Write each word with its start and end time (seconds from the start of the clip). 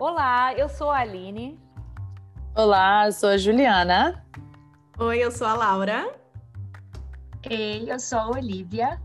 Olá, 0.00 0.54
eu 0.54 0.68
sou 0.68 0.92
a 0.92 0.98
Aline. 0.98 1.58
Olá, 2.56 3.06
eu 3.06 3.12
sou 3.12 3.30
a 3.30 3.36
Juliana. 3.36 4.24
Oi, 4.96 5.18
eu 5.18 5.32
sou 5.32 5.44
a 5.44 5.54
Laura. 5.54 6.16
Ei, 7.50 7.90
eu 7.90 7.98
sou 7.98 8.16
a 8.16 8.28
Olivia. 8.28 9.02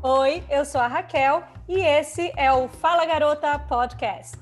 Oi, 0.00 0.44
eu 0.48 0.64
sou 0.64 0.80
a 0.80 0.86
Raquel 0.86 1.42
e 1.68 1.80
esse 1.80 2.32
é 2.36 2.52
o 2.52 2.68
Fala 2.68 3.04
Garota 3.04 3.58
Podcast. 3.58 4.38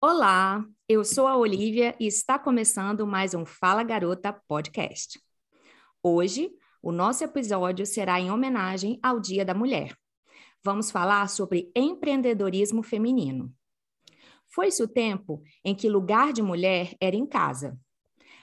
Olá, 0.00 0.64
eu 0.88 1.04
sou 1.04 1.26
a 1.26 1.36
Olivia 1.36 1.96
e 1.98 2.06
está 2.06 2.38
começando 2.38 3.04
mais 3.04 3.34
um 3.34 3.44
Fala 3.44 3.82
Garota 3.82 4.32
Podcast. 4.46 5.20
Hoje, 6.00 6.48
o 6.80 6.92
nosso 6.92 7.24
episódio 7.24 7.84
será 7.84 8.20
em 8.20 8.30
homenagem 8.30 9.00
ao 9.02 9.18
Dia 9.18 9.44
da 9.44 9.52
Mulher. 9.52 9.96
Vamos 10.66 10.90
falar 10.90 11.28
sobre 11.28 11.70
empreendedorismo 11.76 12.82
feminino. 12.82 13.54
Foi-se 14.48 14.82
o 14.82 14.88
tempo 14.88 15.40
em 15.64 15.76
que 15.76 15.88
lugar 15.88 16.32
de 16.32 16.42
mulher 16.42 16.96
era 17.00 17.14
em 17.14 17.24
casa. 17.24 17.78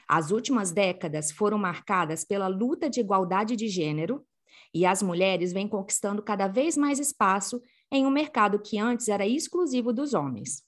As 0.08 0.32
últimas 0.32 0.72
décadas 0.72 1.34
foram 1.34 1.58
marcadas 1.58 2.24
pela 2.24 2.48
luta 2.48 2.90
de 2.90 3.02
igualdade 3.02 3.58
de 3.58 3.68
gênero 3.68 4.26
e 4.74 4.86
as 4.86 5.04
mulheres 5.04 5.52
vêm 5.52 5.68
conquistando 5.68 6.24
cada 6.24 6.48
vez 6.48 6.78
mais 6.78 6.98
espaço 6.98 7.62
em 7.92 8.06
um 8.06 8.10
mercado 8.10 8.58
que 8.58 8.80
antes 8.80 9.10
era 9.10 9.28
exclusivo 9.28 9.92
dos 9.92 10.14
homens. 10.14 10.64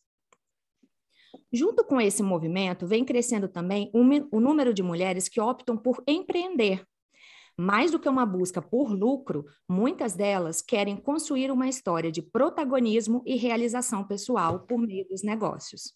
Junto 1.53 1.85
com 1.85 2.01
esse 2.01 2.21
movimento, 2.21 2.85
vem 2.85 3.05
crescendo 3.05 3.47
também 3.47 3.89
o 3.93 4.41
número 4.41 4.73
de 4.73 4.83
mulheres 4.83 5.29
que 5.29 5.39
optam 5.39 5.77
por 5.77 6.03
empreender. 6.05 6.85
Mais 7.57 7.91
do 7.91 7.99
que 7.99 8.09
uma 8.09 8.25
busca 8.25 8.61
por 8.61 8.91
lucro, 8.91 9.45
muitas 9.67 10.13
delas 10.13 10.61
querem 10.61 10.97
construir 10.97 11.49
uma 11.51 11.69
história 11.69 12.11
de 12.11 12.21
protagonismo 12.21 13.21
e 13.25 13.37
realização 13.37 14.03
pessoal 14.03 14.59
por 14.61 14.77
meio 14.77 15.07
dos 15.07 15.23
negócios. 15.23 15.93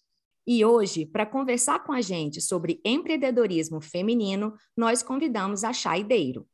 E 0.48 0.64
hoje, 0.64 1.06
para 1.06 1.26
conversar 1.26 1.84
com 1.84 1.92
a 1.92 2.02
gente 2.02 2.42
sobre 2.42 2.80
empreendedorismo 2.84 3.82
feminino, 3.82 4.54
nós 4.76 5.04
convidamos 5.04 5.64
a 5.64 5.74
Chay 5.74 6.04
Deiro. 6.04 6.48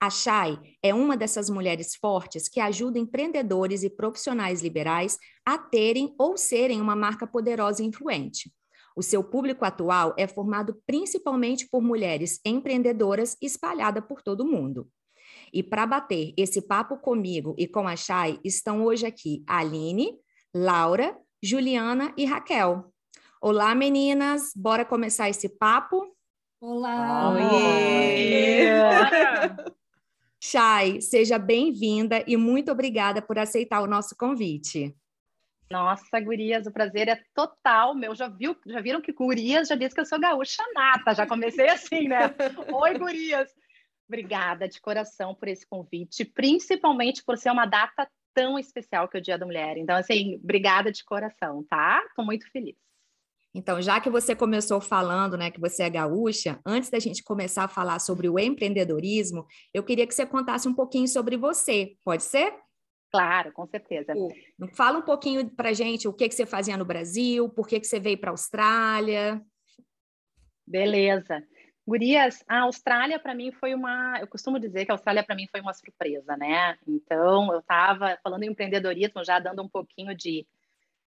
A 0.00 0.08
Chay 0.08 0.58
é 0.82 0.94
uma 0.94 1.16
dessas 1.16 1.50
mulheres 1.50 1.94
fortes 1.96 2.48
que 2.48 2.60
ajuda 2.60 2.98
empreendedores 2.98 3.82
e 3.82 3.90
profissionais 3.90 4.62
liberais 4.62 5.18
a 5.44 5.58
terem 5.58 6.14
ou 6.18 6.36
serem 6.36 6.80
uma 6.80 6.96
marca 6.96 7.26
poderosa 7.26 7.82
e 7.82 7.86
influente. 7.86 8.52
O 8.96 9.02
seu 9.02 9.24
público 9.24 9.64
atual 9.64 10.14
é 10.18 10.26
formado 10.26 10.80
principalmente 10.86 11.68
por 11.68 11.82
mulheres 11.82 12.40
empreendedoras 12.44 13.36
espalhadas 13.40 14.04
por 14.06 14.22
todo 14.22 14.42
o 14.42 14.46
mundo. 14.46 14.88
E 15.52 15.62
para 15.62 15.86
bater 15.86 16.32
esse 16.36 16.62
papo 16.62 16.96
comigo 16.96 17.54
e 17.58 17.66
com 17.66 17.86
a 17.86 17.96
Chay, 17.96 18.38
estão 18.44 18.82
hoje 18.84 19.06
aqui 19.06 19.42
Aline, 19.46 20.18
Laura, 20.54 21.16
Juliana 21.42 22.12
e 22.16 22.24
Raquel. 22.24 22.92
Olá, 23.40 23.74
meninas, 23.74 24.52
bora 24.54 24.84
começar 24.84 25.28
esse 25.28 25.48
papo? 25.48 26.14
Olá! 26.60 27.32
Oi! 27.32 27.42
Chay, 30.40 31.00
seja 31.00 31.38
bem-vinda 31.38 32.24
e 32.26 32.36
muito 32.36 32.70
obrigada 32.70 33.20
por 33.22 33.38
aceitar 33.38 33.80
o 33.80 33.86
nosso 33.86 34.16
convite. 34.16 34.96
Nossa, 35.72 36.20
gurias, 36.20 36.66
o 36.66 36.70
prazer 36.70 37.08
é 37.08 37.18
total 37.34 37.94
meu. 37.94 38.14
Já, 38.14 38.28
viu, 38.28 38.54
já 38.66 38.78
viram 38.82 39.00
que 39.00 39.10
gurias 39.10 39.68
já 39.68 39.74
disse 39.74 39.94
que 39.94 40.02
eu 40.02 40.06
sou 40.06 40.20
gaúcha 40.20 40.62
nata, 40.74 41.14
já 41.14 41.26
comecei 41.26 41.66
assim, 41.66 42.08
né? 42.08 42.18
Oi, 42.70 42.98
gurias! 42.98 43.50
Obrigada 44.06 44.68
de 44.68 44.78
coração 44.82 45.34
por 45.34 45.48
esse 45.48 45.66
convite, 45.66 46.26
principalmente 46.26 47.24
por 47.24 47.38
ser 47.38 47.50
uma 47.50 47.64
data 47.64 48.06
tão 48.34 48.58
especial 48.58 49.08
que 49.08 49.16
é 49.16 49.20
o 49.20 49.22
Dia 49.22 49.38
da 49.38 49.46
Mulher. 49.46 49.78
Então, 49.78 49.96
assim, 49.96 50.38
obrigada 50.44 50.92
de 50.92 51.02
coração, 51.02 51.64
tá? 51.70 52.04
Estou 52.06 52.22
muito 52.22 52.46
feliz. 52.50 52.76
Então, 53.54 53.80
já 53.80 53.98
que 53.98 54.10
você 54.10 54.36
começou 54.36 54.78
falando, 54.78 55.38
né, 55.38 55.50
que 55.50 55.60
você 55.60 55.84
é 55.84 55.90
gaúcha, 55.90 56.60
antes 56.66 56.90
da 56.90 56.98
gente 56.98 57.24
começar 57.24 57.64
a 57.64 57.68
falar 57.68 57.98
sobre 57.98 58.28
o 58.28 58.38
empreendedorismo, 58.38 59.46
eu 59.72 59.82
queria 59.82 60.06
que 60.06 60.14
você 60.14 60.26
contasse 60.26 60.68
um 60.68 60.74
pouquinho 60.74 61.08
sobre 61.08 61.38
você. 61.38 61.94
Pode 62.04 62.24
ser? 62.24 62.52
Claro, 63.12 63.52
com 63.52 63.66
certeza. 63.66 64.14
Fala 64.74 64.98
um 64.98 65.02
pouquinho 65.02 65.48
para 65.50 65.72
gente 65.72 66.08
o 66.08 66.12
que, 66.12 66.28
que 66.28 66.34
você 66.34 66.46
fazia 66.46 66.76
no 66.76 66.84
Brasil, 66.84 67.48
por 67.50 67.68
que, 67.68 67.78
que 67.78 67.86
você 67.86 68.00
veio 68.00 68.18
para 68.18 68.30
a 68.30 68.32
Austrália. 68.32 69.40
Beleza. 70.66 71.42
Gurias, 71.86 72.42
a 72.48 72.60
Austrália 72.60 73.18
para 73.18 73.34
mim 73.34 73.52
foi 73.52 73.74
uma. 73.74 74.18
Eu 74.20 74.28
costumo 74.28 74.58
dizer 74.58 74.86
que 74.86 74.92
a 74.92 74.94
Austrália 74.94 75.22
para 75.22 75.34
mim 75.34 75.46
foi 75.50 75.60
uma 75.60 75.74
surpresa, 75.74 76.36
né? 76.36 76.78
Então, 76.86 77.52
eu 77.52 77.58
estava 77.58 78.18
falando 78.22 78.44
em 78.44 78.50
empreendedorismo, 78.50 79.24
já 79.24 79.38
dando 79.38 79.62
um 79.62 79.68
pouquinho 79.68 80.14
de 80.14 80.46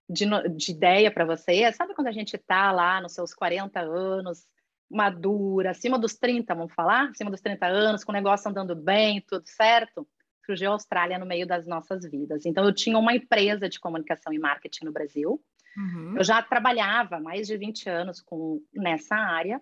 de, 0.09 0.25
de 0.55 0.71
ideia 0.71 1.11
para 1.11 1.25
você. 1.25 1.71
Sabe 1.73 1.93
quando 1.93 2.07
a 2.07 2.11
gente 2.11 2.35
está 2.35 2.71
lá 2.71 3.01
nos 3.01 3.13
seus 3.13 3.33
40 3.33 3.79
anos, 3.79 4.45
madura, 4.89 5.71
acima 5.71 5.97
dos 5.97 6.15
30, 6.15 6.53
vamos 6.53 6.73
falar? 6.73 7.09
Acima 7.09 7.31
dos 7.31 7.41
30 7.41 7.65
anos, 7.65 8.03
com 8.03 8.11
o 8.11 8.15
negócio 8.15 8.49
andando 8.49 8.75
bem, 8.75 9.21
tudo 9.27 9.47
certo? 9.47 10.07
Surgiu 10.45 10.69
a 10.69 10.73
Austrália 10.73 11.17
no 11.17 11.25
meio 11.25 11.47
das 11.47 11.65
nossas 11.65 12.09
vidas. 12.09 12.45
Então, 12.45 12.65
eu 12.65 12.73
tinha 12.73 12.97
uma 12.97 13.15
empresa 13.15 13.67
de 13.67 13.79
comunicação 13.79 14.31
e 14.31 14.39
marketing 14.39 14.85
no 14.85 14.91
Brasil. 14.91 15.41
Uhum. 15.77 16.17
Eu 16.17 16.23
já 16.23 16.41
trabalhava 16.41 17.19
mais 17.19 17.47
de 17.47 17.57
20 17.57 17.89
anos 17.89 18.21
com, 18.21 18.61
nessa 18.73 19.15
área, 19.15 19.61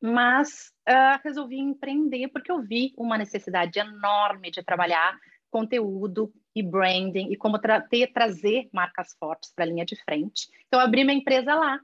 mas 0.00 0.72
uh, 0.88 1.20
resolvi 1.24 1.58
empreender 1.58 2.28
porque 2.28 2.50
eu 2.50 2.62
vi 2.62 2.92
uma 2.96 3.18
necessidade 3.18 3.78
enorme 3.78 4.50
de 4.50 4.62
trabalhar 4.62 5.18
conteúdo 5.50 6.32
e 6.54 6.62
branding 6.62 7.32
e 7.32 7.36
como 7.36 7.58
tra 7.58 7.80
ter, 7.80 8.12
trazer 8.12 8.68
marcas 8.72 9.14
fortes 9.18 9.52
para 9.54 9.64
a 9.64 9.68
linha 9.68 9.84
de 9.84 9.96
frente. 10.04 10.48
Então, 10.66 10.80
eu 10.80 10.86
abri 10.86 11.04
minha 11.04 11.18
empresa 11.18 11.54
lá. 11.54 11.80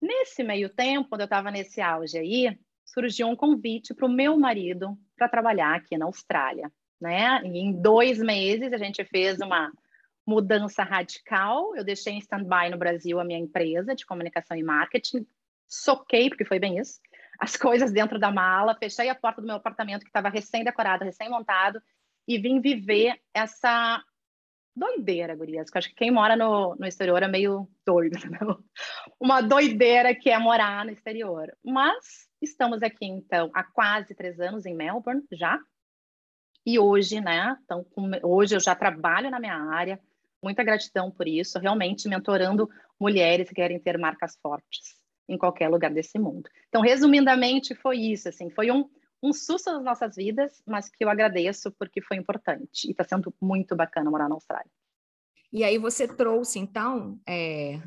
Nesse 0.00 0.42
meio 0.42 0.68
tempo, 0.68 1.08
quando 1.08 1.22
eu 1.22 1.26
estava 1.26 1.50
nesse 1.50 1.80
auge 1.80 2.18
aí, 2.18 2.58
surgiu 2.84 3.28
um 3.28 3.36
convite 3.36 3.94
para 3.94 4.06
o 4.06 4.12
meu 4.12 4.38
marido 4.38 4.96
para 5.16 5.28
trabalhar 5.28 5.74
aqui 5.74 5.96
na 5.96 6.06
Austrália. 6.06 6.70
Né? 7.00 7.42
E 7.44 7.58
em 7.58 7.72
dois 7.72 8.18
meses, 8.18 8.72
a 8.72 8.78
gente 8.78 9.04
fez 9.04 9.38
uma 9.40 9.70
mudança 10.26 10.82
radical. 10.82 11.76
Eu 11.76 11.84
deixei 11.84 12.14
em 12.14 12.18
stand-by 12.18 12.70
no 12.70 12.78
Brasil 12.78 13.20
a 13.20 13.24
minha 13.24 13.38
empresa 13.38 13.94
de 13.94 14.04
comunicação 14.04 14.56
e 14.56 14.62
marketing, 14.62 15.26
soquei, 15.68 16.28
porque 16.28 16.44
foi 16.44 16.58
bem 16.58 16.78
isso, 16.78 17.00
as 17.38 17.56
coisas 17.56 17.92
dentro 17.92 18.18
da 18.18 18.30
mala, 18.30 18.76
fechei 18.76 19.08
a 19.08 19.14
porta 19.14 19.40
do 19.40 19.46
meu 19.46 19.56
apartamento 19.56 20.02
que 20.02 20.08
estava 20.08 20.28
recém-decorado, 20.28 21.04
recém-montado, 21.04 21.80
e 22.26 22.38
vim 22.38 22.60
viver 22.60 23.20
essa 23.32 24.02
doideira, 24.74 25.34
gurias. 25.34 25.70
Que 25.70 25.78
acho 25.78 25.88
que 25.88 25.94
quem 25.94 26.10
mora 26.10 26.36
no, 26.36 26.74
no 26.74 26.86
exterior 26.86 27.22
é 27.22 27.28
meio 27.28 27.68
doido, 27.84 28.18
não? 28.40 28.62
Uma 29.18 29.40
doideira 29.40 30.14
que 30.14 30.30
é 30.30 30.38
morar 30.38 30.84
no 30.84 30.90
exterior. 30.90 31.50
Mas 31.64 32.28
estamos 32.42 32.82
aqui, 32.82 33.06
então, 33.06 33.50
há 33.54 33.62
quase 33.62 34.14
três 34.14 34.40
anos 34.40 34.66
em 34.66 34.74
Melbourne, 34.74 35.22
já. 35.32 35.58
E 36.66 36.80
hoje, 36.80 37.20
né? 37.20 37.56
Então, 37.64 37.86
hoje 38.24 38.56
eu 38.56 38.60
já 38.60 38.74
trabalho 38.74 39.30
na 39.30 39.38
minha 39.38 39.54
área. 39.54 40.00
Muita 40.42 40.64
gratidão 40.64 41.10
por 41.10 41.28
isso, 41.28 41.60
realmente 41.60 42.08
mentorando 42.08 42.68
mulheres 42.98 43.48
que 43.48 43.54
querem 43.54 43.78
ter 43.78 43.96
marcas 43.96 44.36
fortes 44.42 44.96
em 45.28 45.38
qualquer 45.38 45.68
lugar 45.68 45.92
desse 45.92 46.18
mundo. 46.18 46.50
Então, 46.68 46.82
resumidamente, 46.82 47.74
foi 47.74 47.98
isso, 47.98 48.28
assim, 48.28 48.50
foi 48.50 48.70
um, 48.70 48.88
um 49.22 49.32
susto 49.32 49.72
nas 49.72 49.82
nossas 49.82 50.16
vidas, 50.16 50.62
mas 50.66 50.88
que 50.88 51.04
eu 51.04 51.08
agradeço 51.08 51.72
porque 51.72 52.00
foi 52.00 52.16
importante 52.16 52.86
e 52.86 52.90
está 52.90 53.04
sendo 53.04 53.32
muito 53.40 53.74
bacana 53.74 54.10
morar 54.10 54.28
na 54.28 54.34
Austrália. 54.34 54.70
E 55.52 55.64
aí 55.64 55.78
você 55.78 56.06
trouxe, 56.06 56.58
então, 56.58 57.18
é, 57.26 57.80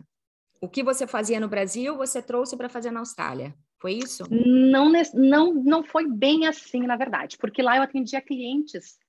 o 0.62 0.68
que 0.68 0.84
você 0.84 1.06
fazia 1.06 1.40
no 1.40 1.48
Brasil, 1.48 1.96
você 1.96 2.22
trouxe 2.22 2.58
para 2.58 2.70
fazer 2.70 2.92
na 2.92 3.00
Austrália. 3.00 3.54
Foi 3.80 3.94
isso? 3.94 4.24
Não, 4.30 4.92
não, 5.14 5.54
não 5.54 5.84
foi 5.84 6.08
bem 6.08 6.46
assim, 6.46 6.82
na 6.82 6.98
verdade, 6.98 7.38
porque 7.38 7.62
lá 7.62 7.78
eu 7.78 7.84
atendia 7.84 8.22
clientes 8.22 9.00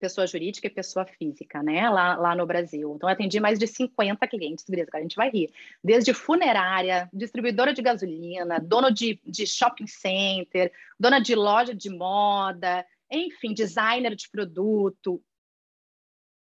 pessoa 0.00 0.26
jurídica 0.26 0.66
e 0.66 0.70
pessoa 0.70 1.04
física, 1.04 1.62
né, 1.62 1.88
lá, 1.90 2.16
lá 2.16 2.34
no 2.34 2.46
Brasil. 2.46 2.94
Então, 2.96 3.08
eu 3.08 3.12
atendi 3.12 3.38
mais 3.38 3.58
de 3.58 3.66
50 3.66 4.26
clientes, 4.26 4.64
beleza, 4.66 4.88
agora 4.88 5.02
a 5.02 5.04
gente 5.04 5.16
vai 5.16 5.30
rir. 5.30 5.52
Desde 5.84 6.14
funerária, 6.14 7.08
distribuidora 7.12 7.74
de 7.74 7.82
gasolina, 7.82 8.58
dono 8.58 8.90
de, 8.90 9.20
de 9.24 9.46
shopping 9.46 9.86
center, 9.86 10.72
dona 10.98 11.20
de 11.20 11.34
loja 11.34 11.74
de 11.74 11.90
moda, 11.90 12.84
enfim, 13.10 13.52
designer 13.52 14.16
de 14.16 14.28
produto, 14.30 15.22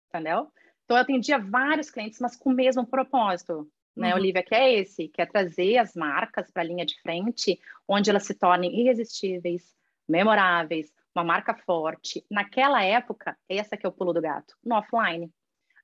entendeu? 0.09 0.51
Então, 0.85 0.97
eu 0.97 1.03
atendia 1.03 1.39
vários 1.39 1.91
clientes, 1.91 2.21
mas 2.21 2.37
com 2.37 2.51
o 2.51 2.55
mesmo 2.55 2.87
propósito, 2.87 3.69
né, 3.97 4.11
uhum. 4.11 4.21
Olivia, 4.21 4.43
que 4.43 4.55
é 4.55 4.75
esse, 4.75 5.09
que 5.09 5.21
é 5.21 5.27
trazer 5.27 5.79
as 5.79 5.95
marcas 5.95 6.51
para 6.51 6.63
a 6.63 6.65
linha 6.65 6.87
de 6.87 7.01
frente, 7.01 7.61
onde 7.87 8.11
elas 8.11 8.25
se 8.25 8.35
tornem 8.35 8.81
irresistíveis, 8.81 9.75
memoráveis, 10.09 10.93
uma 11.15 11.25
marca 11.25 11.55
forte. 11.55 12.25
Naquela 12.31 12.83
época, 12.83 13.37
essa 13.49 13.77
que 13.77 13.85
é 13.85 13.89
o 13.89 13.93
pulo 13.93 14.13
do 14.13 14.21
gato, 14.21 14.55
no 14.65 14.77
offline. 14.77 15.31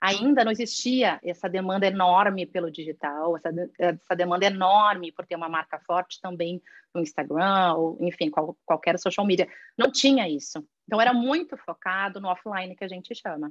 Ainda 0.01 0.45
não 0.45 0.53
existia 0.53 1.19
essa 1.25 1.49
demanda 1.49 1.87
enorme 1.87 2.45
pelo 2.45 2.71
digital, 2.71 3.37
essa, 3.37 3.51
essa 3.79 4.15
demanda 4.15 4.45
enorme 4.45 5.11
por 5.11 5.27
ter 5.27 5.37
uma 5.37 5.49
marca 5.49 5.81
forte 5.81 6.21
também 6.21 6.63
no 6.95 7.01
Instagram, 7.01 7.75
ou 7.75 7.99
enfim, 8.01 8.31
qual, 8.31 8.57
qualquer 8.65 8.99
social 8.99 9.27
media. 9.27 9.49
Não 9.77 9.91
tinha 9.91 10.29
isso. 10.29 10.63
Então, 10.87 11.01
era 11.01 11.15
muito 11.15 11.57
focado 11.57 12.21
no 12.21 12.29
offline 12.29 12.77
que 12.77 12.85
a 12.85 12.89
gente 12.89 13.15
chama. 13.15 13.51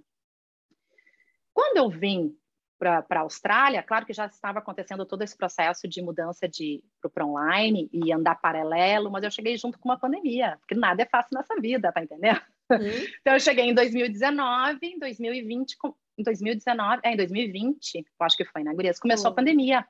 Quando 1.52 1.78
eu 1.78 1.90
vim 1.90 2.38
para 2.78 3.06
a 3.10 3.20
Austrália, 3.20 3.82
claro 3.82 4.06
que 4.06 4.14
já 4.14 4.26
estava 4.26 4.60
acontecendo 4.60 5.06
todo 5.06 5.22
esse 5.22 5.36
processo 5.36 5.88
de 5.88 6.02
mudança 6.02 6.48
de 6.48 6.84
para 7.14 7.26
online 7.26 7.90
e 7.92 8.12
andar 8.12 8.36
paralelo, 8.36 9.10
mas 9.10 9.24
eu 9.24 9.32
cheguei 9.32 9.58
junto 9.58 9.80
com 9.80 9.90
uma 9.90 10.00
pandemia, 10.00 10.58
porque 10.60 10.76
nada 10.76 11.02
é 11.02 11.06
fácil 11.06 11.38
nessa 11.38 11.56
vida, 11.60 11.92
tá 11.92 12.04
entendendo? 12.04 12.42
Uhum. 12.70 12.80
Então 13.22 13.34
eu 13.34 13.40
cheguei 13.40 13.66
em 13.66 13.74
2019, 13.74 14.80
em 14.82 15.00
2020, 15.00 15.78
em 16.18 16.24
2019, 16.24 17.02
é, 17.04 17.14
em 17.14 17.18
2020, 17.18 17.96
eu 17.98 18.26
acho 18.26 18.38
que 18.38 18.46
foi, 18.46 18.64
né, 18.64 18.74
Gurias? 18.74 19.00
Começou 19.00 19.28
uhum. 19.28 19.34
a 19.34 19.36
pandemia. 19.36 19.88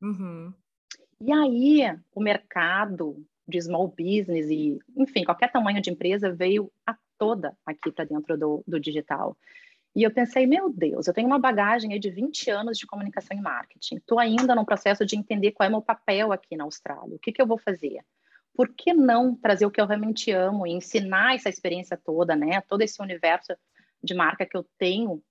Uhum. 0.00 0.52
E 1.20 1.32
aí 1.32 1.98
o 2.14 2.20
mercado 2.22 3.24
de 3.46 3.60
small 3.60 3.88
business 3.88 4.48
e, 4.50 4.78
enfim, 4.96 5.24
qualquer 5.24 5.50
tamanho 5.50 5.80
de 5.80 5.90
empresa 5.90 6.32
veio 6.32 6.70
a 6.86 6.96
toda 7.18 7.56
aqui 7.66 7.92
para 7.92 8.04
dentro 8.04 8.36
do, 8.38 8.64
do 8.66 8.80
digital. 8.80 9.36
E 9.94 10.02
eu 10.02 10.10
pensei, 10.10 10.46
meu 10.46 10.70
Deus, 10.70 11.06
eu 11.06 11.12
tenho 11.12 11.26
uma 11.26 11.38
bagagem 11.38 11.98
de 12.00 12.10
20 12.10 12.50
anos 12.50 12.78
de 12.78 12.86
comunicação 12.86 13.36
e 13.36 13.40
marketing. 13.40 13.96
Estou 13.96 14.18
ainda 14.18 14.54
no 14.54 14.64
processo 14.64 15.04
de 15.04 15.16
entender 15.16 15.52
qual 15.52 15.66
é 15.66 15.70
meu 15.70 15.82
papel 15.82 16.32
aqui 16.32 16.56
na 16.56 16.64
Austrália. 16.64 17.14
O 17.14 17.18
que, 17.18 17.30
que 17.30 17.42
eu 17.42 17.46
vou 17.46 17.58
fazer? 17.58 18.02
Por 18.54 18.68
que 18.68 18.94
não 18.94 19.36
trazer 19.36 19.66
o 19.66 19.70
que 19.70 19.80
eu 19.80 19.86
realmente 19.86 20.30
amo 20.30 20.66
e 20.66 20.72
ensinar 20.72 21.34
essa 21.34 21.48
experiência 21.48 21.96
toda, 21.96 22.34
né? 22.34 22.62
Todo 22.62 22.82
esse 22.82 23.02
universo 23.02 23.54
de 24.02 24.14
marca 24.14 24.46
que 24.46 24.56
eu 24.56 24.64
tenho 24.78 25.22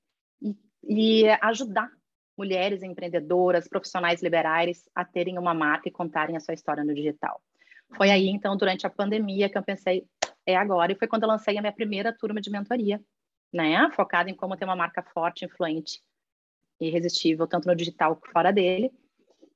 e, 0.41 0.55
e 0.83 1.29
ajudar 1.41 1.89
mulheres 2.37 2.83
empreendedoras, 2.83 3.67
profissionais 3.67 4.21
liberais 4.21 4.87
a 4.95 5.03
terem 5.03 5.37
uma 5.37 5.53
marca 5.53 5.89
e 5.89 5.91
contarem 5.91 6.37
a 6.37 6.39
sua 6.39 6.53
história 6.53 6.83
no 6.83 6.93
digital. 6.93 7.41
Foi 7.95 8.09
aí, 8.09 8.29
então, 8.29 8.55
durante 8.55 8.87
a 8.87 8.89
pandemia, 8.89 9.49
que 9.49 9.57
eu 9.57 9.63
pensei, 9.63 10.05
é 10.45 10.55
agora. 10.55 10.91
E 10.91 10.95
foi 10.95 11.07
quando 11.07 11.23
eu 11.23 11.29
lancei 11.29 11.57
a 11.57 11.61
minha 11.61 11.73
primeira 11.73 12.15
turma 12.15 12.39
de 12.39 12.49
mentoria, 12.49 13.01
né? 13.51 13.89
Focada 13.91 14.29
em 14.29 14.35
como 14.35 14.55
ter 14.57 14.65
uma 14.65 14.75
marca 14.75 15.01
forte, 15.01 15.45
influente 15.45 16.01
e 16.79 16.87
irresistível, 16.87 17.47
tanto 17.47 17.67
no 17.67 17.75
digital 17.75 18.15
quanto 18.15 18.31
fora 18.31 18.51
dele. 18.51 18.91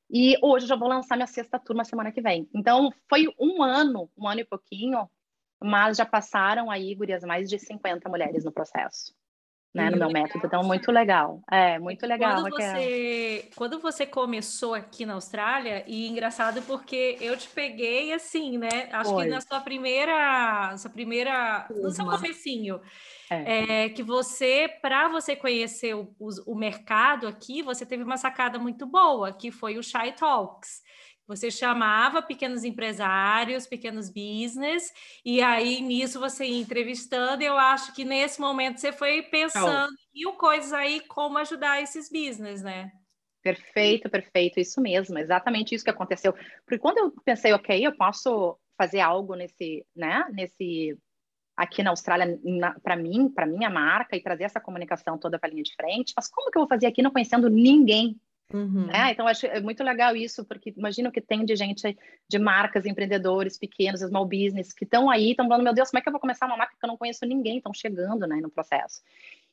E 0.09 0.37
hoje 0.41 0.65
eu 0.65 0.69
já 0.69 0.75
vou 0.75 0.87
lançar 0.87 1.15
minha 1.15 1.27
sexta 1.27 1.59
turma 1.59 1.83
semana 1.83 2.11
que 2.11 2.21
vem. 2.21 2.47
Então, 2.53 2.93
foi 3.09 3.27
um 3.39 3.63
ano, 3.63 4.09
um 4.17 4.27
ano 4.27 4.41
e 4.41 4.45
pouquinho, 4.45 5.09
mas 5.61 5.97
já 5.97 6.05
passaram 6.05 6.69
aí, 6.69 6.93
gurias, 6.93 7.23
mais 7.23 7.49
de 7.49 7.57
50 7.57 8.07
mulheres 8.07 8.45
no 8.45 8.51
processo 8.51 9.15
né, 9.75 9.89
no 9.89 9.97
meu 9.97 10.07
legal. 10.07 10.23
método. 10.23 10.47
Então, 10.47 10.63
muito 10.63 10.91
legal. 10.91 11.41
É, 11.51 11.77
muito 11.77 12.05
legal. 12.07 12.41
Quando 12.41 12.55
você, 12.55 13.49
quando 13.55 13.79
você 13.79 14.05
começou 14.05 14.73
aqui 14.73 15.05
na 15.05 15.13
Austrália, 15.13 15.83
e 15.85 16.07
engraçado 16.07 16.61
porque 16.61 17.17
eu 17.19 17.35
te 17.35 17.49
peguei 17.49 18.13
assim, 18.13 18.57
né? 18.57 18.87
Acho 18.91 19.11
Foi. 19.11 19.25
que 19.25 19.29
na 19.29 19.41
sua 19.41 19.59
primeira, 19.59 20.75
sua 20.77 20.89
primeira, 20.89 21.67
no 21.69 21.91
seu 21.91 22.05
comecinho, 22.05 22.79
é. 23.29 23.83
É, 23.83 23.89
que 23.89 24.01
você, 24.01 24.69
para 24.81 25.09
você 25.09 25.35
conhecer 25.35 25.93
o, 25.93 26.15
o, 26.19 26.53
o 26.53 26.55
mercado 26.55 27.27
aqui, 27.27 27.61
você 27.61 27.85
teve 27.85 28.03
uma 28.03 28.17
sacada 28.17 28.57
muito 28.57 28.85
boa, 28.85 29.33
que 29.33 29.51
foi 29.51 29.77
o 29.77 29.83
Shy 29.83 30.13
Talks. 30.17 30.83
Você 31.27 31.49
chamava 31.49 32.21
pequenos 32.21 32.63
empresários, 32.63 33.65
pequenos 33.65 34.09
business, 34.09 34.93
e 35.23 35.41
aí 35.41 35.81
nisso 35.81 36.19
você 36.19 36.45
ia 36.45 36.61
entrevistando, 36.61 37.41
e 37.41 37.45
eu 37.45 37.57
acho 37.57 37.93
que 37.95 38.05
nesse 38.05 38.39
momento 38.39 38.79
você 38.79 38.91
foi 38.91 39.23
pensando 39.23 39.91
em 40.13 40.19
mil 40.19 40.33
coisas 40.33 40.71
aí 40.71 41.01
como 41.01 41.37
ajudar 41.39 41.81
esses 41.81 42.09
business, 42.11 42.61
né? 42.61 42.91
Perfeito, 43.41 44.09
perfeito, 44.09 44.59
isso 44.59 44.81
mesmo, 44.81 45.17
exatamente 45.17 45.73
isso 45.73 45.83
que 45.83 45.89
aconteceu. 45.89 46.33
Porque 46.65 46.79
quando 46.79 46.97
eu 46.97 47.11
pensei, 47.23 47.53
ok, 47.53 47.85
eu 47.85 47.95
posso 47.95 48.57
fazer 48.77 48.99
algo 48.99 49.35
nesse, 49.35 49.85
né, 49.95 50.25
nesse 50.31 50.97
aqui 51.55 51.81
na 51.81 51.91
Austrália 51.91 52.39
para 52.83 52.95
mim, 52.95 53.29
para 53.29 53.45
minha 53.45 53.69
marca 53.69 54.15
e 54.15 54.21
trazer 54.21 54.43
essa 54.43 54.59
comunicação 54.59 55.17
toda 55.17 55.39
para 55.39 55.49
a 55.49 55.51
linha 55.51 55.63
de 55.63 55.73
frente, 55.75 56.13
mas 56.15 56.27
como 56.27 56.51
que 56.51 56.57
eu 56.57 56.61
vou 56.61 56.69
fazer 56.69 56.87
aqui 56.87 57.01
não 57.01 57.11
conhecendo 57.11 57.49
ninguém? 57.49 58.19
Uhum. 58.53 58.85
Né? 58.85 59.11
Então, 59.11 59.27
acho 59.27 59.47
é 59.47 59.59
muito 59.59 59.83
legal 59.83 60.15
isso, 60.15 60.45
porque 60.45 60.73
imagino 60.77 61.11
que 61.11 61.19
tem 61.19 61.43
de 61.43 61.55
gente, 61.55 61.97
de 62.29 62.39
marcas, 62.39 62.85
empreendedores 62.85 63.57
pequenos, 63.57 64.01
small 64.01 64.25
business, 64.25 64.71
que 64.71 64.85
estão 64.85 65.09
aí, 65.09 65.31
estão 65.31 65.47
falando, 65.47 65.63
meu 65.63 65.73
Deus, 65.73 65.89
como 65.89 65.99
é 65.99 66.01
que 66.01 66.09
eu 66.09 66.11
vou 66.11 66.21
começar 66.21 66.45
uma 66.45 66.57
marca 66.57 66.75
que 66.79 66.85
eu 66.85 66.87
não 66.87 66.97
conheço 66.97 67.25
ninguém? 67.25 67.57
Estão 67.57 67.73
chegando 67.73 68.27
né, 68.27 68.37
no 68.37 68.49
processo. 68.49 69.01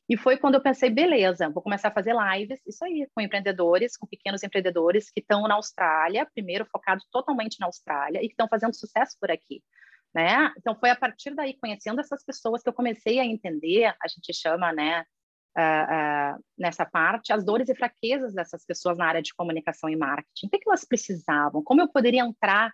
E 0.09 0.17
foi 0.17 0.37
quando 0.37 0.56
eu 0.56 0.61
pensei, 0.61 0.91
beleza, 0.91 1.49
vou 1.49 1.62
começar 1.62 1.89
a 1.89 1.93
fazer 1.93 2.15
lives, 2.15 2.61
isso 2.67 2.85
aí, 2.85 3.09
com 3.15 3.21
empreendedores, 3.21 3.97
com 3.97 4.06
pequenos 4.06 4.43
empreendedores 4.43 5.11
que 5.11 5.21
estão 5.21 5.43
na 5.49 5.55
Austrália, 5.55 6.27
primeiro 6.35 6.67
focados 6.67 7.06
totalmente 7.11 7.59
na 7.61 7.67
Austrália, 7.67 8.19
e 8.19 8.27
que 8.27 8.35
estão 8.35 8.49
fazendo 8.49 8.75
sucesso 8.75 9.17
por 9.21 9.31
aqui. 9.31 9.62
Né? 10.15 10.53
Então, 10.59 10.75
foi 10.75 10.91
a 10.91 10.97
partir 10.97 11.35
daí, 11.35 11.55
conhecendo 11.55 12.00
essas 12.00 12.23
pessoas, 12.25 12.62
que 12.62 12.69
eu 12.69 12.75
comecei 12.75 13.19
a 13.19 13.25
entender, 13.25 13.95
a 14.03 14.09
gente 14.09 14.35
chama, 14.35 14.73
né, 14.73 15.06
uh, 15.56 16.37
uh, 16.37 16.44
nessa 16.58 16.84
parte, 16.84 17.32
as 17.32 17.44
dores 17.44 17.69
e 17.69 17.75
fraquezas 17.75 18.34
dessas 18.34 18.64
pessoas 18.64 18.96
na 18.96 19.06
área 19.06 19.22
de 19.22 19.34
comunicação 19.34 19.88
e 19.88 19.96
marketing. 19.96 20.46
O 20.46 20.50
que, 20.50 20.58
que 20.58 20.69
elas 20.69 20.84
precisavam? 20.84 21.62
Como 21.62 21.81
eu 21.81 21.88
poderia 21.88 22.22
entrar 22.22 22.72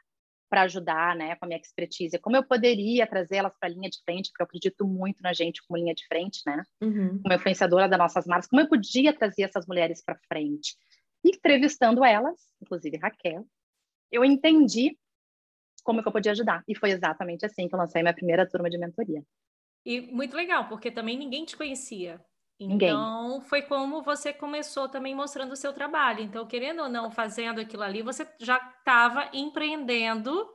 para 0.50 0.62
ajudar, 0.62 1.14
né, 1.14 1.36
com 1.36 1.44
a 1.44 1.48
minha 1.48 1.60
expertise? 1.60 2.18
Como 2.18 2.36
eu 2.36 2.42
poderia 2.42 3.06
trazer 3.06 3.36
elas 3.36 3.52
para 3.58 3.68
a 3.68 3.72
linha 3.72 3.90
de 3.90 3.98
frente? 4.02 4.30
Porque 4.30 4.42
eu 4.42 4.46
acredito 4.46 4.86
muito 4.86 5.22
na 5.22 5.32
gente 5.32 5.62
como 5.66 5.78
linha 5.78 5.94
de 5.94 6.06
frente, 6.06 6.40
né? 6.46 6.62
Uhum. 6.82 7.20
Como 7.20 7.34
influenciadora 7.34 7.88
das 7.88 7.98
nossas 7.98 8.26
marcas. 8.26 8.48
Como 8.48 8.62
eu 8.62 8.68
podia 8.68 9.12
trazer 9.12 9.42
essas 9.42 9.66
mulheres 9.66 10.02
para 10.02 10.18
frente? 10.26 10.74
E 11.22 11.30
entrevistando 11.36 12.04
elas, 12.04 12.40
inclusive 12.62 12.96
Raquel, 12.96 13.46
eu 14.10 14.24
entendi 14.24 14.96
como 15.84 16.02
que 16.02 16.08
eu 16.08 16.12
podia 16.12 16.32
ajudar. 16.32 16.62
E 16.66 16.74
foi 16.74 16.90
exatamente 16.90 17.44
assim 17.44 17.68
que 17.68 17.74
eu 17.74 17.78
lancei 17.78 18.02
minha 18.02 18.14
primeira 18.14 18.48
turma 18.48 18.70
de 18.70 18.78
mentoria. 18.78 19.22
E 19.84 20.00
muito 20.00 20.36
legal, 20.36 20.68
porque 20.68 20.90
também 20.90 21.16
ninguém 21.16 21.44
te 21.44 21.56
conhecia. 21.56 22.20
Então, 22.60 23.28
Ninguém. 23.28 23.48
foi 23.48 23.62
como 23.62 24.02
você 24.02 24.32
começou 24.32 24.88
também 24.88 25.14
mostrando 25.14 25.52
o 25.52 25.56
seu 25.56 25.72
trabalho. 25.72 26.20
Então, 26.20 26.44
querendo 26.44 26.82
ou 26.82 26.88
não, 26.88 27.10
fazendo 27.10 27.60
aquilo 27.60 27.84
ali, 27.84 28.02
você 28.02 28.26
já 28.40 28.56
estava 28.78 29.28
empreendendo 29.32 30.48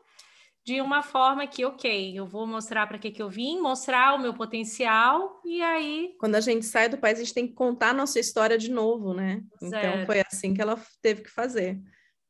de 0.65 0.81
uma 0.81 1.01
forma 1.01 1.47
que, 1.47 1.63
ok, 1.65 2.17
eu 2.17 2.25
vou 2.25 2.45
mostrar 2.45 2.88
para 2.88 2.97
que, 2.97 3.11
que 3.11 3.21
eu 3.21 3.29
vim, 3.29 3.59
mostrar 3.59 4.15
o 4.15 4.19
meu 4.19 4.33
potencial, 4.33 5.41
e 5.45 5.61
aí. 5.61 6.15
Quando 6.19 6.35
a 6.35 6.41
gente 6.41 6.65
sai 6.65 6.88
do 6.88 6.97
país, 6.97 7.19
a 7.19 7.23
gente 7.23 7.33
tem 7.33 7.47
que 7.47 7.53
contar 7.53 7.89
a 7.89 7.94
nossa 7.94 8.19
história 8.19 8.57
de 8.57 8.71
novo, 8.71 9.13
né? 9.13 9.41
Então, 9.56 9.69
certo. 9.69 9.88
Então, 9.88 10.06
foi 10.06 10.21
assim 10.25 10.53
que 10.53 10.61
ela 10.61 10.79
teve 11.01 11.21
que 11.21 11.29
fazer. 11.29 11.79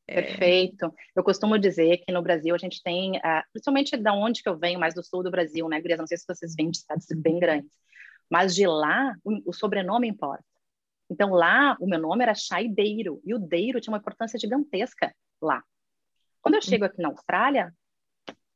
É. 0.07 0.21
Perfeito. 0.21 0.91
Eu 1.15 1.23
costumo 1.23 1.57
dizer 1.57 1.97
que 1.97 2.11
no 2.11 2.21
Brasil 2.21 2.53
a 2.53 2.57
gente 2.57 2.81
tem, 2.83 3.17
uh, 3.17 3.43
principalmente 3.51 3.95
da 3.97 4.13
onde 4.13 4.43
que 4.43 4.49
eu 4.49 4.57
venho, 4.57 4.79
mais 4.79 4.93
do 4.93 5.03
sul 5.03 5.23
do 5.23 5.31
Brasil, 5.31 5.67
né, 5.69 5.79
Gurias? 5.79 5.99
Não 5.99 6.07
sei 6.07 6.17
se 6.17 6.25
vocês 6.27 6.55
vêm 6.55 6.69
de 6.69 6.79
cidades 6.79 7.07
bem 7.15 7.39
grandes 7.39 7.71
mas 8.29 8.55
de 8.55 8.67
lá, 8.67 9.15
o, 9.23 9.49
o 9.49 9.53
sobrenome 9.53 10.07
importa. 10.07 10.43
Então 11.09 11.31
lá, 11.31 11.77
o 11.79 11.87
meu 11.87 11.99
nome 11.99 12.23
era 12.23 12.33
Chaideiro, 12.33 13.21
e 13.25 13.33
o 13.33 13.39
Deiro 13.39 13.79
tinha 13.79 13.93
uma 13.93 13.99
importância 13.99 14.39
gigantesca 14.39 15.13
lá. 15.41 15.63
Quando 16.41 16.55
eu 16.55 16.59
uhum. 16.59 16.67
chego 16.67 16.85
aqui 16.85 17.01
na 17.01 17.09
Austrália, 17.09 17.73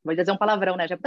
vou 0.04 0.14
dizer 0.14 0.32
um 0.32 0.36
palavrão, 0.36 0.76
né? 0.76 0.86
Já, 0.88 0.98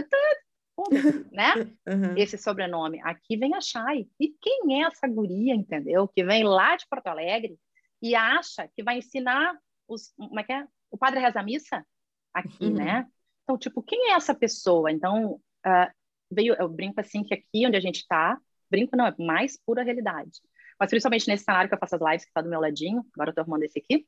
né? 1.32 1.54
Uhum. 1.88 2.18
Esse 2.18 2.38
sobrenome. 2.38 3.00
Aqui 3.04 3.38
vem 3.38 3.54
a 3.54 3.62
Chay. 3.62 4.08
E 4.20 4.30
quem 4.42 4.82
é 4.82 4.88
essa 4.88 5.08
guria, 5.08 5.54
entendeu? 5.54 6.08
Que 6.08 6.24
vem 6.24 6.44
lá 6.44 6.76
de 6.76 6.88
Porto 6.88 7.08
Alegre 7.08 7.58
e 8.02 8.16
acha 8.16 8.68
que 8.76 8.84
vai 8.84 8.98
ensinar 8.98 9.56
os, 9.88 10.14
como 10.16 10.40
é 10.40 10.44
que 10.44 10.54
é? 10.54 10.66
O 10.90 10.98
padre 10.98 11.20
reza 11.20 11.40
a 11.40 11.44
missa 11.44 11.86
aqui, 12.34 12.66
uhum. 12.66 12.74
né? 12.74 13.08
Então, 13.44 13.58
tipo, 13.58 13.84
quem 13.84 14.12
é 14.12 14.14
essa 14.14 14.34
pessoa? 14.34 14.92
Então, 14.92 15.34
uh, 15.66 15.92
veio, 16.32 16.56
eu 16.56 16.70
brinco 16.70 17.00
assim 17.00 17.24
que 17.24 17.34
aqui 17.34 17.68
onde 17.68 17.78
a 17.78 17.82
gente 17.82 17.98
está, 17.98 18.38
Brinco 18.72 18.96
não, 18.96 19.06
é 19.06 19.14
mais 19.20 19.60
pura 19.64 19.84
realidade. 19.84 20.42
Mas 20.80 20.90
principalmente 20.90 21.28
nesse 21.28 21.44
cenário 21.44 21.70
que 21.70 21.76
eu 21.76 21.80
faço 21.80 21.96
as 21.96 22.02
lives, 22.02 22.26
que 22.26 22.34
tá 22.34 22.42
do 22.42 22.50
meu 22.50 22.60
ladinho, 22.60 23.06
agora 23.14 23.30
eu 23.30 23.36
tô 23.36 23.42
arrumando 23.42 23.64
esse 23.64 23.78
aqui, 23.78 24.08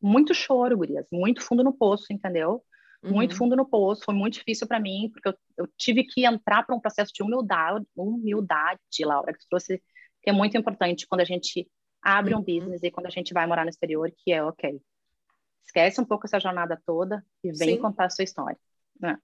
muito 0.00 0.32
choro, 0.32 0.76
gurias, 0.76 1.06
muito 1.10 1.42
fundo 1.42 1.64
no 1.64 1.72
poço, 1.72 2.06
entendeu? 2.12 2.62
Uhum. 3.02 3.12
Muito 3.12 3.36
fundo 3.36 3.56
no 3.56 3.66
poço, 3.66 4.04
foi 4.04 4.14
muito 4.14 4.34
difícil 4.34 4.66
para 4.66 4.78
mim, 4.78 5.10
porque 5.12 5.28
eu, 5.28 5.34
eu, 5.56 5.68
tive 5.76 6.04
que 6.04 6.24
entrar 6.24 6.64
para 6.64 6.76
um 6.76 6.80
processo 6.80 7.12
de 7.12 7.22
humildade, 7.22 7.84
humildade, 7.96 8.80
Laura, 9.04 9.32
que 9.32 9.40
tu 9.40 9.46
trouxe, 9.48 9.82
que 10.22 10.30
é 10.30 10.32
muito 10.32 10.56
importante 10.56 11.06
quando 11.06 11.20
a 11.20 11.24
gente 11.24 11.68
abre 12.02 12.34
uhum. 12.34 12.40
um 12.40 12.44
business 12.44 12.82
e 12.82 12.90
quando 12.90 13.06
a 13.06 13.10
gente 13.10 13.32
vai 13.32 13.46
morar 13.46 13.64
no 13.64 13.70
exterior, 13.70 14.12
que 14.16 14.32
é 14.32 14.42
ok. 14.42 14.80
Esquece 15.64 16.00
um 16.00 16.04
pouco 16.04 16.26
essa 16.26 16.40
jornada 16.40 16.80
toda 16.86 17.24
e 17.42 17.52
vem 17.52 17.76
Sim. 17.76 17.80
contar 17.80 18.06
a 18.06 18.10
sua 18.10 18.24
história. 18.24 18.58
Né? 19.00 19.18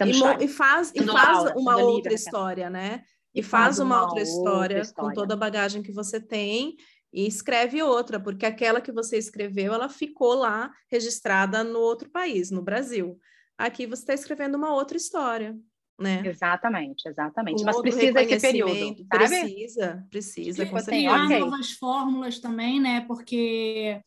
E, 0.00 0.44
e, 0.44 0.48
faz, 0.48 0.92
e 0.94 1.02
faz 1.02 1.52
uma 1.56 1.76
outra 1.76 2.12
história, 2.12 2.68
né? 2.68 3.04
E 3.36 3.42
faz 3.42 3.78
uma, 3.78 3.96
uma 3.96 4.04
outra, 4.06 4.22
história, 4.22 4.52
outra, 4.52 4.80
história, 4.80 5.10
com 5.10 5.14
toda 5.14 5.34
a 5.34 5.36
bagagem 5.36 5.82
que 5.82 5.92
você 5.92 6.18
tem 6.18 6.74
e 7.12 7.26
escreve 7.26 7.82
outra, 7.82 8.18
porque 8.18 8.46
aquela 8.46 8.80
que 8.80 8.90
você 8.90 9.18
escreveu, 9.18 9.74
ela 9.74 9.90
ficou 9.90 10.34
lá 10.34 10.70
registrada 10.90 11.62
no 11.62 11.78
outro 11.78 12.10
país, 12.10 12.50
no 12.50 12.62
Brasil. 12.62 13.18
Aqui 13.58 13.86
você 13.86 14.02
está 14.02 14.14
escrevendo 14.14 14.54
uma 14.54 14.72
outra 14.72 14.96
história, 14.96 15.54
né? 16.00 16.22
Exatamente, 16.26 17.08
exatamente. 17.08 17.62
Um 17.62 17.66
Mas 17.66 17.80
precisa 17.80 18.22
esse 18.22 18.40
período, 18.40 18.72
sabe? 18.72 19.06
Precisa, 19.08 20.06
precisa. 20.10 20.66
Com 20.66 20.76
Tem 20.82 21.08
okay. 21.08 21.38
novas 21.38 21.72
fórmulas 21.72 22.38
também, 22.38 22.80
né? 22.80 23.02
Porque 23.02 24.00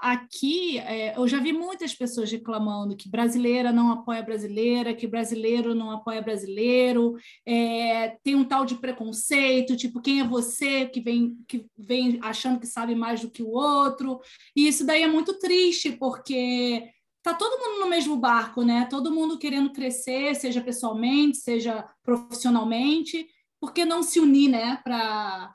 aqui 0.00 0.78
é, 0.78 1.16
eu 1.18 1.26
já 1.26 1.40
vi 1.40 1.52
muitas 1.52 1.94
pessoas 1.94 2.30
reclamando 2.30 2.96
que 2.96 3.08
brasileira 3.08 3.72
não 3.72 3.90
apoia 3.90 4.22
brasileira, 4.22 4.94
que 4.94 5.06
brasileiro 5.06 5.74
não 5.74 5.90
apoia 5.90 6.22
brasileiro, 6.22 7.16
é, 7.44 8.16
tem 8.22 8.34
um 8.36 8.44
tal 8.44 8.64
de 8.64 8.76
preconceito, 8.76 9.76
tipo, 9.76 10.00
quem 10.00 10.20
é 10.20 10.24
você 10.24 10.86
que 10.86 11.00
vem, 11.00 11.36
que 11.48 11.66
vem 11.76 12.18
achando 12.22 12.60
que 12.60 12.66
sabe 12.66 12.94
mais 12.94 13.20
do 13.20 13.30
que 13.30 13.42
o 13.42 13.50
outro? 13.50 14.20
E 14.54 14.68
isso 14.68 14.86
daí 14.86 15.02
é 15.02 15.08
muito 15.08 15.38
triste, 15.38 15.92
porque 15.92 16.88
tá 17.22 17.34
todo 17.34 17.58
mundo 17.58 17.80
no 17.80 17.88
mesmo 17.88 18.16
barco, 18.16 18.62
né? 18.62 18.86
Todo 18.88 19.10
mundo 19.10 19.38
querendo 19.38 19.72
crescer, 19.72 20.36
seja 20.36 20.60
pessoalmente, 20.60 21.38
seja 21.38 21.84
profissionalmente, 22.04 23.26
por 23.60 23.72
que 23.72 23.84
não 23.84 24.02
se 24.02 24.20
unir, 24.20 24.50
né, 24.50 24.78
para 24.84 25.50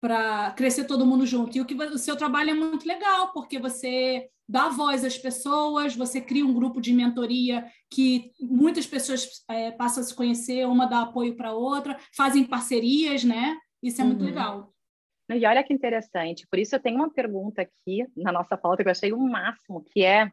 para 0.00 0.52
crescer 0.52 0.84
todo 0.84 1.06
mundo 1.06 1.26
junto. 1.26 1.56
E 1.56 1.60
o 1.60 1.66
que 1.66 1.74
o 1.74 1.98
seu 1.98 2.16
trabalho 2.16 2.50
é 2.50 2.54
muito 2.54 2.86
legal, 2.86 3.32
porque 3.32 3.58
você 3.58 4.28
dá 4.48 4.68
voz 4.68 5.04
às 5.04 5.16
pessoas, 5.16 5.94
você 5.94 6.20
cria 6.20 6.44
um 6.44 6.54
grupo 6.54 6.80
de 6.80 6.92
mentoria 6.92 7.64
que 7.88 8.32
muitas 8.40 8.86
pessoas 8.86 9.44
é, 9.48 9.70
passam 9.70 10.02
a 10.02 10.06
se 10.06 10.14
conhecer, 10.14 10.66
uma 10.66 10.86
dá 10.86 11.02
apoio 11.02 11.36
para 11.36 11.50
a 11.50 11.54
outra, 11.54 11.98
fazem 12.16 12.44
parcerias, 12.44 13.22
né? 13.22 13.56
Isso 13.82 14.00
é 14.00 14.04
uhum. 14.04 14.10
muito 14.10 14.24
legal. 14.24 14.72
E 15.30 15.46
olha 15.46 15.62
que 15.62 15.72
interessante, 15.72 16.44
por 16.50 16.58
isso 16.58 16.74
eu 16.74 16.80
tenho 16.80 16.96
uma 16.96 17.12
pergunta 17.12 17.62
aqui 17.62 18.04
na 18.16 18.32
nossa 18.32 18.56
pauta 18.56 18.82
que 18.82 18.88
eu 18.88 18.90
achei 18.90 19.12
o 19.12 19.18
máximo, 19.18 19.84
que 19.92 20.02
é 20.02 20.32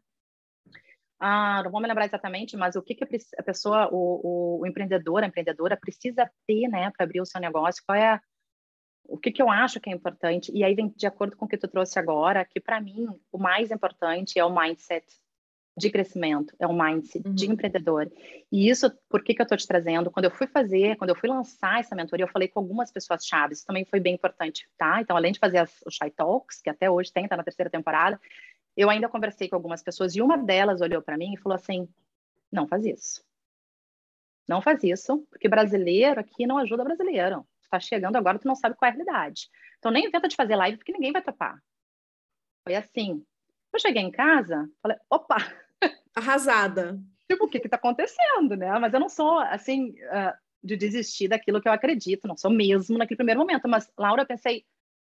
ah, 1.19 1.61
não 1.63 1.71
vou 1.71 1.81
me 1.81 1.87
lembrar 1.87 2.05
exatamente, 2.05 2.55
mas 2.55 2.75
o 2.75 2.81
que, 2.81 2.93
que 2.93 3.03
a 3.03 3.43
pessoa, 3.43 3.89
o, 3.91 4.57
o, 4.57 4.61
o 4.61 4.67
empreendedor, 4.67 5.23
a 5.23 5.27
empreendedora 5.27 5.75
precisa 5.75 6.29
ter, 6.45 6.67
né, 6.67 6.91
para 6.95 7.05
abrir 7.05 7.21
o 7.21 7.25
seu 7.25 7.41
negócio? 7.41 7.81
Qual 7.85 7.97
é 7.97 8.13
a, 8.13 8.21
o 9.07 9.17
que, 9.17 9.31
que 9.31 9.41
eu 9.41 9.49
acho 9.49 9.79
que 9.79 9.89
é 9.89 9.93
importante, 9.93 10.51
e 10.53 10.63
aí 10.63 10.75
vem 10.75 10.89
de 10.95 11.07
acordo 11.07 11.35
com 11.35 11.45
o 11.45 11.47
que 11.47 11.57
tu 11.57 11.67
trouxe 11.67 11.97
agora, 11.97 12.45
que 12.45 12.59
para 12.59 12.81
mim 12.81 13.07
o 13.31 13.37
mais 13.37 13.71
importante 13.71 14.37
é 14.37 14.43
o 14.43 14.53
mindset 14.53 15.05
de 15.77 15.91
crescimento, 15.91 16.55
é 16.59 16.65
o 16.65 16.73
mindset 16.73 17.27
uhum. 17.27 17.35
de 17.35 17.49
empreendedor. 17.49 18.11
E 18.51 18.67
isso, 18.67 18.91
por 19.07 19.23
que, 19.23 19.33
que 19.33 19.41
eu 19.41 19.43
estou 19.43 19.57
te 19.57 19.67
trazendo? 19.67 20.09
Quando 20.09 20.25
eu 20.25 20.31
fui 20.31 20.47
fazer, 20.47 20.95
quando 20.97 21.11
eu 21.11 21.15
fui 21.15 21.29
lançar 21.29 21.79
essa 21.79 21.95
mentoria, 21.95 22.25
eu 22.25 22.29
falei 22.29 22.47
com 22.47 22.59
algumas 22.59 22.91
pessoas 22.91 23.25
chaves, 23.25 23.59
isso 23.59 23.67
também 23.67 23.85
foi 23.85 23.99
bem 23.99 24.15
importante, 24.15 24.67
tá? 24.77 24.99
Então, 25.01 25.15
além 25.15 25.31
de 25.31 25.39
fazer 25.39 25.59
as, 25.59 25.81
os 25.85 25.93
Shy 25.93 26.09
Talks, 26.09 26.61
que 26.61 26.69
até 26.69 26.89
hoje 26.89 27.13
tem, 27.13 27.27
tá 27.27 27.37
na 27.37 27.43
terceira 27.43 27.69
temporada, 27.69 28.19
eu 28.75 28.89
ainda 28.89 29.07
conversei 29.07 29.47
com 29.47 29.55
algumas 29.55 29.83
pessoas 29.83 30.15
e 30.15 30.21
uma 30.21 30.37
delas 30.37 30.81
olhou 30.81 31.01
para 31.01 31.17
mim 31.17 31.33
e 31.33 31.37
falou 31.37 31.55
assim: 31.55 31.87
não 32.51 32.67
faz 32.67 32.83
isso. 32.85 33.23
Não 34.47 34.61
faz 34.61 34.83
isso, 34.83 35.25
porque 35.29 35.47
brasileiro 35.47 36.19
aqui 36.19 36.47
não 36.47 36.57
ajuda 36.57 36.83
brasileiro 36.83 37.45
está 37.67 37.79
chegando 37.79 38.15
agora, 38.15 38.39
tu 38.39 38.47
não 38.47 38.55
sabe 38.55 38.75
qual 38.75 38.87
é 38.87 38.91
a 38.91 38.95
realidade. 38.95 39.49
Então 39.77 39.91
nem 39.91 40.05
inventa 40.05 40.27
de 40.27 40.35
fazer 40.35 40.55
live 40.55 40.77
porque 40.77 40.91
ninguém 40.91 41.11
vai 41.11 41.21
topar. 41.21 41.61
Foi 42.65 42.75
assim. 42.75 43.23
Eu 43.73 43.79
cheguei 43.79 44.01
em 44.01 44.11
casa, 44.11 44.67
falei, 44.81 44.97
opa! 45.09 45.37
Arrasada. 46.15 46.99
tipo, 47.29 47.45
o 47.45 47.47
que 47.47 47.57
está 47.57 47.75
acontecendo, 47.75 48.55
né? 48.55 48.77
Mas 48.79 48.93
eu 48.93 48.99
não 48.99 49.09
sou, 49.09 49.37
assim, 49.39 49.91
uh, 49.91 50.33
de 50.63 50.75
desistir 50.75 51.27
daquilo 51.27 51.61
que 51.61 51.67
eu 51.67 51.73
acredito, 51.73 52.27
não 52.27 52.35
sou 52.35 52.49
mesmo 52.49 52.97
naquele 52.97 53.17
primeiro 53.17 53.39
momento. 53.39 53.67
Mas, 53.67 53.91
Laura, 53.97 54.23
eu 54.23 54.27
pensei, 54.27 54.65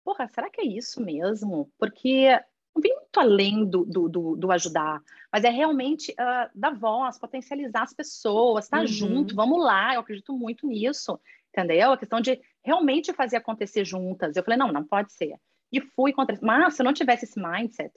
porra, 0.04 0.26
será 0.28 0.50
que 0.50 0.60
é 0.60 0.64
isso 0.64 1.00
mesmo? 1.00 1.70
Porque 1.78 2.28
não 2.74 2.82
vem 2.82 2.94
muito 2.94 3.20
além 3.20 3.64
do, 3.64 3.84
do, 3.84 4.08
do, 4.08 4.36
do 4.36 4.52
ajudar, 4.52 5.00
mas 5.32 5.44
é 5.44 5.48
realmente 5.48 6.12
uh, 6.12 6.50
dar 6.54 6.74
voz, 6.74 7.18
potencializar 7.18 7.82
as 7.82 7.94
pessoas, 7.94 8.64
estar 8.64 8.78
tá 8.78 8.82
uhum. 8.82 8.88
junto, 8.88 9.34
vamos 9.34 9.64
lá, 9.64 9.94
eu 9.94 10.00
acredito 10.00 10.32
muito 10.32 10.66
nisso 10.66 11.18
entendeu? 11.56 11.92
A 11.92 11.98
questão 11.98 12.20
de 12.20 12.40
realmente 12.62 13.12
fazer 13.12 13.36
acontecer 13.36 13.84
juntas. 13.84 14.36
Eu 14.36 14.44
falei, 14.44 14.58
não, 14.58 14.70
não 14.70 14.84
pode 14.84 15.12
ser. 15.12 15.34
E 15.72 15.80
fui 15.80 16.12
contra. 16.12 16.38
Mas 16.42 16.74
se 16.74 16.82
eu 16.82 16.84
não 16.84 16.92
tivesse 16.92 17.24
esse 17.24 17.40
mindset, 17.40 17.92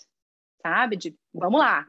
sabe? 0.62 0.96
De 0.96 1.16
vamos 1.34 1.60
lá. 1.60 1.86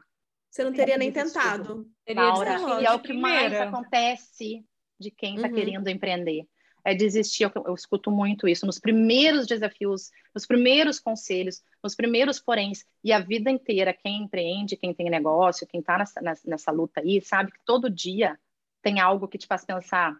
Você 0.49 0.63
não 0.65 0.73
teria 0.73 0.97
nem 0.97 1.11
tentado. 1.11 1.89
Teria 2.05 2.23
Laura, 2.23 2.81
e 2.81 2.85
é 2.85 2.91
o 2.91 2.99
que 2.99 3.13
mais 3.13 3.53
acontece 3.53 4.65
de 4.99 5.09
quem 5.09 5.35
está 5.35 5.47
uhum. 5.47 5.53
querendo 5.53 5.87
empreender. 5.87 6.45
É 6.83 6.93
desistir, 6.95 7.43
eu, 7.43 7.51
eu, 7.67 7.75
escuto 7.75 8.09
muito 8.09 8.47
isso, 8.47 8.65
nos 8.65 8.79
primeiros 8.79 9.45
desafios, 9.45 10.09
nos 10.33 10.47
primeiros 10.47 10.99
conselhos, 10.99 11.61
nos 11.81 11.93
primeiros 11.93 12.39
poréns, 12.39 12.83
e 13.03 13.13
a 13.13 13.19
vida 13.19 13.51
inteira, 13.51 13.93
quem 13.93 14.23
empreende, 14.23 14.75
quem 14.75 14.91
tem 14.91 15.07
negócio, 15.07 15.67
quem 15.67 15.79
está 15.79 15.99
nessa, 15.99 16.19
nessa, 16.21 16.49
nessa 16.49 16.71
luta 16.71 17.01
aí, 17.01 17.21
sabe 17.21 17.51
que 17.51 17.59
todo 17.63 17.87
dia 17.87 18.37
tem 18.81 18.99
algo 18.99 19.27
que 19.27 19.37
te 19.37 19.45
faz 19.45 19.63
pensar, 19.63 20.17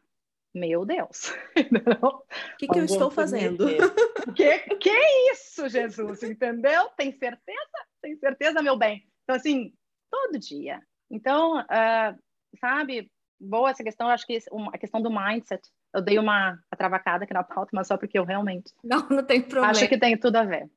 meu 0.54 0.86
Deus, 0.86 1.34
o 2.04 2.58
que, 2.58 2.68
que 2.68 2.80
eu 2.80 2.86
estou 2.86 3.10
fazendo? 3.10 3.66
que, 4.36 4.60
que 4.76 4.90
é 4.90 5.32
isso, 5.32 5.70
Jesus, 5.70 6.24
entendeu? 6.24 6.90
Tem 6.98 7.12
certeza? 7.12 7.86
Tem 8.02 8.16
certeza, 8.18 8.62
meu 8.62 8.78
bem? 8.78 9.08
Então, 9.24 9.36
assim, 9.36 9.74
todo 10.10 10.40
dia. 10.40 10.82
Então, 11.10 11.60
uh, 11.60 12.20
sabe, 12.60 13.10
boa 13.40 13.70
essa 13.70 13.84
questão, 13.84 14.08
eu 14.08 14.14
acho 14.14 14.26
que 14.26 14.40
a 14.74 14.78
questão 14.78 15.02
do 15.02 15.10
mindset, 15.10 15.62
eu 15.94 16.02
dei 16.02 16.20
uma 16.20 16.60
atravacada 16.70 17.24
aqui 17.24 17.34
na 17.34 17.44
pauta, 17.44 17.72
mas 17.74 17.88
só 17.88 17.98
porque 17.98 18.20
eu 18.20 18.26
realmente... 18.26 18.72
Não, 18.84 19.08
não 19.10 19.24
tem 19.24 19.42
problema. 19.42 19.70
Acho 19.70 19.88
que 19.88 19.98
tem 19.98 20.18
tudo 20.18 20.36
a 20.38 20.44
ver. 20.44 20.70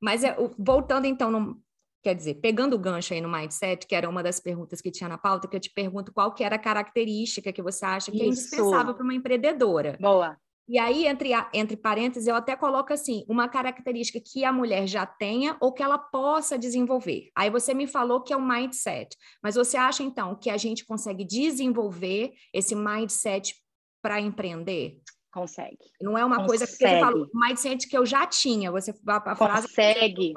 Mas 0.00 0.24
é, 0.24 0.34
voltando 0.58 1.06
então 1.06 1.30
no, 1.30 1.62
Quer 2.02 2.14
dizer, 2.14 2.34
pegando 2.34 2.74
o 2.74 2.78
gancho 2.78 3.12
aí 3.12 3.20
no 3.20 3.28
mindset, 3.28 3.86
que 3.86 3.94
era 3.94 4.08
uma 4.08 4.22
das 4.22 4.38
perguntas 4.38 4.80
que 4.80 4.90
tinha 4.90 5.08
na 5.08 5.18
pauta, 5.18 5.48
que 5.48 5.56
eu 5.56 5.60
te 5.60 5.70
pergunto 5.70 6.12
qual 6.12 6.32
que 6.32 6.44
era 6.44 6.56
a 6.56 6.58
característica 6.58 7.52
que 7.52 7.62
você 7.62 7.84
acha 7.84 8.10
que 8.10 8.22
é 8.22 8.26
Isso. 8.26 8.40
é 8.40 8.58
indispensável 8.58 8.94
para 8.94 9.04
uma 9.04 9.14
empreendedora. 9.14 9.98
Boa. 10.00 10.36
E 10.68 10.78
aí, 10.78 11.06
entre, 11.06 11.30
entre 11.54 11.78
parênteses, 11.78 12.28
eu 12.28 12.34
até 12.34 12.54
coloco 12.54 12.92
assim, 12.92 13.24
uma 13.26 13.48
característica 13.48 14.20
que 14.20 14.44
a 14.44 14.52
mulher 14.52 14.86
já 14.86 15.06
tenha 15.06 15.56
ou 15.60 15.72
que 15.72 15.82
ela 15.82 15.98
possa 15.98 16.58
desenvolver. 16.58 17.30
Aí 17.34 17.48
você 17.48 17.72
me 17.72 17.86
falou 17.86 18.20
que 18.20 18.34
é 18.34 18.36
o 18.36 18.46
mindset, 18.46 19.16
mas 19.42 19.54
você 19.54 19.78
acha, 19.78 20.02
então, 20.02 20.36
que 20.36 20.50
a 20.50 20.58
gente 20.58 20.84
consegue 20.84 21.24
desenvolver 21.24 22.34
esse 22.52 22.74
mindset 22.74 23.54
para 24.02 24.20
empreender? 24.20 25.00
Consegue. 25.38 25.78
Não 26.00 26.18
é 26.18 26.24
uma 26.24 26.36
Consegue. 26.36 26.48
coisa 26.48 26.66
que 26.66 26.72
você 26.72 27.00
falou, 27.00 27.30
mindset 27.32 27.88
que 27.88 27.96
eu 27.96 28.04
já 28.04 28.26
tinha. 28.26 28.70
Você 28.72 28.92
a 29.06 29.36
frase 29.36 29.68
Consegue. 29.68 30.32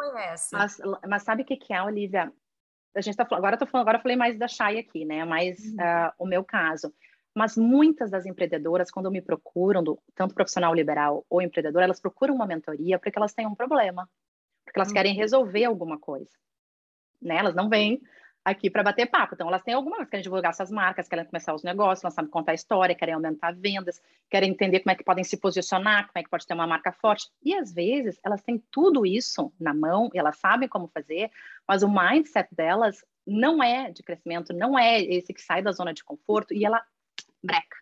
Mas, 0.51 0.77
mas 1.07 1.23
sabe 1.23 1.41
o 1.41 1.45
que, 1.45 1.57
que 1.57 1.73
é, 1.73 1.81
Olivia? 1.81 2.31
A 2.95 3.01
gente 3.01 3.15
tá 3.15 3.25
agora 3.31 3.57
tô 3.57 3.65
falando, 3.65 3.83
agora 3.83 3.97
eu 3.97 4.01
falei 4.01 4.17
mais 4.17 4.37
da 4.37 4.47
Chay 4.47 4.77
aqui, 4.77 5.05
né? 5.05 5.25
Mais 5.25 5.59
uhum. 5.59 5.75
uh, 5.75 6.11
o 6.19 6.25
meu 6.25 6.43
caso. 6.43 6.93
Mas 7.33 7.55
muitas 7.55 8.11
das 8.11 8.25
empreendedoras, 8.25 8.91
quando 8.91 9.09
me 9.09 9.21
procuram, 9.21 9.81
do, 9.81 9.97
tanto 10.13 10.35
profissional 10.35 10.73
liberal 10.73 11.25
ou 11.29 11.41
empreendedora, 11.41 11.85
elas 11.85 11.99
procuram 11.99 12.35
uma 12.35 12.45
mentoria 12.45 12.99
porque 12.99 13.17
elas 13.17 13.33
têm 13.33 13.47
um 13.47 13.55
problema, 13.55 14.09
porque 14.65 14.77
elas 14.77 14.89
uhum. 14.89 14.93
querem 14.93 15.15
resolver 15.15 15.63
alguma 15.63 15.97
coisa. 15.97 16.31
Né? 17.21 17.37
Elas 17.37 17.55
não 17.55 17.69
vêm 17.69 18.01
aqui 18.43 18.69
para 18.69 18.83
bater 18.83 19.07
papo. 19.07 19.35
Então, 19.35 19.47
elas 19.47 19.61
têm 19.61 19.73
algumas, 19.73 20.09
querem 20.09 20.23
divulgar 20.23 20.53
suas 20.53 20.71
marcas, 20.71 21.07
querem 21.07 21.25
começar 21.25 21.53
os 21.53 21.63
negócios, 21.63 22.03
elas 22.03 22.13
sabem 22.13 22.29
contar 22.29 22.51
a 22.51 22.55
história, 22.55 22.95
querem 22.95 23.13
aumentar 23.13 23.53
vendas, 23.53 24.01
querem 24.29 24.51
entender 24.51 24.79
como 24.79 24.91
é 24.91 24.95
que 24.95 25.03
podem 25.03 25.23
se 25.23 25.37
posicionar, 25.37 26.07
como 26.07 26.19
é 26.19 26.23
que 26.23 26.29
pode 26.29 26.45
ter 26.45 26.53
uma 26.53 26.67
marca 26.67 26.91
forte. 26.91 27.29
E 27.43 27.53
às 27.53 27.71
vezes 27.71 28.19
elas 28.23 28.41
têm 28.41 28.63
tudo 28.71 29.05
isso 29.05 29.53
na 29.59 29.73
mão, 29.73 30.09
elas 30.13 30.37
sabem 30.37 30.67
como 30.67 30.87
fazer, 30.87 31.29
mas 31.67 31.83
o 31.83 31.89
mindset 31.89 32.53
delas 32.53 33.03
não 33.25 33.61
é 33.61 33.91
de 33.91 34.01
crescimento, 34.01 34.53
não 34.53 34.77
é 34.77 34.99
esse 34.99 35.33
que 35.33 35.41
sai 35.41 35.61
da 35.61 35.71
zona 35.71 35.93
de 35.93 36.03
conforto 36.03 36.53
e 36.53 36.65
ela 36.65 36.83
breca. 37.43 37.77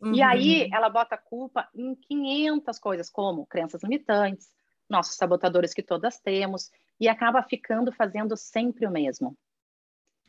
Uhum. 0.00 0.14
E 0.14 0.22
aí 0.22 0.70
ela 0.72 0.88
bota 0.88 1.14
a 1.14 1.18
culpa 1.18 1.68
em 1.74 1.94
500 1.94 2.78
coisas, 2.78 3.10
como 3.10 3.46
crenças 3.46 3.82
limitantes, 3.82 4.48
nossos 4.88 5.14
sabotadores 5.16 5.74
que 5.74 5.82
todas 5.82 6.18
temos, 6.18 6.70
e 6.98 7.06
acaba 7.06 7.42
ficando 7.42 7.92
fazendo 7.92 8.34
sempre 8.34 8.86
o 8.86 8.90
mesmo 8.90 9.36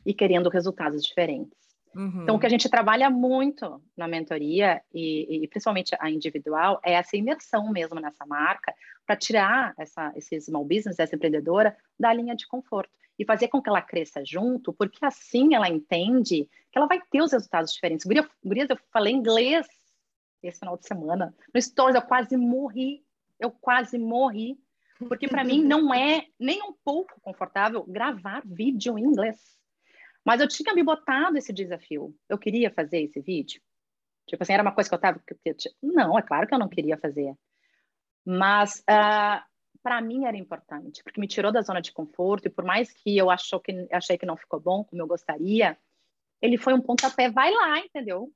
e 0.04 0.14
querendo 0.14 0.48
resultados 0.48 1.02
diferentes. 1.02 1.56
Uhum. 1.94 2.22
Então, 2.22 2.36
o 2.36 2.38
que 2.38 2.46
a 2.46 2.50
gente 2.50 2.70
trabalha 2.70 3.10
muito 3.10 3.82
na 3.96 4.08
mentoria, 4.08 4.80
e, 4.94 5.44
e, 5.44 5.48
principalmente 5.48 5.94
a 6.00 6.10
individual, 6.10 6.80
é 6.82 6.94
essa 6.94 7.16
imersão 7.16 7.70
mesmo 7.70 8.00
nessa 8.00 8.24
marca, 8.24 8.74
para 9.06 9.16
tirar 9.16 9.74
essa, 9.78 10.12
esse 10.16 10.40
small 10.40 10.64
business, 10.64 10.98
essa 10.98 11.14
empreendedora, 11.14 11.76
da 11.98 12.12
linha 12.12 12.34
de 12.34 12.46
conforto 12.46 12.90
e 13.18 13.24
fazer 13.24 13.48
com 13.48 13.60
que 13.60 13.68
ela 13.68 13.82
cresça 13.82 14.24
junto, 14.24 14.72
porque 14.72 15.04
assim 15.04 15.54
ela 15.54 15.68
entende 15.68 16.48
que 16.70 16.78
ela 16.78 16.86
vai 16.86 17.00
ter 17.10 17.20
os 17.20 17.32
resultados 17.32 17.72
diferentes. 17.72 18.06
Gurias, 18.42 18.70
eu 18.70 18.78
falei 18.90 19.12
inglês 19.12 19.66
esse 20.42 20.58
final 20.58 20.76
de 20.76 20.86
semana. 20.86 21.34
No 21.54 21.60
Stories, 21.60 21.94
eu 21.94 22.02
quase 22.02 22.36
morri. 22.36 23.04
Eu 23.38 23.50
quase 23.50 23.98
morri. 23.98 24.58
Porque 25.08 25.28
para 25.28 25.44
mim 25.44 25.62
não 25.64 25.92
é 25.94 26.26
nem 26.38 26.62
um 26.62 26.72
pouco 26.84 27.20
confortável 27.20 27.84
gravar 27.84 28.42
vídeo 28.44 28.98
em 28.98 29.04
inglês. 29.04 29.38
Mas 30.24 30.40
eu 30.40 30.48
tinha 30.48 30.74
me 30.74 30.82
botado 30.82 31.36
esse 31.36 31.52
desafio. 31.52 32.14
Eu 32.28 32.38
queria 32.38 32.70
fazer 32.70 33.02
esse 33.02 33.20
vídeo. 33.20 33.60
Tipo 34.26 34.42
assim, 34.42 34.52
era 34.52 34.62
uma 34.62 34.74
coisa 34.74 34.88
que 34.88 34.94
eu 34.94 35.00
tava. 35.00 35.22
Não, 35.82 36.18
é 36.18 36.22
claro 36.22 36.46
que 36.46 36.54
eu 36.54 36.58
não 36.58 36.68
queria 36.68 36.96
fazer. 36.96 37.34
Mas 38.24 38.78
uh, 38.80 38.84
ah, 38.88 39.44
para 39.82 40.00
mim 40.00 40.24
era 40.24 40.36
importante, 40.36 41.02
porque 41.02 41.20
me 41.20 41.26
tirou 41.26 41.50
da 41.50 41.62
zona 41.62 41.80
de 41.80 41.92
conforto, 41.92 42.46
e 42.46 42.50
por 42.50 42.64
mais 42.64 42.92
que 42.92 43.16
eu 43.16 43.30
achou 43.30 43.58
que, 43.60 43.86
achei 43.90 44.16
que 44.16 44.26
não 44.26 44.36
ficou 44.36 44.60
bom 44.60 44.84
como 44.84 45.02
eu 45.02 45.06
gostaria, 45.06 45.76
ele 46.40 46.56
foi 46.56 46.72
um 46.72 46.80
pontapé, 46.80 47.30
vai 47.30 47.52
lá, 47.52 47.78
entendeu? 47.80 48.32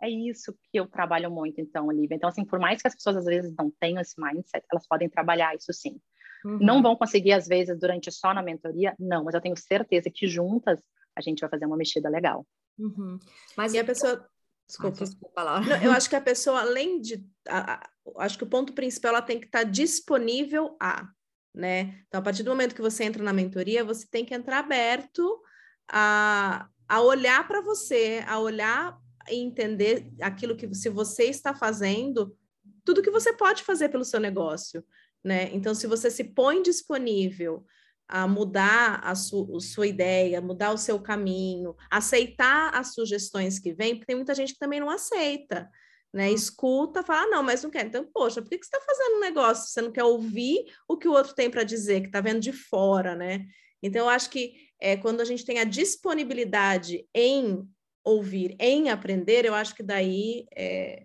É 0.00 0.08
isso 0.08 0.56
que 0.70 0.78
eu 0.78 0.86
trabalho 0.86 1.30
muito, 1.30 1.60
então, 1.60 1.88
Olivia. 1.88 2.16
Então, 2.16 2.28
assim, 2.28 2.44
por 2.44 2.60
mais 2.60 2.80
que 2.80 2.86
as 2.86 2.94
pessoas 2.94 3.16
às 3.16 3.24
vezes 3.24 3.52
não 3.56 3.70
tenham 3.80 4.00
esse 4.00 4.14
mindset, 4.20 4.64
elas 4.70 4.86
podem 4.86 5.08
trabalhar 5.08 5.54
isso 5.56 5.72
sim. 5.72 6.00
Uhum. 6.44 6.58
Não 6.60 6.80
vão 6.80 6.94
conseguir, 6.94 7.32
às 7.32 7.48
vezes, 7.48 7.76
durante 7.78 8.10
só 8.12 8.32
na 8.32 8.42
mentoria? 8.42 8.94
Não, 8.98 9.24
mas 9.24 9.34
eu 9.34 9.40
tenho 9.40 9.56
certeza 9.56 10.08
que 10.08 10.28
juntas 10.28 10.80
a 11.18 11.20
gente 11.20 11.40
vai 11.40 11.50
fazer 11.50 11.66
uma 11.66 11.76
mexida 11.76 12.08
legal. 12.08 12.46
Uhum. 12.78 13.18
Mas 13.56 13.74
e 13.74 13.78
a 13.78 13.84
pessoa. 13.84 14.24
Desculpa. 14.66 15.04
Desculpa 15.04 15.42
lá. 15.42 15.60
Não, 15.60 15.82
eu 15.82 15.92
acho 15.92 16.08
que 16.08 16.16
a 16.16 16.20
pessoa, 16.20 16.60
além 16.60 17.00
de. 17.00 17.26
A, 17.48 17.74
a, 17.74 17.90
acho 18.18 18.38
que 18.38 18.44
o 18.44 18.48
ponto 18.48 18.72
principal 18.72 19.10
ela 19.10 19.22
tem 19.22 19.40
que 19.40 19.46
estar 19.46 19.64
disponível 19.64 20.76
a. 20.80 21.08
Né? 21.54 22.02
Então, 22.06 22.20
a 22.20 22.22
partir 22.22 22.44
do 22.44 22.50
momento 22.50 22.74
que 22.74 22.82
você 22.82 23.02
entra 23.02 23.22
na 23.22 23.32
mentoria, 23.32 23.82
você 23.82 24.06
tem 24.08 24.24
que 24.24 24.34
entrar 24.34 24.60
aberto 24.60 25.42
a, 25.90 26.68
a 26.86 27.00
olhar 27.00 27.48
para 27.48 27.60
você, 27.60 28.22
a 28.28 28.38
olhar 28.38 28.96
e 29.28 29.36
entender 29.36 30.12
aquilo 30.20 30.56
que 30.56 30.72
se 30.72 30.88
você 30.88 31.24
está 31.24 31.52
fazendo, 31.54 32.36
tudo 32.84 33.02
que 33.02 33.10
você 33.10 33.32
pode 33.32 33.64
fazer 33.64 33.88
pelo 33.88 34.04
seu 34.04 34.20
negócio, 34.20 34.84
né? 35.24 35.50
Então, 35.52 35.74
se 35.74 35.86
você 35.86 36.10
se 36.10 36.22
põe 36.22 36.62
disponível 36.62 37.66
a 38.08 38.26
mudar 38.26 39.00
a, 39.04 39.14
su 39.14 39.54
a 39.56 39.60
sua 39.60 39.86
ideia, 39.86 40.40
mudar 40.40 40.72
o 40.72 40.78
seu 40.78 40.98
caminho, 41.00 41.76
aceitar 41.90 42.74
as 42.74 42.94
sugestões 42.94 43.58
que 43.58 43.74
vêm, 43.74 43.94
porque 43.94 44.06
tem 44.06 44.16
muita 44.16 44.34
gente 44.34 44.54
que 44.54 44.58
também 44.58 44.80
não 44.80 44.88
aceita, 44.88 45.70
né? 46.12 46.30
Hum. 46.30 46.34
Escuta, 46.34 47.02
fala, 47.02 47.22
ah, 47.22 47.26
não, 47.26 47.42
mas 47.42 47.62
não 47.62 47.70
quer. 47.70 47.84
Então, 47.86 48.08
poxa, 48.12 48.40
por 48.40 48.48
que, 48.48 48.58
que 48.58 48.64
você 48.64 48.74
está 48.74 48.84
fazendo 48.84 49.16
um 49.16 49.20
negócio? 49.20 49.70
Você 49.70 49.82
não 49.82 49.92
quer 49.92 50.04
ouvir 50.04 50.64
o 50.88 50.96
que 50.96 51.06
o 51.06 51.12
outro 51.12 51.34
tem 51.34 51.50
para 51.50 51.64
dizer, 51.64 52.00
que 52.00 52.06
está 52.06 52.20
vendo 52.20 52.40
de 52.40 52.52
fora, 52.52 53.14
né? 53.14 53.44
Então, 53.82 54.06
eu 54.06 54.08
acho 54.08 54.30
que 54.30 54.54
é, 54.80 54.96
quando 54.96 55.20
a 55.20 55.24
gente 55.24 55.44
tem 55.44 55.58
a 55.58 55.64
disponibilidade 55.64 57.06
em 57.14 57.62
ouvir, 58.04 58.56
em 58.58 58.88
aprender, 58.88 59.44
eu 59.44 59.54
acho 59.54 59.74
que 59.74 59.82
daí 59.82 60.46
é, 60.56 61.04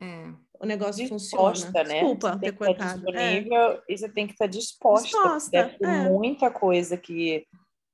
é. 0.00 0.34
O 0.60 0.66
negócio 0.66 1.02
disposta, 1.02 1.66
funciona. 1.66 1.88
Né? 1.88 1.94
Desculpa 1.94 2.38
ter 2.38 2.52
cortado. 2.52 3.00
Disponível 3.00 3.72
é. 3.72 3.82
e 3.88 3.98
você 3.98 4.08
tem 4.08 4.26
que 4.26 4.32
estar 4.32 4.46
disposta. 4.46 5.06
disposta 5.06 5.76
tem 5.78 5.88
é. 5.88 6.08
muita 6.08 6.50
coisa 6.50 6.96
que 6.96 7.46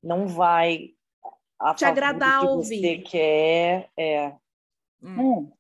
não 0.02 0.26
vai 0.26 0.90
te 1.76 1.85
agradar 1.85 2.40
que 2.40 2.47
ouvir. 2.47 2.81
Você 2.81 2.99
quer, 2.99 3.90
é. 3.97 4.35
Hum. 5.02 5.50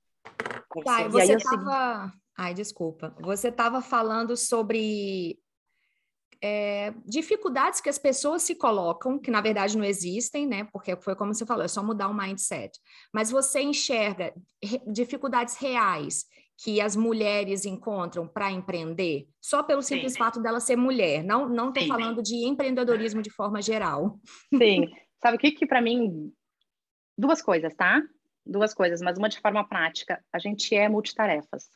Tá, 0.84 1.08
você 1.08 1.34
estava. 1.34 2.12
Ai, 2.36 2.54
desculpa. 2.54 3.14
Você 3.20 3.48
estava 3.48 3.82
falando 3.82 4.36
sobre 4.36 5.38
é, 6.42 6.92
dificuldades 7.04 7.80
que 7.80 7.88
as 7.88 7.98
pessoas 7.98 8.42
se 8.42 8.56
colocam, 8.56 9.18
que 9.18 9.30
na 9.30 9.40
verdade 9.40 9.78
não 9.78 9.84
existem, 9.84 10.46
né? 10.46 10.66
Porque 10.72 10.96
foi 10.96 11.14
como 11.14 11.32
você 11.32 11.46
falou, 11.46 11.64
é 11.64 11.68
só 11.68 11.82
mudar 11.82 12.08
o 12.08 12.14
mindset. 12.14 12.78
Mas 13.12 13.30
você 13.30 13.60
enxerga 13.60 14.34
dificuldades 14.92 15.56
reais 15.56 16.24
que 16.58 16.80
as 16.80 16.94
mulheres 16.94 17.64
encontram 17.64 18.26
para 18.26 18.50
empreender, 18.50 19.26
só 19.40 19.62
pelo 19.62 19.82
simples 19.82 20.12
sim, 20.12 20.18
fato 20.18 20.40
dela 20.40 20.60
ser 20.60 20.76
mulher. 20.76 21.24
Não 21.24 21.48
não 21.48 21.70
estou 21.70 21.86
falando 21.86 22.22
de 22.22 22.46
empreendedorismo 22.46 23.22
de 23.22 23.30
forma 23.30 23.60
geral. 23.60 24.18
Sim. 24.56 24.88
Sabe 25.20 25.36
o 25.36 25.40
que 25.40 25.52
que 25.52 25.66
para 25.66 25.80
mim 25.80 26.32
duas 27.16 27.42
coisas, 27.42 27.74
tá? 27.74 28.02
Duas 28.44 28.74
coisas, 28.74 29.00
mas 29.00 29.18
uma 29.18 29.28
de 29.28 29.40
forma 29.40 29.66
prática. 29.66 30.22
A 30.32 30.38
gente 30.38 30.74
é 30.74 30.88
multitarefas. 30.88 31.68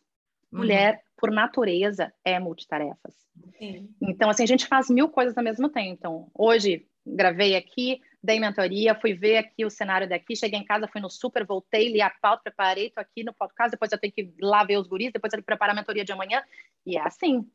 Uhum. 0.53 0.61
Mulher, 0.61 1.01
por 1.17 1.31
natureza, 1.31 2.13
é 2.25 2.39
multitarefas. 2.39 3.15
Sim. 3.59 3.89
Então, 4.01 4.29
assim, 4.29 4.43
a 4.43 4.47
gente 4.47 4.67
faz 4.67 4.91
mil 4.91 5.09
coisas 5.09 5.37
ao 5.37 5.45
mesmo 5.45 5.69
tempo. 5.69 5.95
Então, 5.95 6.31
hoje, 6.35 6.87
gravei 7.07 7.55
aqui, 7.55 8.01
dei 8.27 8.41
mentoria, 8.41 8.95
fui 8.95 9.15
ver 9.15 9.39
aqui 9.39 9.65
o 9.65 9.71
cenário 9.71 10.09
daqui, 10.09 10.37
cheguei 10.37 10.59
em 10.59 10.65
casa, 10.65 10.89
fui 10.89 11.01
no 11.01 11.09
super, 11.09 11.47
voltei, 11.47 11.91
li 11.93 12.03
a 12.03 12.11
pauta, 12.11 12.43
preparei, 12.45 12.91
tô 12.91 13.01
aqui 13.01 13.23
no 13.23 13.33
podcast, 13.33 13.71
depois 13.71 13.93
eu 13.93 13.99
tenho 13.99 14.13
que 14.13 14.23
ir 14.23 14.35
lá 14.41 14.65
ver 14.65 14.77
os 14.77 14.89
guris, 14.89 15.13
depois 15.13 15.33
eu 15.33 15.37
tenho 15.37 15.43
que 15.43 15.47
preparar 15.47 15.75
a 15.75 15.79
mentoria 15.79 16.05
de 16.05 16.13
amanhã. 16.13 16.43
E 16.85 16.97
é 16.97 17.01
assim, 17.01 17.49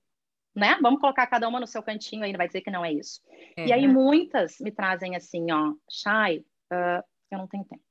né? 0.55 0.77
Vamos 0.81 1.01
colocar 1.01 1.27
cada 1.27 1.47
uma 1.47 1.59
no 1.59 1.67
seu 1.67 1.83
cantinho 1.83 2.23
aí, 2.23 2.31
não 2.31 2.37
vai 2.37 2.47
dizer 2.47 2.61
que 2.61 2.71
não 2.71 2.83
é 2.83 2.91
isso. 2.93 3.21
É. 3.57 3.67
E 3.67 3.73
aí 3.73 3.87
muitas 3.87 4.59
me 4.59 4.71
trazem 4.71 5.15
assim, 5.15 5.51
ó, 5.51 5.73
Shai, 5.89 6.37
uh, 6.71 7.03
eu 7.29 7.37
não 7.37 7.47
tenho 7.47 7.65
tempo. 7.65 7.83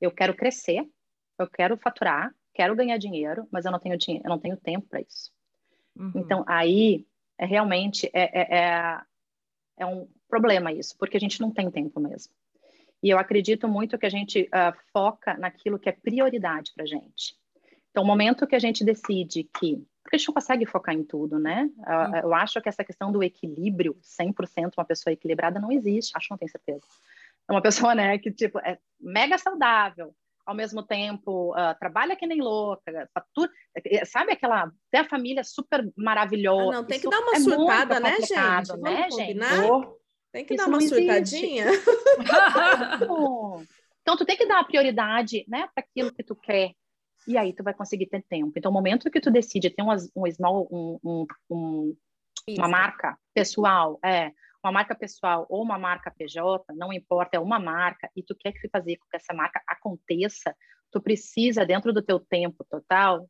Eu 0.00 0.10
quero 0.10 0.34
crescer, 0.34 0.86
eu 1.38 1.48
quero 1.48 1.76
faturar, 1.76 2.34
quero 2.52 2.76
ganhar 2.76 2.98
dinheiro, 2.98 3.46
mas 3.50 3.64
eu 3.64 3.72
não 3.72 3.78
tenho 3.78 3.96
dinheiro, 3.96 4.26
eu 4.26 4.30
não 4.30 4.38
tenho 4.38 4.56
tempo 4.56 4.86
para 4.88 5.00
isso. 5.00 5.32
Uhum. 5.96 6.12
Então 6.16 6.44
aí 6.46 7.06
é 7.38 7.46
realmente 7.46 8.10
é, 8.12 8.22
é, 8.22 8.58
é, 8.58 9.00
é, 9.76 9.86
um 9.86 10.08
problema 10.28 10.72
isso, 10.72 10.96
porque 10.98 11.16
a 11.16 11.20
gente 11.20 11.40
não 11.40 11.50
tem 11.50 11.70
tempo 11.70 12.00
mesmo. 12.00 12.32
E 13.02 13.10
eu 13.10 13.18
acredito 13.18 13.68
muito 13.68 13.98
que 13.98 14.06
a 14.06 14.10
gente 14.10 14.42
uh, 14.44 14.74
foca 14.92 15.36
naquilo 15.36 15.78
que 15.78 15.88
é 15.88 15.92
prioridade 15.92 16.72
para 16.74 16.86
gente. 16.86 17.36
Então, 17.90 18.02
o 18.02 18.06
momento 18.06 18.46
que 18.46 18.56
a 18.56 18.58
gente 18.58 18.84
decide 18.84 19.44
que 19.44 19.86
porque 20.02 20.16
a 20.16 20.18
gente 20.18 20.28
não 20.28 20.34
consegue 20.34 20.66
focar 20.66 20.94
em 20.94 21.02
tudo, 21.02 21.38
né? 21.38 21.70
Uh, 21.78 22.16
eu 22.24 22.34
acho 22.34 22.60
que 22.60 22.68
essa 22.68 22.84
questão 22.84 23.10
do 23.10 23.22
equilíbrio, 23.22 23.96
100% 24.02 24.72
uma 24.76 24.84
pessoa 24.84 25.12
equilibrada 25.12 25.58
não 25.58 25.72
existe, 25.72 26.12
acho 26.14 26.28
que 26.28 26.30
não 26.30 26.38
tenho 26.38 26.50
certeza. 26.50 26.84
É 27.48 27.52
uma 27.52 27.62
pessoa, 27.62 27.94
né, 27.94 28.18
que 28.18 28.30
tipo 28.30 28.58
é 28.58 28.78
mega 29.00 29.38
saudável, 29.38 30.14
ao 30.46 30.54
mesmo 30.54 30.82
tempo 30.82 31.52
uh, 31.52 31.78
trabalha 31.78 32.16
que 32.16 32.26
nem 32.26 32.40
louca, 32.40 33.08
fatura, 33.12 33.50
eh, 33.76 34.04
sabe 34.04 34.32
aquela 34.32 34.70
até 34.88 34.98
a 34.98 35.08
família 35.08 35.42
super 35.42 35.90
maravilhosa. 35.96 36.70
Ah, 36.70 36.80
não, 36.80 36.84
tem 36.84 37.00
que 37.00 37.08
dar 37.08 37.20
uma 37.20 37.36
é 37.36 37.40
surtada, 37.40 38.00
né, 38.00 38.16
gente? 38.20 38.76
Né, 38.80 39.10
gente? 39.10 39.38
Tem 40.32 40.44
que 40.44 40.54
Isso 40.54 40.64
dar 40.64 40.68
uma 40.68 40.80
surtadinha. 40.80 41.66
então, 44.02 44.16
tu 44.16 44.24
tem 44.24 44.36
que 44.36 44.46
dar 44.46 44.60
a 44.60 44.64
prioridade, 44.64 45.44
né, 45.48 45.68
para 45.74 45.84
aquilo 45.84 46.12
que 46.12 46.24
tu 46.24 46.34
quer. 46.34 46.72
E 47.26 47.38
aí 47.38 47.54
tu 47.54 47.62
vai 47.62 47.72
conseguir 47.72 48.06
ter 48.06 48.22
tempo. 48.28 48.52
Então, 48.56 48.70
o 48.70 48.74
momento 48.74 49.10
que 49.10 49.20
tu 49.20 49.30
decide 49.30 49.70
ter 49.70 49.82
um, 49.82 49.90
um 49.90 50.30
small, 50.30 50.68
um, 50.70 51.26
um 51.48 51.96
uma 52.48 52.68
marca 52.68 53.16
pessoal, 53.32 53.98
é, 54.04 54.32
uma 54.64 54.72
marca 54.72 54.94
pessoal 54.94 55.46
ou 55.48 55.62
uma 55.62 55.78
marca 55.78 56.10
PJ, 56.10 56.64
não 56.74 56.92
importa, 56.92 57.36
é 57.36 57.40
uma 57.40 57.58
marca, 57.58 58.10
e 58.16 58.22
tu 58.22 58.34
quer 58.34 58.52
que 58.52 58.68
fazer 58.68 58.96
com 58.96 59.06
que 59.08 59.16
essa 59.16 59.34
marca 59.34 59.62
aconteça, 59.66 60.54
tu 60.90 61.00
precisa, 61.00 61.66
dentro 61.66 61.92
do 61.92 62.02
teu 62.02 62.18
tempo 62.18 62.64
total, 62.68 63.28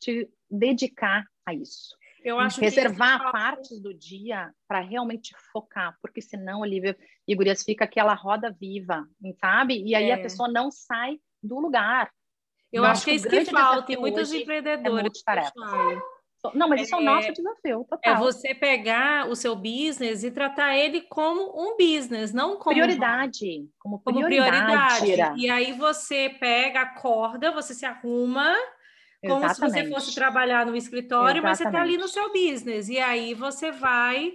te 0.00 0.30
dedicar 0.50 1.24
a 1.46 1.54
isso. 1.54 1.96
Eu 2.22 2.38
acho 2.38 2.60
Reservar 2.60 3.24
que 3.24 3.32
partes 3.32 3.80
do 3.80 3.94
dia 3.94 4.52
para 4.66 4.80
realmente 4.80 5.34
focar, 5.52 5.96
porque 6.02 6.20
senão, 6.20 6.60
Olivia 6.60 6.96
e 7.26 7.34
Gurias, 7.34 7.62
fica 7.62 7.84
aquela 7.84 8.12
roda 8.12 8.50
viva, 8.50 9.06
sabe? 9.40 9.82
E 9.82 9.94
aí 9.94 10.10
é. 10.10 10.14
a 10.14 10.20
pessoa 10.20 10.48
não 10.48 10.70
sai 10.70 11.18
do 11.42 11.58
lugar. 11.60 12.10
Eu, 12.70 12.84
acho 12.84 13.04
que 13.04 13.12
é 13.12 13.14
isso 13.14 13.28
que 13.28 13.44
falta, 13.46 13.90
e 13.90 13.96
muitos 13.96 14.32
empreendedores. 14.32 15.22
É 15.26 16.17
não, 16.54 16.68
mas 16.68 16.82
isso 16.82 16.94
é, 16.94 16.98
é 16.98 17.00
o 17.00 17.04
nosso 17.04 17.32
desafio, 17.32 17.80
é 17.80 17.84
total. 17.84 18.14
É 18.14 18.18
você 18.18 18.54
pegar 18.54 19.28
o 19.28 19.36
seu 19.36 19.54
business 19.54 20.22
e 20.22 20.30
tratar 20.30 20.76
ele 20.76 21.02
como 21.02 21.52
um 21.56 21.76
business, 21.76 22.32
não 22.32 22.56
como 22.56 22.74
prioridade, 22.74 23.68
como 23.78 24.00
prioridade. 24.00 24.50
Como 24.50 25.00
prioridade. 25.00 25.40
E 25.40 25.50
aí 25.50 25.72
você 25.72 26.28
pega, 26.40 26.80
acorda, 26.80 27.50
você 27.50 27.74
se 27.74 27.86
arruma 27.86 28.54
como 29.20 29.44
Exatamente. 29.44 29.56
se 29.56 29.82
você 29.82 29.90
fosse 29.92 30.14
trabalhar 30.14 30.64
no 30.64 30.76
escritório, 30.76 31.40
Exatamente. 31.40 31.42
mas 31.42 31.58
você 31.58 31.64
está 31.64 31.82
ali 31.82 31.96
no 31.96 32.08
seu 32.08 32.32
business. 32.32 32.88
E 32.88 32.98
aí 32.98 33.34
você 33.34 33.72
vai 33.72 34.34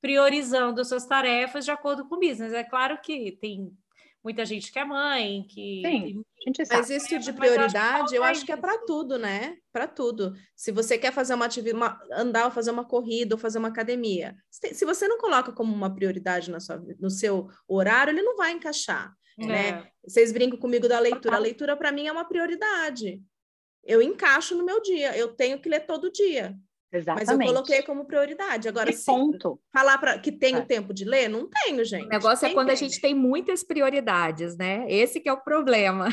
priorizando 0.00 0.80
as 0.80 0.88
suas 0.88 1.06
tarefas 1.06 1.64
de 1.64 1.70
acordo 1.70 2.08
com 2.08 2.16
o 2.16 2.18
business. 2.18 2.52
É 2.52 2.64
claro 2.64 2.98
que 3.02 3.32
tem 3.40 3.70
muita 4.22 4.44
gente 4.44 4.72
que 4.72 4.78
é 4.78 4.84
mãe, 4.84 5.44
que. 5.48 5.82
Sim, 5.84 6.24
mas 6.70 6.90
isso 6.90 7.18
de 7.18 7.32
prioridade, 7.32 8.14
eu 8.14 8.24
acho 8.24 8.44
que 8.44 8.52
é 8.52 8.56
para 8.56 8.78
tudo, 8.78 9.18
né? 9.18 9.56
Para 9.72 9.86
tudo. 9.86 10.34
Se 10.56 10.72
você 10.72 10.98
quer 10.98 11.12
fazer 11.12 11.34
uma 11.34 11.44
atividade, 11.44 11.98
andar, 12.12 12.50
fazer 12.50 12.70
uma 12.70 12.84
corrida 12.84 13.34
ou 13.34 13.38
fazer 13.38 13.58
uma 13.58 13.68
academia, 13.68 14.36
se 14.50 14.84
você 14.84 15.06
não 15.06 15.18
coloca 15.18 15.52
como 15.52 15.74
uma 15.74 15.94
prioridade 15.94 16.50
na 16.50 16.60
sua, 16.60 16.82
no 16.98 17.10
seu 17.10 17.48
horário, 17.68 18.12
ele 18.12 18.22
não 18.22 18.36
vai 18.36 18.52
encaixar. 18.52 19.14
É. 19.38 19.46
Né? 19.46 19.88
Vocês 20.04 20.32
brincam 20.32 20.58
comigo 20.58 20.88
da 20.88 20.98
leitura. 20.98 21.36
A 21.36 21.38
leitura, 21.38 21.76
para 21.76 21.92
mim, 21.92 22.06
é 22.06 22.12
uma 22.12 22.24
prioridade. 22.24 23.22
Eu 23.84 24.00
encaixo 24.02 24.56
no 24.56 24.64
meu 24.64 24.80
dia, 24.80 25.16
eu 25.16 25.34
tenho 25.34 25.60
que 25.60 25.68
ler 25.68 25.80
todo 25.86 26.10
dia. 26.10 26.56
Exatamente. 26.92 27.26
Mas 27.26 27.40
eu 27.40 27.54
coloquei 27.54 27.82
como 27.82 28.04
prioridade. 28.04 28.68
Agora, 28.68 28.90
e 28.90 28.96
ponto. 29.04 29.58
falar 29.72 29.96
para 29.98 30.18
que 30.18 30.30
tenho 30.30 30.58
é. 30.58 30.64
tempo 30.64 30.92
de 30.92 31.04
ler, 31.04 31.28
não 31.28 31.48
tenho, 31.48 31.84
gente. 31.84 32.04
O 32.04 32.08
negócio 32.08 32.46
é 32.46 32.52
quando 32.52 32.68
tempo. 32.68 32.78
a 32.78 32.88
gente 32.88 33.00
tem 33.00 33.14
muitas 33.14 33.64
prioridades, 33.64 34.56
né? 34.56 34.84
Esse 34.88 35.18
que 35.18 35.28
é 35.28 35.32
o 35.32 35.40
problema. 35.40 36.08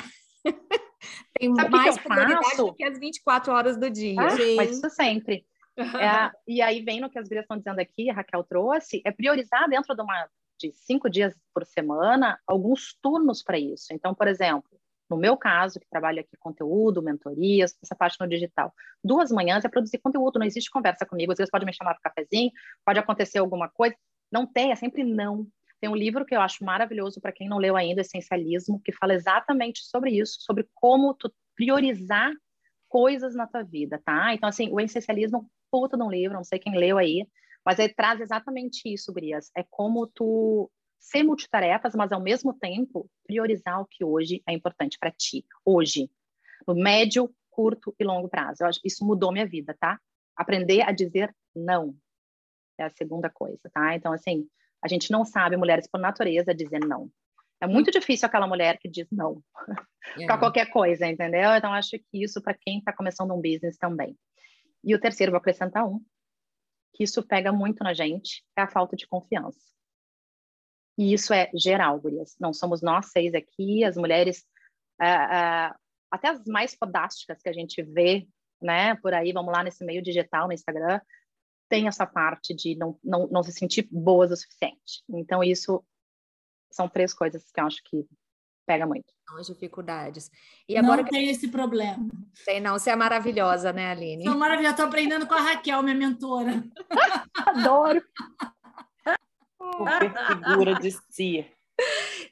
tem 1.37 1.53
Sabe 1.53 1.69
mais 1.69 1.97
que 1.97 2.03
prioridade 2.03 2.57
do 2.57 2.73
que 2.73 2.83
as 2.85 2.97
24 2.97 3.53
horas 3.53 3.77
do 3.77 3.89
dia. 3.89 4.21
Ah, 4.21 4.55
mas 4.55 4.71
isso 4.71 4.89
sempre. 4.89 5.45
É, 5.77 6.31
e 6.47 6.61
aí 6.61 6.81
vem 6.81 6.99
no 6.99 7.09
que 7.09 7.17
as 7.17 7.27
gurias 7.27 7.43
estão 7.43 7.57
dizendo 7.57 7.79
aqui, 7.79 8.09
a 8.09 8.13
Raquel 8.13 8.43
trouxe, 8.43 9.01
é 9.05 9.11
priorizar 9.11 9.69
dentro 9.69 9.95
de 9.95 10.01
uma 10.01 10.27
de 10.59 10.73
cinco 10.73 11.09
dias 11.09 11.33
por 11.53 11.65
semana 11.65 12.37
alguns 12.45 12.93
turnos 13.01 13.41
para 13.41 13.57
isso. 13.57 13.93
Então, 13.93 14.13
por 14.13 14.27
exemplo, 14.27 14.69
no 15.09 15.17
meu 15.17 15.35
caso, 15.35 15.79
que 15.79 15.89
trabalho 15.89 16.19
aqui 16.19 16.37
conteúdo, 16.39 17.01
mentorias, 17.01 17.75
essa 17.81 17.95
parte 17.95 18.17
no 18.19 18.27
digital, 18.27 18.73
duas 19.03 19.31
manhãs 19.31 19.65
é 19.65 19.69
produzir 19.69 19.97
conteúdo, 19.97 20.39
não 20.39 20.45
existe 20.45 20.69
conversa 20.69 21.05
comigo, 21.05 21.31
às 21.31 21.37
vezes 21.37 21.51
pode 21.51 21.65
me 21.65 21.73
chamar 21.73 21.95
para 21.95 22.11
cafezinho, 22.11 22.51
pode 22.85 22.99
acontecer 22.99 23.39
alguma 23.39 23.69
coisa, 23.69 23.95
não 24.31 24.45
tem, 24.45 24.71
é 24.71 24.75
sempre 24.75 25.03
não. 25.03 25.47
Tem 25.81 25.89
um 25.89 25.95
livro 25.95 26.25
que 26.25 26.35
eu 26.35 26.41
acho 26.41 26.63
maravilhoso 26.63 27.21
para 27.21 27.31
quem 27.31 27.47
não 27.47 27.57
leu 27.57 27.75
ainda, 27.75 28.01
Essencialismo, 28.01 28.81
que 28.83 28.91
fala 28.91 29.13
exatamente 29.13 29.81
sobre 29.85 30.11
isso, 30.11 30.37
sobre 30.41 30.67
como 30.73 31.13
tu 31.13 31.33
priorizar 31.55 32.31
coisas 32.87 33.35
na 33.35 33.47
tua 33.47 33.63
vida, 33.63 34.01
tá? 34.03 34.33
Então, 34.33 34.49
assim, 34.49 34.69
o 34.71 34.79
essencialismo 34.79 35.49
puta 35.71 35.95
de 35.95 36.03
um 36.03 36.09
livro, 36.09 36.35
não 36.35 36.43
sei 36.43 36.59
quem 36.59 36.77
leu 36.77 36.97
aí, 36.97 37.25
mas 37.65 37.77
ele 37.79 37.93
traz 37.93 38.19
exatamente 38.19 38.91
isso, 38.91 39.13
Brias. 39.13 39.51
É 39.55 39.63
como 39.69 40.07
tu 40.07 40.69
ser 40.99 41.23
multitarefas, 41.23 41.95
mas 41.95 42.11
ao 42.11 42.21
mesmo 42.21 42.53
tempo 42.53 43.09
priorizar 43.25 43.81
o 43.81 43.85
que 43.85 44.03
hoje 44.03 44.43
é 44.47 44.53
importante 44.53 44.97
para 44.99 45.11
ti, 45.11 45.45
hoje, 45.65 46.11
no 46.67 46.75
médio, 46.75 47.33
curto 47.49 47.95
e 47.99 48.03
longo 48.03 48.29
prazo. 48.29 48.57
Eu 48.61 48.67
acho 48.67 48.79
isso 48.83 49.05
mudou 49.05 49.31
minha 49.31 49.47
vida, 49.47 49.75
tá? 49.79 49.99
Aprender 50.35 50.81
a 50.81 50.91
dizer 50.91 51.35
não 51.55 51.95
é 52.77 52.85
a 52.85 52.89
segunda 52.89 53.29
coisa, 53.29 53.69
tá? 53.73 53.95
Então, 53.95 54.13
assim, 54.13 54.47
a 54.83 54.87
gente 54.87 55.11
não 55.11 55.25
sabe, 55.25 55.57
mulheres 55.57 55.87
por 55.87 55.99
natureza, 55.99 56.53
dizer 56.53 56.79
não. 56.79 57.09
É 57.61 57.67
muito 57.67 57.91
difícil 57.91 58.25
aquela 58.25 58.47
mulher 58.47 58.77
que 58.77 58.87
diz 58.87 59.07
não 59.11 59.43
é. 60.17 60.25
para 60.25 60.37
qualquer 60.37 60.69
coisa, 60.71 61.05
entendeu? 61.05 61.51
Então, 61.55 61.73
acho 61.73 61.91
que 61.91 62.23
isso 62.23 62.41
para 62.41 62.53
quem 62.53 62.79
está 62.79 62.93
começando 62.93 63.33
um 63.33 63.41
business 63.41 63.77
também. 63.77 64.17
E 64.83 64.95
o 64.95 64.99
terceiro, 64.99 65.31
vou 65.31 65.39
acrescentar 65.39 65.85
um, 65.85 65.99
que 66.93 67.03
isso 67.03 67.21
pega 67.21 67.51
muito 67.51 67.83
na 67.83 67.93
gente, 67.93 68.45
é 68.57 68.61
a 68.61 68.67
falta 68.67 68.95
de 68.95 69.05
confiança. 69.07 69.59
E 70.99 71.13
isso 71.13 71.33
é 71.33 71.49
geral, 71.55 71.97
gurias. 71.97 72.35
Não 72.37 72.51
somos 72.51 72.81
nós 72.81 73.09
seis 73.13 73.33
aqui, 73.33 73.85
as 73.85 73.95
mulheres, 73.95 74.45
uh, 75.01 75.71
uh, 75.71 75.79
até 76.11 76.27
as 76.27 76.43
mais 76.45 76.75
fodásticas 76.75 77.41
que 77.41 77.47
a 77.47 77.53
gente 77.53 77.81
vê, 77.81 78.27
né, 78.61 78.95
por 78.95 79.13
aí, 79.13 79.31
vamos 79.31 79.53
lá 79.53 79.63
nesse 79.63 79.85
meio 79.85 80.01
digital, 80.01 80.47
no 80.47 80.53
Instagram, 80.53 80.99
tem 81.69 81.87
essa 81.87 82.05
parte 82.05 82.53
de 82.53 82.75
não, 82.75 82.99
não, 83.01 83.27
não 83.27 83.41
se 83.41 83.53
sentir 83.53 83.87
boas 83.89 84.29
o 84.29 84.35
suficiente. 84.35 85.01
Então, 85.09 85.41
isso 85.41 85.81
são 86.69 86.89
três 86.89 87.13
coisas 87.13 87.49
que 87.49 87.61
eu 87.61 87.65
acho 87.65 87.81
que 87.85 88.05
pega 88.67 88.85
muito. 88.85 89.05
São 89.25 89.37
as 89.37 89.47
dificuldades. 89.47 90.29
E 90.67 90.75
agora 90.75 91.01
não 91.01 91.09
tem 91.09 91.29
esse 91.29 91.47
problema. 91.47 92.09
Tem 92.43 92.59
não, 92.59 92.77
você 92.77 92.89
é 92.89 92.95
maravilhosa, 92.97 93.71
né, 93.71 93.91
Aline? 93.91 94.25
Sou 94.25 94.37
maravilhosa, 94.37 94.73
estou 94.73 94.87
aprendendo 94.87 95.25
com 95.25 95.33
a 95.33 95.39
Raquel, 95.39 95.81
minha 95.81 95.95
mentora. 95.95 96.61
Adoro. 97.47 98.03
Super 99.79 100.27
figura 100.27 100.75
de 100.75 100.91
si. 101.09 101.45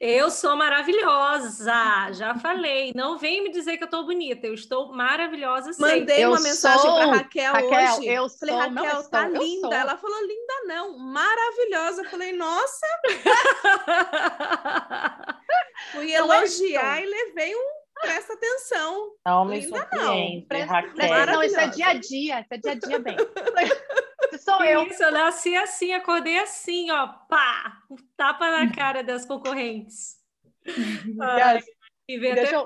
Eu 0.00 0.30
sou 0.30 0.54
maravilhosa, 0.54 2.12
já 2.12 2.32
falei. 2.36 2.92
Não 2.94 3.18
vem 3.18 3.42
me 3.42 3.50
dizer 3.50 3.76
que 3.76 3.82
eu 3.82 3.86
estou 3.86 4.04
bonita, 4.04 4.46
eu 4.46 4.54
estou 4.54 4.92
maravilhosa 4.92 5.72
sim. 5.72 5.82
Mandei 5.82 6.24
eu 6.24 6.30
uma 6.30 6.40
mensagem 6.40 6.82
para 6.82 7.16
Raquel, 7.16 7.52
Raquel 7.52 7.96
hoje. 7.96 8.06
Eu 8.06 8.28
falei, 8.28 8.54
sou, 8.54 8.62
Raquel, 8.62 8.74
não, 8.74 9.10
tá 9.10 9.28
sou, 9.28 9.42
linda. 9.42 9.74
Ela 9.74 9.96
falou, 9.96 10.20
linda 10.20 10.54
não, 10.66 10.96
maravilhosa. 10.98 12.02
Eu 12.02 12.10
falei, 12.10 12.32
nossa. 12.36 12.86
Fui 15.92 16.12
elogiar 16.12 17.02
e 17.02 17.06
levei 17.06 17.56
um 17.56 17.78
presta 18.00 18.34
atenção. 18.34 19.16
Não 19.26 19.44
me 19.44 19.58
Linda, 19.60 19.88
não. 19.92 20.40
Presta, 20.42 20.72
Raquel. 20.72 21.26
Não, 21.26 21.42
isso 21.42 21.58
é 21.58 21.66
dia 21.68 21.88
a 21.88 21.94
dia, 21.94 22.40
isso 22.40 22.48
é 22.52 22.56
dia 22.56 22.70
a 22.70 22.74
dia 22.74 23.00
bem. 23.00 23.16
Sou 24.48 24.64
eu. 24.64 24.86
Isso, 24.86 25.02
eu 25.02 25.12
nasci 25.12 25.54
assim, 25.54 25.92
acordei 25.92 26.38
assim, 26.38 26.90
ó, 26.90 27.06
pá, 27.06 27.82
um 27.90 27.96
tapa 28.16 28.50
na 28.50 28.72
cara 28.72 29.04
das 29.04 29.26
concorrentes. 29.26 30.16
Ai, 31.20 31.60
e 32.08 32.18
ver 32.18 32.32
até 32.32 32.54
eu... 32.54 32.64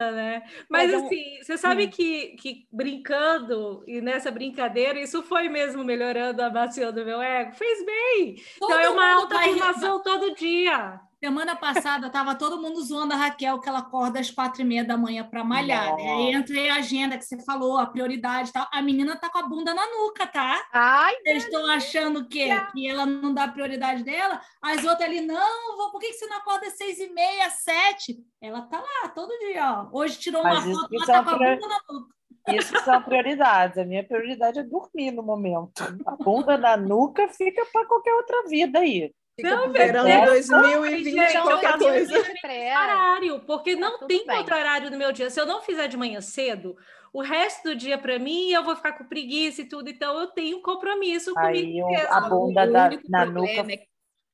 né? 0.00 0.42
Mas, 0.70 0.90
Mas 0.90 1.04
assim, 1.04 1.38
você 1.42 1.58
sabe 1.58 1.84
hum. 1.84 1.90
que, 1.90 2.28
que 2.36 2.66
brincando 2.72 3.84
e 3.86 4.00
nessa 4.00 4.30
brincadeira, 4.30 4.98
isso 4.98 5.22
foi 5.22 5.50
mesmo 5.50 5.84
melhorando 5.84 6.42
a 6.42 6.48
bacia 6.48 6.90
do 6.90 7.04
meu 7.04 7.20
ego? 7.20 7.52
Fez 7.52 7.84
bem! 7.84 8.36
Todo 8.58 8.72
então 8.72 8.80
é 8.80 8.88
uma 8.88 9.12
alta 9.12 9.38
formação 9.38 10.02
todo 10.02 10.34
dia. 10.34 10.98
Semana 11.20 11.56
passada 11.56 12.06
estava 12.06 12.36
todo 12.36 12.62
mundo 12.62 12.80
zoando 12.80 13.12
a 13.12 13.16
Raquel 13.16 13.58
que 13.58 13.68
ela 13.68 13.80
acorda 13.80 14.20
às 14.20 14.30
quatro 14.30 14.62
e 14.62 14.64
meia 14.64 14.84
da 14.84 14.96
manhã 14.96 15.24
para 15.24 15.42
malhar. 15.42 15.96
Né? 15.96 16.10
Aí 16.10 16.32
entra 16.32 16.72
a 16.72 16.76
agenda 16.76 17.18
que 17.18 17.24
você 17.24 17.44
falou, 17.44 17.76
a 17.76 17.86
prioridade 17.86 18.50
e 18.50 18.52
tal. 18.52 18.68
A 18.72 18.80
menina 18.80 19.16
tá 19.16 19.28
com 19.28 19.38
a 19.38 19.42
bunda 19.42 19.74
na 19.74 19.84
nuca, 19.84 20.28
tá? 20.28 20.64
Ai, 20.72 21.14
Eles 21.24 21.44
estão 21.44 21.66
achando 21.66 22.28
que, 22.28 22.48
que 22.70 22.88
ela 22.88 23.04
não 23.04 23.34
dá 23.34 23.48
prioridade 23.48 24.04
dela. 24.04 24.40
As 24.62 24.84
outras 24.84 25.08
ali, 25.08 25.20
não, 25.20 25.76
vou, 25.76 25.90
por 25.90 26.00
que, 26.00 26.06
que 26.06 26.14
você 26.14 26.26
não 26.26 26.36
acorda 26.36 26.68
às 26.68 26.76
seis 26.76 27.00
e 27.00 27.08
meia, 27.08 27.50
sete? 27.50 28.16
Ela 28.40 28.62
tá 28.62 28.78
lá 28.78 29.08
todo 29.08 29.36
dia, 29.40 29.72
ó. 29.72 29.98
Hoje 29.98 30.20
tirou 30.20 30.44
Mas 30.44 30.64
uma 30.64 30.80
foto, 30.80 30.94
ela 30.94 31.06
tá 31.06 31.24
com 31.24 31.30
a 31.30 31.32
bunda 31.32 31.68
na 31.68 31.80
nuca. 31.90 32.18
Isso 32.48 32.78
são 32.84 33.02
prioridades. 33.02 33.76
A 33.76 33.84
minha 33.84 34.06
prioridade 34.06 34.60
é 34.60 34.62
dormir 34.62 35.10
no 35.10 35.22
momento. 35.24 35.82
A 36.06 36.16
bunda 36.16 36.56
na 36.56 36.76
nuca 36.76 37.28
fica 37.28 37.66
para 37.72 37.86
qualquer 37.86 38.14
outra 38.14 38.46
vida 38.48 38.78
aí. 38.78 39.12
Fica 39.38 39.54
não, 39.54 39.72
verão 39.72 40.04
de 40.04 40.26
2020, 40.26 41.10
gente, 41.12 41.42
qualquer 41.42 41.78
coisa. 41.78 42.18
Horário, 42.18 43.40
porque 43.46 43.76
não 43.76 43.96
tá 43.96 44.06
tem 44.06 44.26
bem. 44.26 44.36
outro 44.36 44.56
horário 44.56 44.90
no 44.90 44.98
meu 44.98 45.12
dia. 45.12 45.30
Se 45.30 45.40
eu 45.40 45.46
não 45.46 45.62
fizer 45.62 45.86
de 45.86 45.96
manhã 45.96 46.20
cedo, 46.20 46.76
o 47.12 47.22
resto 47.22 47.68
do 47.68 47.76
dia 47.76 47.96
para 47.96 48.18
mim 48.18 48.50
eu 48.50 48.64
vou 48.64 48.74
ficar 48.74 48.94
com 48.94 49.04
preguiça 49.04 49.62
e 49.62 49.64
tudo. 49.64 49.88
Então 49.88 50.18
eu 50.18 50.26
tenho 50.26 50.58
um 50.58 50.62
compromisso 50.62 51.32
Aí, 51.38 51.62
comigo 51.62 51.86
mesmo. 51.86 52.12
A 52.12 52.20
bunda 52.22 52.66
da, 52.66 52.90
na 53.08 53.26
nuca 53.26 53.72
é 53.72 53.86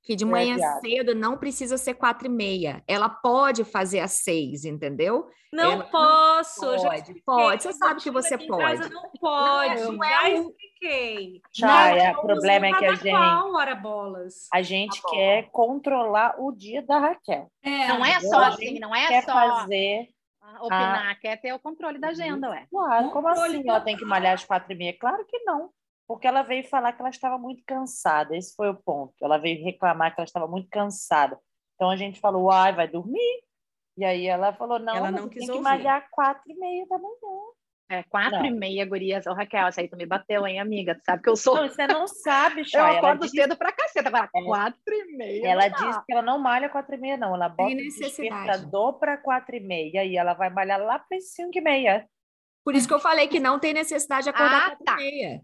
que 0.05 0.15
de 0.15 0.25
manhã 0.25 0.57
é 0.57 0.81
cedo 0.81 1.15
não 1.15 1.39
precisa 1.39 1.79
ser 1.79 1.95
quatro 1.95 2.27
e 2.27 2.31
meia. 2.31 2.85
Ela 2.87 3.09
pode 3.09 3.65
fazer 3.65 4.01
às 4.01 4.13
seis, 4.13 4.67
entendeu? 4.67 5.27
Não 5.51 5.73
Ela 5.73 5.85
posso. 5.85 6.67
Não 6.67 6.83
pode, 6.83 7.15
pode. 7.25 7.63
Você 7.63 7.73
sabe 7.73 8.03
que 8.03 8.11
você 8.11 8.37
pode. 8.37 8.91
não 8.91 9.11
pode. 9.19 9.81
Não, 9.83 9.93
não 9.93 10.05
é 10.05 10.35
expliquei. 10.35 11.41
Chay, 11.53 12.13
o 12.13 12.23
problema 12.23 12.67
é 12.67 12.73
que 12.75 12.85
a 12.85 12.95
gente. 12.95 13.15
Hora 13.15 13.75
bolas. 13.75 14.49
A 14.53 14.61
gente 14.61 15.01
tá 15.01 15.09
quer 15.11 15.49
controlar 15.51 16.35
o 16.39 16.53
dia 16.53 16.83
da 16.83 16.99
Raquel. 16.99 17.51
É, 17.63 17.89
não 17.89 18.05
é 18.05 18.21
só 18.21 18.45
assim, 18.45 18.79
não 18.79 18.95
é 18.95 19.09
quer 19.09 19.23
só. 19.23 19.33
fazer 19.33 20.09
opinar, 20.61 21.11
a... 21.11 21.15
quer 21.15 21.41
ter 21.41 21.53
o 21.53 21.59
controle 21.59 21.99
da 21.99 22.09
agenda, 22.09 22.51
ué. 22.51 22.67
Claro, 22.71 23.11
como 23.11 23.29
assim? 23.29 23.67
Ela 23.67 23.81
tem 23.81 23.97
que 23.97 24.05
malhar 24.05 24.35
às 24.35 24.45
quatro 24.45 24.73
e 24.73 24.77
meia? 24.77 24.99
Claro 24.99 25.25
que 25.27 25.39
não. 25.45 25.71
Porque 26.07 26.27
ela 26.27 26.43
veio 26.43 26.69
falar 26.69 26.93
que 26.93 27.01
ela 27.01 27.11
estava 27.11 27.39
muito 27.39 27.63
cansada. 27.67 28.37
Esse 28.37 28.55
foi 28.55 28.69
o 28.69 28.75
ponto. 28.75 29.15
Ela 29.23 29.39
veio 29.39 29.65
reclamar 29.65 30.15
que 30.15 30.21
ela 30.21 30.27
estava 30.27 30.47
muito 30.47 30.69
cansada. 30.69 31.39
Então 31.75 31.91
a 31.91 31.97
gente 31.97 32.21
falou, 32.21 32.51
ai, 32.51 32.75
vai 32.75 32.87
dormir. 32.87 33.43
E 33.97 34.05
aí 34.05 34.27
ela 34.27 34.53
falou, 34.53 34.79
não, 34.79 34.95
ela 34.95 35.11
não 35.11 35.29
quis 35.29 35.47
tem 35.47 35.55
que 35.55 35.61
malhar 35.63 36.09
quatro 36.11 36.43
e 36.47 36.55
meia 36.55 36.87
da 36.87 36.99
manhã. 36.99 37.15
É, 37.91 38.03
quatro 38.05 38.39
não. 38.39 38.47
e 38.47 38.51
meia, 38.51 38.85
gurias. 38.87 39.27
Ô, 39.27 39.35
Raquel, 39.35 39.67
essa 39.67 39.81
aí 39.81 39.89
tu 39.89 39.97
me 39.97 40.07
bateu, 40.07 40.47
hein, 40.47 40.59
amiga? 40.59 40.95
Tu 40.95 41.05
sabe 41.05 41.23
que 41.23 41.29
eu 41.29 41.37
sou... 41.37 41.55
Não, 41.55 41.69
você 41.69 41.87
não 41.87 42.09
sabe, 42.09 42.65
Chay. 42.69 42.81
Eu 42.81 42.99
acordo 42.99 43.29
cedo 43.29 43.57
pra 43.57 43.73
caceta, 43.73 44.09
agora 44.09 44.29
é. 44.35 44.43
quatro 44.43 44.95
e 44.95 45.17
meia. 45.17 45.49
Ela 45.49 45.69
disse 45.69 46.05
que 46.05 46.13
ela 46.13 46.23
não 46.23 46.39
malha 46.39 46.69
quatro 46.69 46.95
e 46.95 46.99
meia, 46.99 47.17
não. 47.17 47.35
Ela 47.35 47.49
bota 47.49 47.73
o 47.73 47.77
despertador 47.77 48.99
para 48.99 49.19
quatro 49.19 49.55
e 49.55 49.61
meia 49.61 50.05
e 50.05 50.17
ela 50.17 50.35
vai 50.35 50.51
malhar 50.51 50.81
lá 50.81 50.99
para 50.99 51.21
cinco 51.21 51.57
e 51.59 51.61
meia. 51.61 52.09
Por 52.65 52.75
isso 52.75 52.89
que 52.89 52.95
eu 52.95 53.01
falei 53.01 53.29
que 53.29 53.39
não 53.39 53.59
tem 53.59 53.75
necessidade 53.75 54.25
de 54.25 54.31
acordar 54.31 54.57
ah, 54.57 54.69
quatro 54.71 54.85
tá. 54.85 54.95
e 54.95 54.97
meia. 54.97 55.43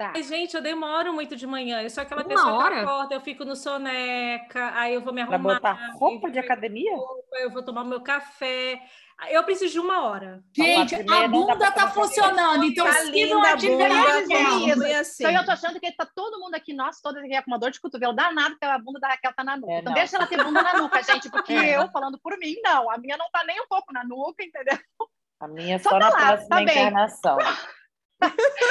Tá. 0.00 0.14
gente, 0.22 0.56
eu 0.56 0.62
demoro 0.62 1.12
muito 1.12 1.36
de 1.36 1.46
manhã. 1.46 1.82
Eu 1.82 1.90
sou 1.90 2.00
aquela 2.02 2.22
Uma 2.22 2.28
pessoa 2.28 2.54
hora? 2.54 2.74
que 2.74 2.80
acorda, 2.80 3.14
eu 3.16 3.20
fico 3.20 3.44
no 3.44 3.54
soneca, 3.54 4.72
aí 4.74 4.94
eu 4.94 5.02
vou 5.02 5.12
me 5.12 5.20
arrumar. 5.20 5.60
Pra 5.60 5.74
botar 5.74 5.92
roupa 5.92 6.30
de 6.30 6.38
academia? 6.38 6.96
Roupa, 6.96 7.36
eu 7.38 7.50
vou 7.50 7.62
tomar 7.62 7.84
meu 7.84 8.00
café. 8.00 8.80
Eu 9.28 9.44
preciso 9.44 9.74
de 9.74 9.78
uma 9.78 10.06
hora. 10.06 10.42
Gente, 10.56 10.94
a 10.94 11.28
bunda 11.28 11.70
tá 11.70 11.90
funcionando. 11.90 12.64
Então, 12.64 12.86
tá 12.86 12.94
se 12.94 13.26
não 13.26 13.44
atividade 13.44 14.32
é 14.84 14.98
assim. 15.00 15.22
Então, 15.22 15.38
eu 15.38 15.44
tô 15.44 15.50
achando 15.50 15.78
que 15.78 15.92
tá 15.92 16.08
todo 16.14 16.40
mundo 16.40 16.54
aqui, 16.54 16.72
nós 16.72 16.98
todas 17.02 17.22
aqui 17.22 17.42
com 17.42 17.50
uma 17.50 17.58
dor 17.58 17.70
de 17.70 17.78
cotovelo 17.78 18.14
danado, 18.14 18.52
porque 18.52 18.64
a 18.64 18.78
bunda 18.78 19.00
da 19.00 19.08
Raquel 19.08 19.34
tá 19.36 19.44
na 19.44 19.58
nuca. 19.58 19.70
É, 19.70 19.78
então, 19.80 19.92
não. 19.92 20.00
deixa 20.00 20.16
ela 20.16 20.26
ter 20.26 20.42
bunda 20.42 20.62
na 20.62 20.78
nuca, 20.78 21.02
gente, 21.02 21.28
porque 21.28 21.52
é. 21.52 21.76
eu, 21.76 21.90
falando 21.90 22.18
por 22.18 22.38
mim, 22.38 22.56
não. 22.64 22.90
A 22.90 22.96
minha 22.96 23.18
não 23.18 23.30
tá 23.30 23.44
nem 23.44 23.60
um 23.60 23.68
pouco 23.68 23.92
na 23.92 24.02
nuca, 24.02 24.42
entendeu? 24.42 24.78
A 25.38 25.46
minha 25.46 25.78
só, 25.78 25.90
só 25.90 25.98
na 25.98 26.10
tá 26.10 26.18
lá, 26.18 26.26
próxima 26.28 26.56
tá 26.56 26.62
encarnação. 26.62 27.38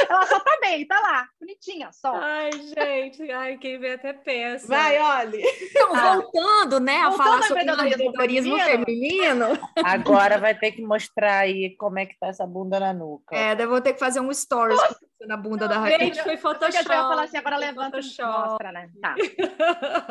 Ela 0.09 0.25
só 0.25 0.39
tá 0.39 0.57
bem, 0.61 0.85
tá 0.87 0.99
lá, 0.99 1.27
bonitinha, 1.39 1.91
só. 1.91 2.13
Ai, 2.15 2.51
gente, 2.51 3.31
ai, 3.31 3.57
quem 3.57 3.79
vê 3.79 3.93
até 3.93 4.13
pensa. 4.13 4.67
Vai, 4.67 4.99
olhe. 4.99 5.41
Então, 5.69 5.95
ah. 5.95 6.15
voltando, 6.15 6.79
né, 6.79 7.01
voltando 7.01 7.21
a 7.21 7.23
falar 7.23 7.41
sobre 7.43 7.63
empreendedorismo 7.63 8.57
feminino. 8.57 8.85
feminino. 8.85 9.45
Agora 9.83 10.37
vai 10.37 10.55
ter 10.55 10.71
que 10.71 10.81
mostrar 10.81 11.39
aí 11.39 11.75
como 11.77 11.99
é 11.99 12.05
que 12.05 12.17
tá 12.19 12.27
essa 12.27 12.45
bunda 12.45 12.79
na 12.79 12.93
nuca. 12.93 13.35
É, 13.35 13.55
eu 13.59 13.69
vou 13.69 13.81
ter 13.81 13.93
que 13.93 13.99
fazer 13.99 14.19
um 14.19 14.33
stories 14.33 14.79
na 15.21 15.37
bunda 15.37 15.67
Não, 15.67 15.73
da 15.73 15.79
Raquel. 15.79 15.99
Gente, 15.99 16.23
foi 16.23 16.37
Photoshop. 16.37 16.85
Eu 16.85 16.93
ia 16.93 17.01
falar 17.01 17.23
assim, 17.23 17.37
agora 17.37 17.57
levanta 17.57 17.99
e 17.99 18.23
mostra, 18.23 18.71
né? 18.71 18.89
Tá. 19.01 19.15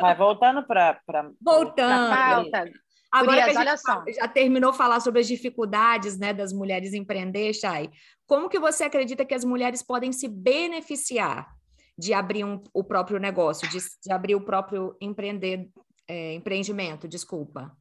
Vai, 0.01 0.15
voltando 0.15 0.63
para... 0.67 1.01
Voltando. 1.41 2.09
Pra 2.09 2.35
pauta. 2.35 2.88
Agora 3.11 3.47
Gurias, 3.47 3.83
que 3.83 3.91
a 3.91 4.05
gente 4.05 4.17
já 4.17 4.29
terminou 4.29 4.73
falar 4.73 5.01
sobre 5.01 5.21
as 5.21 5.27
dificuldades 5.27 6.19
né, 6.19 6.33
das 6.33 6.53
mulheres 6.53 6.93
empreender, 6.93 7.55
Chay, 7.55 7.91
como 8.27 8.49
que 8.49 8.59
você 8.59 8.85
acredita 8.85 9.25
que 9.25 9.35
as 9.35 9.45
mulheres 9.45 9.83
podem 9.83 10.13
se 10.13 10.29
beneficiar 10.29 11.49
de 11.97 12.13
abrir 12.13 12.45
um, 12.45 12.63
o 12.73 12.85
próprio 12.85 13.19
negócio, 13.19 13.69
de, 13.71 13.79
de, 13.79 14.13
abrir 14.13 14.35
o 14.35 14.41
próprio 14.41 14.97
empreender, 15.01 15.69
é, 16.07 16.35
empreendimento, 16.35 17.09
desculpa? 17.09 17.73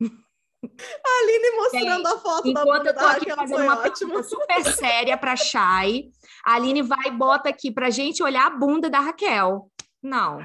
A 0.00 1.22
Aline 1.22 1.56
mostrando 1.56 2.06
a 2.06 2.18
foto 2.18 2.48
Enquanto 2.48 2.84
da 2.84 2.90
eu 2.90 2.94
tô 2.94 3.04
aqui 3.04 3.34
fazendo 3.34 3.62
uma 3.64 3.76
pergunta 3.76 4.22
super 4.22 4.64
séria 4.64 5.16
para 5.16 5.36
Chay, 5.36 6.10
a 6.44 6.54
Aline 6.54 6.80
vai 6.80 7.08
e 7.08 7.10
bota 7.10 7.50
aqui 7.50 7.70
para 7.70 7.90
gente 7.90 8.22
olhar 8.22 8.46
a 8.46 8.50
bunda 8.50 8.88
da 8.88 9.00
Raquel. 9.00 9.70
Não. 10.02 10.38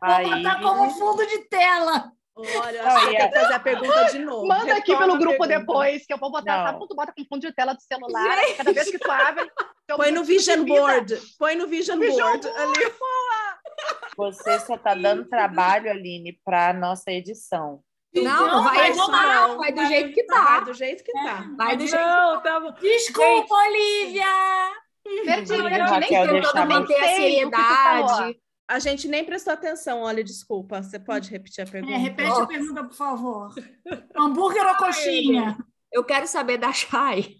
Aí... 0.00 0.28
Vou 0.28 0.36
botar 0.36 0.60
como 0.60 0.90
fundo 0.90 1.26
de 1.26 1.38
tela. 1.48 2.12
Olha, 2.40 2.84
acho 2.84 3.08
que 3.08 3.16
tem 3.16 3.30
que 3.30 3.38
fazer 3.38 3.54
a 3.54 3.60
pergunta 3.60 4.04
de 4.04 4.18
novo. 4.20 4.46
Manda 4.46 4.74
aqui 4.74 4.96
pelo 4.96 5.18
grupo 5.18 5.46
depois, 5.46 6.06
que 6.06 6.12
eu 6.12 6.18
vou 6.18 6.30
botar, 6.30 6.56
não. 6.56 6.66
sabe 6.66 6.78
quando 6.78 6.88
tu 6.88 6.96
bota 6.96 7.12
com 7.16 7.24
fundo 7.24 7.40
de 7.46 7.52
tela 7.52 7.74
do 7.74 7.82
celular, 7.82 8.38
Gente. 8.38 8.56
cada 8.56 8.72
vez 8.72 8.90
que 8.90 8.98
tu 8.98 9.10
abre, 9.10 9.50
Põe 9.96 10.12
no 10.12 10.24
Vision 10.24 10.64
Board. 10.64 11.20
Põe 11.38 11.56
no 11.56 11.66
Vision, 11.66 11.98
vision 11.98 12.16
Board. 12.16 12.46
board. 12.46 12.62
Ali. 12.62 12.94
Você 14.16 14.60
só 14.60 14.74
está 14.74 14.94
dando 14.94 15.28
trabalho, 15.28 15.90
Aline, 15.90 16.38
para 16.44 16.72
nossa 16.72 17.10
edição. 17.10 17.82
Não, 18.14 18.46
não 18.46 18.64
vai, 18.64 18.92
vai, 18.92 19.56
vai 19.56 19.72
do 19.72 19.86
jeito 19.86 20.12
que 20.12 20.24
tá. 20.24 20.42
Vai 20.42 20.64
do 20.64 20.74
jeito 20.74 21.04
que 21.04 21.12
tá. 21.12 21.44
Vai 21.56 21.76
do 21.76 21.86
jeito 21.86 22.04
não, 22.04 22.40
tá 22.40 22.60
bom. 22.60 22.72
Desculpa, 22.80 23.54
Olivia! 23.54 24.24
Perdi, 25.24 25.56
nem 25.56 26.08
tentando 26.08 26.68
manter 26.68 26.96
a 26.96 27.14
seriedade. 27.14 28.40
A 28.70 28.78
gente 28.78 29.08
nem 29.08 29.24
prestou 29.24 29.52
atenção, 29.52 30.02
olha, 30.02 30.22
desculpa. 30.22 30.80
Você 30.80 30.96
pode 30.96 31.28
repetir 31.28 31.64
a 31.64 31.66
é, 31.66 31.70
pergunta? 31.70 31.92
É, 31.92 31.96
repete 31.96 32.30
oh. 32.30 32.42
a 32.42 32.46
pergunta, 32.46 32.84
por 32.84 32.94
favor. 32.94 33.54
Hambúrguer 34.16 34.64
ou 34.64 34.76
coxinha? 34.76 35.58
Eu 35.92 36.04
quero 36.04 36.28
saber 36.28 36.56
da 36.56 36.72
Chay. 36.72 37.34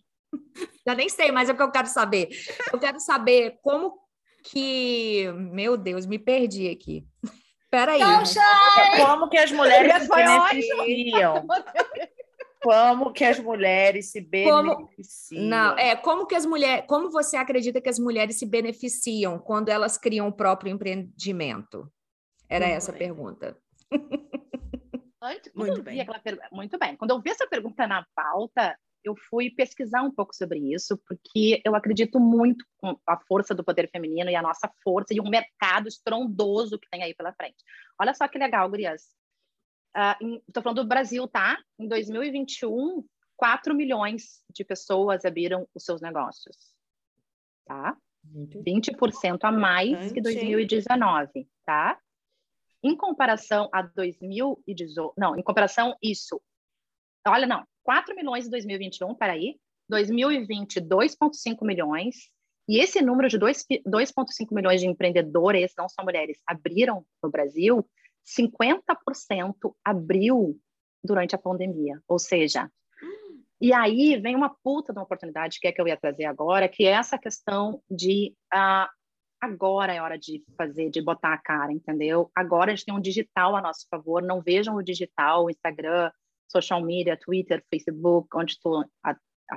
Já 0.84 0.92
nem 0.92 1.08
sei, 1.08 1.30
mas 1.30 1.48
é 1.48 1.52
o 1.52 1.56
que 1.56 1.62
eu 1.62 1.70
quero 1.70 1.86
saber. 1.86 2.30
Eu 2.72 2.80
quero 2.80 2.98
saber 2.98 3.60
como 3.62 3.96
que. 4.42 5.30
Meu 5.52 5.76
Deus, 5.76 6.04
me 6.04 6.18
perdi 6.18 6.68
aqui. 6.68 7.06
Peraí. 7.70 8.00
Não, 8.00 8.24
como 9.06 9.28
que 9.28 9.38
as 9.38 9.52
mulheres 9.52 10.02
se 10.02 10.08
beneficiam? 10.08 11.46
Como 12.62 13.12
que 13.12 13.24
as 13.24 13.38
mulheres 13.38 14.10
se 14.10 14.20
beneficiam? 14.20 14.76
Como... 14.76 15.48
Não, 15.48 15.78
é 15.78 15.96
como 15.96 16.26
que 16.26 16.34
as 16.34 16.44
mulheres, 16.44 16.84
como 16.86 17.10
você 17.10 17.36
acredita 17.36 17.80
que 17.80 17.88
as 17.88 17.98
mulheres 17.98 18.36
se 18.36 18.46
beneficiam 18.46 19.38
quando 19.38 19.70
elas 19.70 19.96
criam 19.96 20.28
o 20.28 20.32
próprio 20.32 20.70
empreendimento? 20.70 21.90
Era 22.48 22.66
Muito 22.66 22.76
essa 22.76 22.92
a 22.92 22.94
pergunta. 22.94 23.56
Muito 25.54 25.82
bem. 25.82 26.00
Aquela... 26.00 26.48
Muito 26.52 26.78
bem. 26.78 26.96
Quando 26.96 27.10
eu 27.10 27.20
vi 27.20 27.30
essa 27.30 27.46
pergunta 27.46 27.86
na 27.86 28.06
pauta, 28.14 28.76
eu 29.04 29.14
fui 29.28 29.50
pesquisar 29.50 30.02
um 30.02 30.10
pouco 30.10 30.34
sobre 30.34 30.58
isso, 30.58 30.98
porque 31.06 31.60
eu 31.64 31.74
acredito 31.74 32.20
muito 32.20 32.64
com 32.78 32.98
a 33.06 33.18
força 33.26 33.54
do 33.54 33.64
poder 33.64 33.88
feminino 33.90 34.30
e 34.30 34.36
a 34.36 34.42
nossa 34.42 34.70
força 34.82 35.14
e 35.14 35.20
um 35.20 35.28
mercado 35.28 35.88
estrondoso 35.88 36.78
que 36.78 36.88
tem 36.90 37.02
aí 37.02 37.14
pela 37.14 37.32
frente. 37.32 37.62
Olha 37.98 38.12
só 38.14 38.28
que 38.28 38.38
legal, 38.38 38.68
Gurias. 38.68 39.19
Estou 39.94 40.60
uh, 40.60 40.62
falando 40.62 40.82
do 40.82 40.88
Brasil, 40.88 41.26
tá? 41.26 41.58
Em 41.78 41.88
2021, 41.88 43.04
4 43.36 43.74
milhões 43.74 44.42
de 44.52 44.64
pessoas 44.64 45.24
abriram 45.24 45.66
os 45.74 45.84
seus 45.84 46.00
negócios. 46.00 46.56
Tá? 47.64 47.96
20% 48.26 49.38
a 49.42 49.52
mais 49.52 50.12
que 50.12 50.20
2019, 50.20 51.48
tá? 51.64 51.98
Em 52.82 52.96
comparação 52.96 53.68
a 53.72 53.82
2018, 53.82 55.14
não, 55.16 55.36
em 55.36 55.42
comparação 55.42 55.94
isso, 56.02 56.40
olha 57.26 57.46
não, 57.46 57.64
4 57.82 58.14
milhões 58.14 58.46
em 58.46 58.50
2021, 58.50 59.14
peraí, 59.14 59.58
2020, 59.88 60.80
2,5 60.80 61.66
milhões, 61.66 62.30
e 62.68 62.78
esse 62.78 63.02
número 63.02 63.28
de 63.28 63.38
2,5 63.38 63.82
milhões 64.52 64.80
de 64.80 64.86
empreendedores, 64.86 65.72
não 65.76 65.88
são 65.88 66.04
mulheres, 66.04 66.40
abriram 66.46 67.04
no 67.22 67.30
Brasil, 67.30 67.86
50% 68.38 69.74
abriu 69.84 70.58
durante 71.02 71.34
a 71.34 71.38
pandemia, 71.38 72.00
ou 72.06 72.18
seja, 72.18 72.70
e 73.60 73.74
aí 73.74 74.18
vem 74.18 74.34
uma 74.34 74.54
puta 74.62 74.92
de 74.92 74.98
uma 74.98 75.04
oportunidade 75.04 75.58
que 75.60 75.68
é 75.68 75.72
que 75.72 75.80
eu 75.80 75.86
ia 75.86 75.96
trazer 75.96 76.24
agora, 76.24 76.68
que 76.68 76.86
é 76.86 76.92
essa 76.92 77.18
questão 77.18 77.82
de 77.90 78.34
uh, 78.54 78.88
agora 79.40 79.94
é 79.94 80.00
hora 80.00 80.18
de 80.18 80.42
fazer, 80.56 80.88
de 80.90 81.02
botar 81.02 81.34
a 81.34 81.38
cara, 81.38 81.72
entendeu? 81.72 82.30
Agora 82.34 82.72
a 82.72 82.74
gente 82.74 82.86
tem 82.86 82.94
um 82.94 83.00
digital 83.00 83.54
a 83.54 83.60
nosso 83.60 83.86
favor, 83.90 84.22
não 84.22 84.40
vejam 84.40 84.76
o 84.76 84.82
digital, 84.82 85.44
o 85.44 85.50
Instagram, 85.50 86.10
social 86.48 86.82
media, 86.82 87.18
Twitter, 87.18 87.62
Facebook, 87.70 88.28
onde 88.34 88.58
tu 88.60 88.84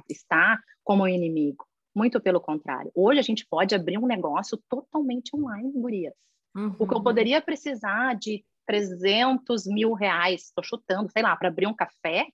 está, 0.10 0.60
como 0.84 1.04
um 1.04 1.08
inimigo. 1.08 1.66
Muito 1.96 2.20
pelo 2.20 2.42
contrário. 2.42 2.92
Hoje 2.96 3.20
a 3.20 3.24
gente 3.24 3.46
pode 3.48 3.76
abrir 3.76 3.98
um 3.98 4.08
negócio 4.08 4.60
totalmente 4.68 5.36
online, 5.36 5.72
gurias. 5.74 6.14
Uhum. 6.56 6.76
O 6.80 6.88
que 6.88 6.94
eu 6.94 6.98
uhum. 6.98 7.04
poderia 7.04 7.42
precisar 7.42 8.16
de 8.16 8.44
300 8.65 9.65
mil 9.67 9.93
reais, 9.93 10.45
estou 10.45 10.63
chutando, 10.63 11.12
sei 11.12 11.23
lá, 11.23 11.36
para 11.36 11.49
abrir 11.49 11.67
um 11.67 11.76
café, 11.76 12.28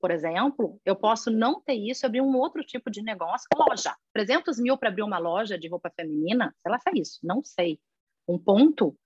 por 0.00 0.10
exemplo, 0.10 0.80
eu 0.84 0.96
posso 0.96 1.30
não 1.30 1.60
ter 1.60 1.74
isso, 1.74 2.04
abrir 2.04 2.20
um 2.20 2.36
outro 2.36 2.64
tipo 2.64 2.90
de 2.90 3.02
negócio, 3.02 3.46
loja. 3.56 3.94
300 4.12 4.58
mil 4.58 4.76
para 4.76 4.88
abrir 4.88 5.02
uma 5.02 5.18
loja 5.18 5.56
de 5.56 5.68
roupa 5.68 5.92
feminina, 5.94 6.52
sei 6.60 6.72
lá 6.72 6.78
se 6.78 6.90
é 6.90 6.98
isso, 6.98 7.20
não 7.22 7.42
sei. 7.44 7.78
Um 8.26 8.36
ponto 8.36 8.96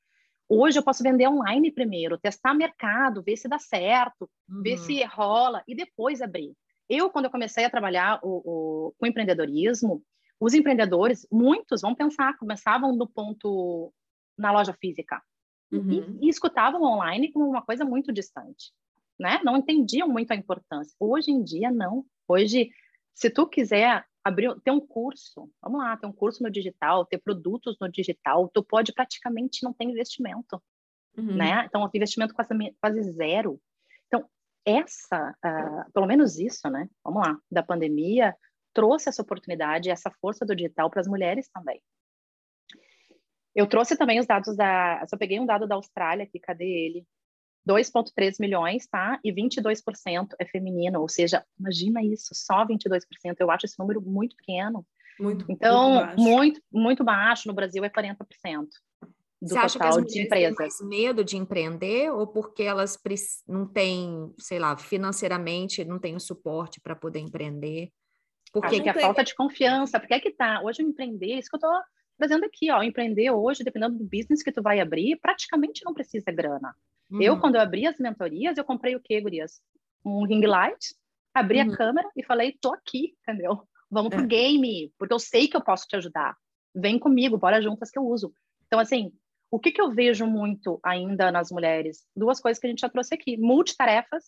Hoje 0.48 0.78
eu 0.78 0.82
posso 0.82 1.02
vender 1.02 1.26
online 1.26 1.72
primeiro, 1.72 2.18
testar 2.18 2.54
mercado, 2.54 3.22
ver 3.22 3.36
se 3.36 3.48
dá 3.48 3.58
certo, 3.58 4.30
uhum. 4.48 4.62
ver 4.62 4.78
se 4.78 5.02
rola 5.04 5.62
e 5.66 5.74
depois 5.74 6.22
abrir. 6.22 6.54
Eu, 6.88 7.10
quando 7.10 7.24
eu 7.24 7.30
comecei 7.32 7.64
a 7.64 7.70
trabalhar 7.70 8.20
o, 8.22 8.42
o, 8.44 8.94
com 8.96 9.06
empreendedorismo, 9.06 10.04
os 10.38 10.54
empreendedores, 10.54 11.26
muitos, 11.32 11.82
vão 11.82 11.96
pensar, 11.96 12.38
começavam 12.38 12.94
no 12.94 13.08
ponto 13.08 13.92
na 14.38 14.52
loja 14.52 14.72
física 14.72 15.20
uhum. 15.72 16.18
e, 16.20 16.26
e 16.26 16.28
escutavam 16.28 16.82
online 16.82 17.32
como 17.32 17.48
uma 17.48 17.62
coisa 17.62 17.84
muito 17.84 18.12
distante, 18.12 18.72
né? 19.18 19.40
Não 19.44 19.56
entendiam 19.56 20.08
muito 20.08 20.32
a 20.32 20.36
importância. 20.36 20.94
Hoje 20.98 21.30
em 21.30 21.42
dia, 21.42 21.70
não. 21.70 22.04
Hoje, 22.28 22.70
se 23.14 23.30
tu 23.30 23.46
quiser 23.46 24.04
abrir, 24.22 24.54
ter 24.62 24.70
um 24.70 24.80
curso, 24.80 25.50
vamos 25.62 25.80
lá, 25.80 25.96
ter 25.96 26.06
um 26.06 26.12
curso 26.12 26.42
no 26.42 26.50
digital, 26.50 27.06
ter 27.06 27.18
produtos 27.18 27.76
no 27.80 27.88
digital, 27.88 28.48
tu 28.52 28.62
pode 28.62 28.92
praticamente 28.92 29.62
não 29.62 29.72
ter 29.72 29.84
investimento, 29.84 30.60
uhum. 31.16 31.36
né? 31.36 31.64
Então, 31.64 31.88
investimento 31.94 32.34
quase, 32.34 32.50
quase 32.80 33.02
zero. 33.12 33.60
Então, 34.06 34.28
essa, 34.64 35.30
uh, 35.44 35.92
pelo 35.92 36.06
menos 36.06 36.38
isso, 36.38 36.68
né? 36.68 36.88
Vamos 37.04 37.26
lá, 37.26 37.38
da 37.50 37.62
pandemia, 37.62 38.36
trouxe 38.74 39.08
essa 39.08 39.22
oportunidade, 39.22 39.90
essa 39.90 40.10
força 40.20 40.44
do 40.44 40.54
digital 40.54 40.90
para 40.90 41.00
as 41.00 41.06
mulheres 41.06 41.48
também. 41.48 41.80
Eu 43.56 43.66
trouxe 43.66 43.96
também 43.96 44.20
os 44.20 44.26
dados 44.26 44.54
da. 44.54 45.02
Só 45.08 45.16
peguei 45.16 45.40
um 45.40 45.46
dado 45.46 45.66
da 45.66 45.76
Austrália 45.76 46.24
aqui, 46.24 46.38
cadê 46.38 46.66
ele? 46.66 47.06
2,3 47.66 48.36
milhões, 48.38 48.86
tá? 48.86 49.18
E 49.24 49.32
22% 49.32 50.28
é 50.38 50.44
feminino, 50.44 51.00
ou 51.00 51.08
seja, 51.08 51.44
imagina 51.58 52.00
isso, 52.04 52.28
só 52.32 52.64
22%. 52.66 53.00
Eu 53.40 53.50
acho 53.50 53.64
esse 53.64 53.78
número 53.78 54.00
muito 54.00 54.36
pequeno. 54.36 54.86
Muito, 55.18 55.46
então, 55.48 55.90
muito 55.90 56.06
baixo. 56.06 56.22
muito, 56.22 56.60
muito 56.70 57.04
baixo. 57.04 57.48
No 57.48 57.54
Brasil 57.54 57.82
é 57.82 57.88
40%. 57.88 58.16
Do 59.40 59.48
Você 59.48 59.58
acha 59.58 59.78
que 59.78 59.86
as 59.86 59.96
mulheres 59.96 60.28
têm 60.28 60.54
mais 60.54 60.80
medo 60.82 61.24
de 61.24 61.36
empreender 61.36 62.10
ou 62.10 62.26
porque 62.26 62.62
elas 62.62 62.98
não 63.48 63.66
têm, 63.66 64.32
sei 64.38 64.58
lá, 64.58 64.76
financeiramente 64.76 65.84
não 65.84 65.98
têm 65.98 66.14
o 66.14 66.20
suporte 66.20 66.80
para 66.80 66.94
poder 66.94 67.20
empreender? 67.20 67.90
Porque 68.52 68.80
que 68.80 68.88
a 68.88 68.94
falta 68.94 69.24
de 69.24 69.34
confiança, 69.34 69.98
porque 69.98 70.14
é 70.14 70.20
que 70.20 70.30
tá, 70.30 70.62
hoje 70.62 70.82
eu 70.82 70.88
empreender, 70.88 71.38
isso 71.38 71.50
que 71.50 71.56
eu 71.56 71.60
tô 71.60 71.70
trazendo 72.16 72.44
aqui, 72.44 72.70
ó, 72.70 72.82
empreender 72.82 73.30
hoje, 73.30 73.64
dependendo 73.64 73.98
do 73.98 74.04
business 74.04 74.42
que 74.42 74.52
tu 74.52 74.62
vai 74.62 74.80
abrir, 74.80 75.18
praticamente 75.20 75.84
não 75.84 75.94
precisa 75.94 76.30
grana. 76.32 76.74
Uhum. 77.10 77.22
Eu, 77.22 77.40
quando 77.40 77.56
eu 77.56 77.60
abri 77.60 77.86
as 77.86 77.98
mentorias, 77.98 78.56
eu 78.56 78.64
comprei 78.64 78.96
o 78.96 79.00
quê, 79.00 79.20
gurias? 79.20 79.60
Um 80.04 80.24
ring 80.24 80.44
light, 80.44 80.94
abri 81.34 81.60
uhum. 81.60 81.72
a 81.72 81.76
câmera 81.76 82.10
e 82.16 82.24
falei, 82.24 82.56
tô 82.60 82.72
aqui, 82.72 83.14
entendeu? 83.22 83.62
Vamos 83.90 84.10
pro 84.10 84.24
é. 84.24 84.26
game, 84.26 84.92
porque 84.98 85.14
eu 85.14 85.18
sei 85.18 85.48
que 85.48 85.56
eu 85.56 85.62
posso 85.62 85.86
te 85.86 85.96
ajudar. 85.96 86.36
Vem 86.74 86.98
comigo, 86.98 87.38
bora 87.38 87.62
juntas 87.62 87.90
que 87.90 87.98
eu 87.98 88.04
uso. 88.04 88.32
Então, 88.66 88.80
assim, 88.80 89.12
o 89.50 89.58
que, 89.58 89.70
que 89.70 89.80
eu 89.80 89.92
vejo 89.92 90.26
muito 90.26 90.80
ainda 90.82 91.30
nas 91.30 91.50
mulheres? 91.50 92.04
Duas 92.14 92.40
coisas 92.40 92.60
que 92.60 92.66
a 92.66 92.70
gente 92.70 92.80
já 92.80 92.88
trouxe 92.88 93.14
aqui. 93.14 93.36
Multitarefas, 93.36 94.24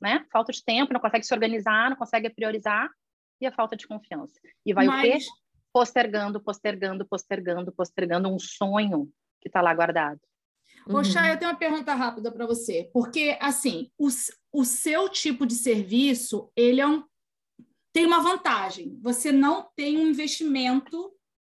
né? 0.00 0.24
Falta 0.32 0.52
de 0.52 0.64
tempo, 0.64 0.92
não 0.92 1.00
consegue 1.00 1.24
se 1.24 1.34
organizar, 1.34 1.90
não 1.90 1.96
consegue 1.96 2.30
priorizar, 2.30 2.88
e 3.40 3.46
a 3.46 3.52
falta 3.52 3.76
de 3.76 3.86
confiança. 3.86 4.38
E 4.64 4.72
vai 4.72 4.86
Mas... 4.86 4.98
o 4.98 5.02
quê? 5.02 5.18
Postergando, 5.74 6.40
postergando, 6.40 7.04
postergando, 7.04 7.72
postergando 7.72 8.28
um 8.28 8.38
sonho 8.38 9.10
que 9.40 9.48
está 9.48 9.60
lá 9.60 9.74
guardado. 9.74 10.20
Poxa, 10.86 11.20
uhum. 11.20 11.26
eu 11.26 11.38
tenho 11.38 11.50
uma 11.50 11.58
pergunta 11.58 11.94
rápida 11.94 12.30
para 12.30 12.46
você, 12.46 12.90
porque 12.92 13.36
assim, 13.40 13.90
o, 13.98 14.08
o 14.52 14.64
seu 14.64 15.08
tipo 15.08 15.46
de 15.46 15.54
serviço, 15.54 16.50
ele 16.54 16.80
é 16.80 16.86
um, 16.86 17.02
tem 17.92 18.04
uma 18.04 18.20
vantagem. 18.20 18.98
Você 19.02 19.32
não 19.32 19.68
tem 19.74 19.96
um 19.96 20.06
investimento 20.06 21.12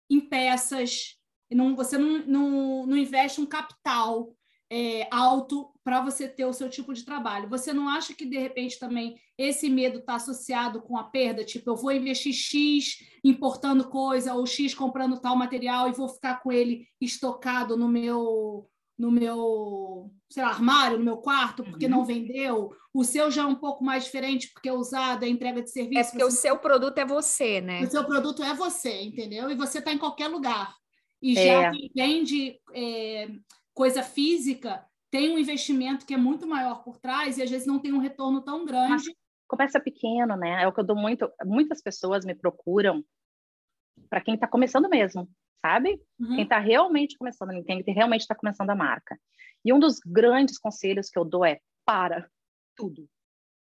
em 0.08 0.20
peças, 0.20 1.16
não, 1.50 1.74
você 1.74 1.98
não, 1.98 2.18
não, 2.26 2.86
não 2.86 2.96
investe 2.96 3.40
um 3.40 3.46
capital 3.46 4.35
é, 4.70 5.06
alto 5.10 5.70
para 5.84 6.00
você 6.00 6.28
ter 6.28 6.44
o 6.44 6.52
seu 6.52 6.68
tipo 6.68 6.92
de 6.92 7.04
trabalho. 7.04 7.48
Você 7.48 7.72
não 7.72 7.88
acha 7.88 8.14
que, 8.14 8.26
de 8.26 8.38
repente, 8.38 8.78
também 8.78 9.16
esse 9.38 9.68
medo 9.68 9.98
está 9.98 10.16
associado 10.16 10.82
com 10.82 10.96
a 10.96 11.04
perda? 11.04 11.44
Tipo, 11.44 11.70
eu 11.70 11.76
vou 11.76 11.92
investir 11.92 12.32
X 12.32 12.98
importando 13.22 13.88
coisa 13.88 14.34
ou 14.34 14.46
X 14.46 14.74
comprando 14.74 15.20
tal 15.20 15.36
material 15.36 15.88
e 15.88 15.92
vou 15.92 16.08
ficar 16.08 16.42
com 16.42 16.50
ele 16.50 16.86
estocado 17.00 17.76
no 17.76 17.88
meu 17.88 18.68
no 18.98 19.10
meu, 19.10 20.10
sei 20.30 20.42
lá, 20.42 20.48
armário, 20.48 20.96
no 20.98 21.04
meu 21.04 21.18
quarto, 21.18 21.62
porque 21.62 21.84
uhum. 21.84 21.90
não 21.90 22.04
vendeu. 22.04 22.72
O 22.94 23.04
seu 23.04 23.30
já 23.30 23.42
é 23.42 23.44
um 23.46 23.54
pouco 23.54 23.84
mais 23.84 24.04
diferente, 24.04 24.50
porque 24.54 24.70
é 24.70 24.72
usado, 24.72 25.24
é 25.24 25.28
entrega 25.28 25.62
de 25.62 25.70
serviço. 25.70 26.00
É 26.00 26.04
porque 26.12 26.24
o 26.24 26.30
seu 26.30 26.56
produto 26.58 26.96
é 26.96 27.04
você, 27.04 27.60
né? 27.60 27.82
O 27.82 27.90
seu 27.90 28.04
produto 28.04 28.42
é 28.42 28.54
você, 28.54 29.02
entendeu? 29.02 29.50
E 29.50 29.54
você 29.54 29.80
está 29.80 29.92
em 29.92 29.98
qualquer 29.98 30.28
lugar. 30.28 30.74
E 31.20 31.38
é. 31.38 31.46
já 31.46 31.70
quem 31.70 31.90
vende 31.94 32.58
é, 32.74 33.28
coisa 33.76 34.02
física 34.02 34.84
tem 35.10 35.30
um 35.30 35.38
investimento 35.38 36.06
que 36.06 36.14
é 36.14 36.16
muito 36.16 36.46
maior 36.46 36.82
por 36.82 36.98
trás 36.98 37.36
e 37.36 37.42
às 37.42 37.50
vezes 37.50 37.66
não 37.66 37.78
tem 37.78 37.92
um 37.92 37.98
retorno 37.98 38.40
tão 38.40 38.64
grande. 38.64 38.90
Mas 38.90 39.04
começa 39.46 39.78
pequeno, 39.78 40.34
né? 40.34 40.62
É 40.62 40.66
o 40.66 40.72
que 40.72 40.80
eu 40.80 40.84
dou 40.84 40.96
muito. 40.96 41.30
Muitas 41.44 41.82
pessoas 41.82 42.24
me 42.24 42.34
procuram 42.34 43.04
para 44.08 44.20
quem 44.20 44.34
está 44.34 44.48
começando 44.48 44.88
mesmo, 44.88 45.28
sabe? 45.64 46.00
Uhum. 46.18 46.36
Quem 46.36 46.42
está 46.42 46.58
realmente 46.58 47.16
começando, 47.18 47.62
quem 47.64 47.82
realmente 47.86 48.22
está 48.22 48.34
começando 48.34 48.70
a 48.70 48.74
marca. 48.74 49.18
E 49.64 49.72
um 49.72 49.78
dos 49.78 49.98
grandes 50.04 50.58
conselhos 50.58 51.10
que 51.10 51.18
eu 51.18 51.24
dou 51.24 51.44
é 51.44 51.60
para 51.84 52.28
tudo, 52.74 53.06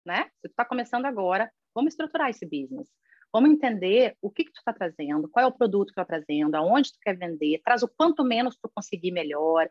né? 0.05 0.25
Se 0.41 0.47
tu 0.47 0.51
está 0.51 0.65
começando 0.65 1.05
agora, 1.05 1.51
vamos 1.73 1.93
estruturar 1.93 2.29
esse 2.29 2.45
business. 2.45 2.89
Vamos 3.31 3.51
entender 3.51 4.17
o 4.21 4.31
que, 4.31 4.43
que 4.43 4.51
tu 4.51 4.57
está 4.57 4.73
trazendo, 4.73 5.29
qual 5.29 5.45
é 5.45 5.47
o 5.47 5.51
produto 5.51 5.89
que 5.89 5.93
tu 5.93 6.01
está 6.01 6.05
trazendo, 6.05 6.55
aonde 6.55 6.91
tu 6.91 6.97
quer 6.99 7.15
vender, 7.15 7.61
traz 7.63 7.83
o 7.83 7.87
quanto 7.87 8.23
menos 8.23 8.57
tu 8.57 8.69
conseguir 8.73 9.11
melhor, 9.11 9.69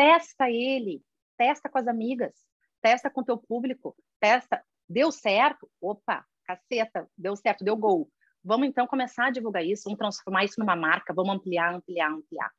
testa 0.00 0.50
ele, 0.50 1.02
testa 1.36 1.68
com 1.68 1.76
as 1.76 1.86
amigas, 1.86 2.34
testa 2.80 3.10
com 3.10 3.20
o 3.20 3.24
teu 3.24 3.36
público, 3.36 3.94
testa, 4.18 4.64
deu 4.88 5.12
certo, 5.12 5.70
opa, 5.78 6.24
caceta, 6.46 7.06
deu 7.18 7.36
certo, 7.36 7.62
deu 7.62 7.76
gol. 7.76 8.10
Vamos 8.42 8.66
então 8.66 8.86
começar 8.86 9.26
a 9.26 9.30
divulgar 9.30 9.62
isso, 9.62 9.82
vamos 9.84 9.98
transformar 9.98 10.44
isso 10.44 10.58
numa 10.58 10.74
marca, 10.74 11.12
vamos 11.12 11.34
ampliar, 11.34 11.74
ampliar, 11.74 12.10
ampliar. 12.10 12.50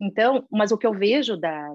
Então, 0.00 0.46
mas 0.52 0.70
o 0.70 0.78
que 0.78 0.86
eu 0.86 0.94
vejo 0.94 1.36
da 1.36 1.74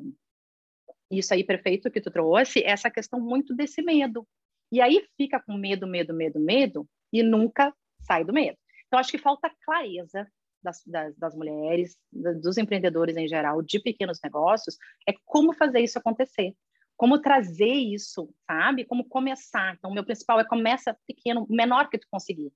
isso 1.12 1.34
aí 1.34 1.44
perfeito 1.44 1.92
que 1.92 2.00
tu 2.00 2.10
trouxe, 2.10 2.62
é 2.62 2.70
essa 2.70 2.90
questão 2.90 3.20
muito 3.20 3.54
desse 3.54 3.82
medo. 3.82 4.26
E 4.72 4.80
aí 4.80 5.06
fica 5.18 5.38
com 5.38 5.54
medo, 5.58 5.86
medo, 5.86 6.14
medo, 6.14 6.40
medo 6.40 6.88
e 7.12 7.22
nunca 7.22 7.76
sai 8.00 8.24
do 8.24 8.32
medo. 8.32 8.58
Então 8.88 8.98
acho 8.98 9.12
que 9.12 9.18
falta 9.18 9.52
clareza 9.66 10.32
das, 10.64 10.82
das, 10.86 11.16
das 11.18 11.36
mulheres, 11.36 11.98
dos 12.12 12.58
empreendedores 12.58 13.18
em 13.18 13.28
geral, 13.28 13.62
de 13.62 13.80
pequenos 13.80 14.20
negócios, 14.24 14.78
é 15.08 15.14
como 15.26 15.54
fazer 15.54 15.80
isso 15.80 16.00
acontecer 16.00 16.56
como 16.96 17.20
trazer 17.20 17.74
isso, 17.74 18.30
sabe? 18.46 18.86
Como 18.86 19.04
começar. 19.04 19.74
Então, 19.74 19.90
o 19.90 19.94
meu 19.94 20.06
principal 20.06 20.40
é 20.40 20.46
começa 20.46 20.96
pequeno, 21.08 21.46
menor 21.50 21.90
que 21.90 21.98
tu 21.98 22.08
conseguir 22.10 22.54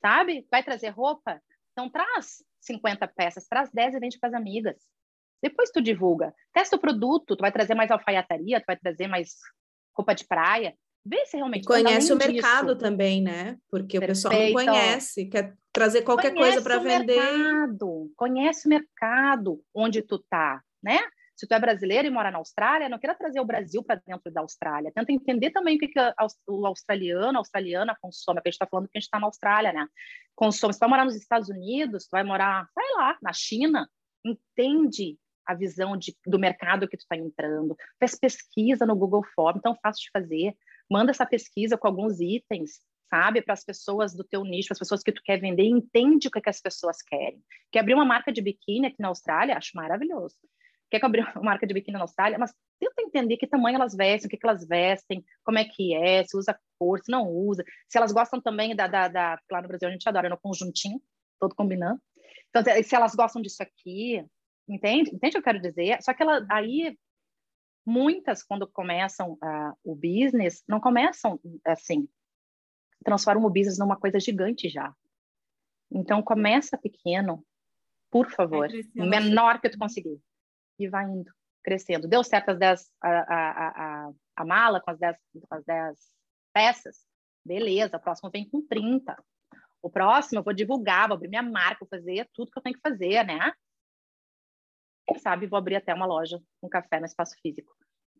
sabe? 0.00 0.46
Vai 0.50 0.62
trazer 0.62 0.88
roupa? 0.88 1.40
Então 1.72 1.88
traz 1.88 2.42
50 2.60 3.06
peças, 3.08 3.46
traz 3.46 3.70
10 3.70 3.94
e 3.94 4.00
vende 4.00 4.18
para 4.18 4.30
as 4.30 4.34
amigas. 4.34 4.76
Depois 5.42 5.70
tu 5.70 5.80
divulga. 5.80 6.34
Testa 6.52 6.76
o 6.76 6.80
produto, 6.80 7.36
tu 7.36 7.40
vai 7.40 7.52
trazer 7.52 7.74
mais 7.74 7.90
alfaiataria, 7.90 8.60
tu 8.60 8.66
vai 8.66 8.76
trazer 8.76 9.06
mais 9.06 9.36
roupa 9.96 10.14
de 10.14 10.26
praia. 10.26 10.76
Vê 11.08 11.24
se 11.26 11.36
realmente... 11.36 11.64
Conhece 11.64 12.12
o 12.12 12.16
mercado 12.16 12.74
disso. 12.74 12.78
também, 12.78 13.22
né? 13.22 13.56
Porque 13.70 13.98
Perfeito. 13.98 14.04
o 14.04 14.08
pessoal 14.08 14.34
não 14.34 14.52
conhece, 14.52 15.26
quer 15.26 15.56
trazer 15.72 16.02
qualquer 16.02 16.34
conhece 16.34 16.60
coisa 16.60 16.62
para 16.62 16.78
vender. 16.78 17.16
Mercado, 17.16 18.12
conhece 18.14 18.66
o 18.66 18.68
mercado 18.68 19.62
onde 19.74 20.02
tu 20.02 20.18
tá, 20.18 20.62
né? 20.82 20.98
Se 21.34 21.46
tu 21.46 21.54
é 21.54 21.58
brasileiro 21.60 22.08
e 22.08 22.10
mora 22.10 22.32
na 22.32 22.38
Austrália, 22.38 22.88
não 22.88 22.98
queira 22.98 23.14
trazer 23.14 23.38
o 23.38 23.44
Brasil 23.44 23.82
para 23.82 24.02
dentro 24.04 24.30
da 24.32 24.40
Austrália. 24.40 24.90
Tenta 24.92 25.12
entender 25.12 25.52
também 25.52 25.76
o 25.76 25.78
que, 25.78 25.86
que 25.86 26.00
o 26.48 26.66
australiano, 26.66 27.38
a 27.38 27.40
australiana 27.40 27.96
consome, 28.02 28.38
porque 28.38 28.48
a 28.48 28.50
gente 28.50 28.56
está 28.56 28.66
falando 28.66 28.88
que 28.88 28.98
a 28.98 29.00
gente 29.00 29.06
está 29.06 29.20
na 29.20 29.26
Austrália, 29.26 29.72
né? 29.72 29.86
Consome. 30.34 30.72
Se 30.72 30.80
tu 30.80 30.82
vai 30.82 30.88
morar 30.88 31.04
nos 31.04 31.14
Estados 31.14 31.48
Unidos, 31.48 32.06
tu 32.06 32.10
vai 32.10 32.24
morar, 32.24 32.68
sei 32.74 32.96
lá, 32.96 33.16
na 33.22 33.32
China, 33.32 33.88
entende 34.24 35.16
a 35.46 35.54
visão 35.54 35.96
de, 35.96 36.14
do 36.26 36.40
mercado 36.40 36.88
que 36.88 36.96
tu 36.96 37.00
está 37.00 37.16
entrando, 37.16 37.76
faz 37.98 38.18
pesquisa 38.18 38.84
no 38.84 38.94
Google 38.94 39.24
Form, 39.34 39.60
tão 39.60 39.76
fácil 39.80 40.02
de 40.02 40.10
fazer, 40.12 40.54
manda 40.90 41.10
essa 41.10 41.26
pesquisa 41.26 41.76
com 41.76 41.86
alguns 41.86 42.20
itens, 42.20 42.80
sabe, 43.08 43.42
para 43.42 43.54
as 43.54 43.64
pessoas 43.64 44.14
do 44.14 44.24
teu 44.24 44.44
nicho, 44.44 44.72
as 44.72 44.78
pessoas 44.78 45.02
que 45.02 45.12
tu 45.12 45.22
quer 45.22 45.40
vender, 45.40 45.64
entende 45.64 46.28
o 46.28 46.30
que, 46.30 46.40
que 46.40 46.50
as 46.50 46.60
pessoas 46.60 47.02
querem. 47.02 47.42
Quer 47.72 47.80
abrir 47.80 47.94
uma 47.94 48.04
marca 48.04 48.32
de 48.32 48.42
biquíni 48.42 48.86
aqui 48.86 49.00
na 49.00 49.08
Austrália? 49.08 49.56
Acho 49.56 49.72
maravilhoso 49.74 50.36
quer 50.90 51.04
abrir 51.04 51.20
uma 51.36 51.44
marca 51.44 51.66
de 51.66 51.74
biquíni 51.74 51.96
na 51.96 52.04
Austrália, 52.04 52.38
mas 52.38 52.54
tenta 52.80 53.02
entender 53.02 53.36
que 53.36 53.46
tamanho 53.46 53.76
elas 53.76 53.94
vestem, 53.94 54.26
o 54.26 54.30
que, 54.30 54.36
que 54.36 54.46
elas 54.46 54.66
vestem, 54.66 55.24
como 55.44 55.58
é 55.58 55.64
que 55.64 55.94
é, 55.94 56.24
se 56.24 56.36
usa 56.36 56.58
cor, 56.78 57.00
se 57.00 57.10
não 57.10 57.28
usa, 57.28 57.64
se 57.88 57.98
elas 57.98 58.12
gostam 58.12 58.40
também 58.40 58.74
da, 58.74 58.86
da, 58.86 59.08
da 59.08 59.38
lá 59.50 59.62
no 59.62 59.68
Brasil 59.68 59.88
a 59.88 59.92
gente 59.92 60.08
adora 60.08 60.28
no 60.28 60.38
conjuntinho, 60.38 61.00
todo 61.38 61.54
combinando. 61.54 62.00
Então, 62.48 62.62
se 62.82 62.94
elas 62.94 63.14
gostam 63.14 63.42
disso 63.42 63.62
aqui, 63.62 64.24
entende? 64.68 65.14
Entende 65.14 65.30
o 65.30 65.32
que 65.32 65.38
eu 65.38 65.42
quero 65.42 65.60
dizer? 65.60 66.02
Só 66.02 66.14
que 66.14 66.22
ela, 66.22 66.46
aí, 66.50 66.96
muitas, 67.88 68.42
quando 68.42 68.68
começam 68.68 69.32
uh, 69.32 69.72
o 69.82 69.94
business, 69.94 70.62
não 70.68 70.78
começam 70.78 71.40
assim, 71.64 72.06
transformam 73.02 73.46
o 73.46 73.50
business 73.50 73.78
numa 73.78 73.96
coisa 73.96 74.20
gigante 74.20 74.68
já. 74.68 74.94
Então, 75.90 76.22
começa 76.22 76.76
pequeno, 76.76 77.42
por 78.10 78.30
favor, 78.30 78.68
o 78.94 79.06
menor 79.06 79.58
que 79.60 79.70
tu 79.70 79.78
conseguir 79.78 80.20
e 80.78 80.86
vai 80.86 81.06
indo, 81.06 81.32
crescendo. 81.62 82.06
Deu 82.06 82.22
certo 82.22 82.50
as 82.50 82.58
10, 82.58 82.90
a, 83.00 83.08
a, 83.08 83.68
a, 83.68 84.12
a 84.36 84.44
mala 84.44 84.80
com 84.80 84.90
as 84.90 84.98
10, 84.98 85.16
com 85.48 85.54
as 85.54 85.64
10 85.64 85.98
peças? 86.52 87.06
Beleza, 87.42 87.96
o 87.96 88.00
próximo 88.00 88.30
vem 88.30 88.46
com 88.48 88.60
30. 88.60 89.16
O 89.80 89.88
próximo 89.88 90.40
eu 90.40 90.44
vou 90.44 90.52
divulgar, 90.52 91.08
vou 91.08 91.16
abrir 91.16 91.28
minha 91.28 91.42
marca, 91.42 91.80
vou 91.80 91.88
fazer 91.88 92.28
tudo 92.34 92.50
que 92.50 92.58
eu 92.58 92.62
tenho 92.62 92.76
que 92.76 92.82
fazer, 92.82 93.24
né? 93.24 93.52
Quem 95.08 95.18
sabe 95.18 95.46
vou 95.46 95.58
abrir 95.58 95.76
até 95.76 95.94
uma 95.94 96.06
loja, 96.06 96.38
um 96.62 96.68
café 96.68 97.00
no 97.00 97.06
espaço 97.06 97.34
físico. 97.40 97.72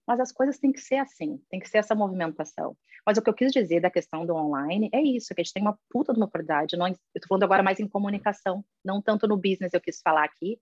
Mas 0.07 0.21
as 0.21 0.33
coisas 0.33 0.59
têm 0.59 0.73
que 0.73 0.81
ser 0.81 0.97
assim, 0.97 1.39
tem 1.51 1.61
que 1.61 1.69
ser 1.69 1.79
essa 1.79 1.95
movimentação. 1.95 2.75
Mas 3.05 3.19
o 3.19 3.23
que 3.23 3.29
eu 3.29 3.35
quis 3.35 3.53
dizer 3.53 3.81
da 3.81 3.91
questão 3.91 4.25
do 4.25 4.35
online 4.35 4.89
é 4.91 5.03
isso, 5.03 5.35
que 5.35 5.43
a 5.43 5.45
gente 5.45 5.53
tem 5.53 5.63
uma 5.63 5.79
puta 5.91 6.15
de 6.15 6.19
uma 6.19 6.25
oportunidade. 6.25 6.79
Não, 6.79 6.89
eu 6.89 6.93
estou 7.15 7.29
falando 7.29 7.43
agora 7.43 7.63
mais 7.63 7.79
em 7.79 7.87
comunicação, 7.87 8.65
não 8.83 9.03
tanto 9.03 9.29
no 9.29 9.37
business, 9.37 9.75
eu 9.75 9.81
quis 9.83 10.01
falar 10.01 10.25
aqui, 10.25 10.59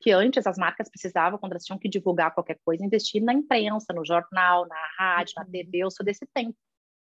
que 0.00 0.12
antes 0.12 0.46
as 0.46 0.56
marcas 0.56 0.88
precisavam, 0.88 1.38
quando 1.38 1.52
elas 1.52 1.64
tinham 1.64 1.78
que 1.78 1.90
divulgar 1.90 2.32
qualquer 2.32 2.58
coisa, 2.64 2.84
investir 2.84 3.22
na 3.22 3.34
imprensa, 3.34 3.92
no 3.92 4.04
jornal, 4.04 4.66
na 4.66 4.88
rádio, 4.96 5.34
uhum. 5.36 5.44
na 5.44 5.50
TV, 5.50 5.78
eu 5.78 5.90
sou 5.90 6.04
desse 6.04 6.26
tempo. 6.32 6.56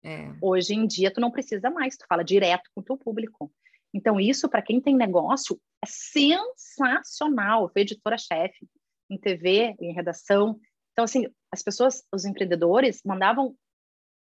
É. 0.03 0.31
Hoje 0.41 0.75
em 0.75 0.85
dia, 0.85 1.11
tu 1.11 1.19
não 1.19 1.31
precisa 1.31 1.71
mais, 1.71 1.97
tu 1.97 2.05
fala 2.07 2.23
direto 2.23 2.69
com 2.73 2.81
o 2.81 2.83
teu 2.83 2.97
público. 2.97 3.51
Então, 3.93 4.19
isso, 4.19 4.47
para 4.47 4.61
quem 4.61 4.79
tem 4.79 4.95
negócio, 4.95 5.59
é 5.83 5.87
sensacional. 5.87 7.63
Eu 7.63 7.69
fui 7.69 7.81
editora-chefe 7.81 8.67
em 9.09 9.17
TV, 9.17 9.75
em 9.79 9.93
redação. 9.93 10.59
Então, 10.91 11.05
assim, 11.05 11.27
as 11.51 11.63
pessoas, 11.63 12.03
os 12.13 12.25
empreendedores, 12.25 13.01
mandavam 13.03 13.55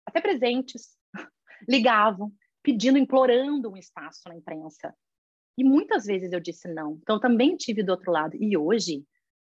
até 0.06 0.20
presentes, 0.20 0.96
ligavam, 1.68 2.32
pedindo, 2.62 2.98
implorando 2.98 3.70
um 3.70 3.76
espaço 3.76 4.28
na 4.28 4.36
imprensa. 4.36 4.94
E 5.56 5.64
muitas 5.64 6.04
vezes 6.04 6.32
eu 6.32 6.40
disse 6.40 6.68
não. 6.68 6.98
Então, 7.00 7.18
também 7.18 7.56
tive 7.56 7.82
do 7.82 7.90
outro 7.90 8.10
lado. 8.10 8.36
E 8.36 8.56
hoje, 8.56 9.04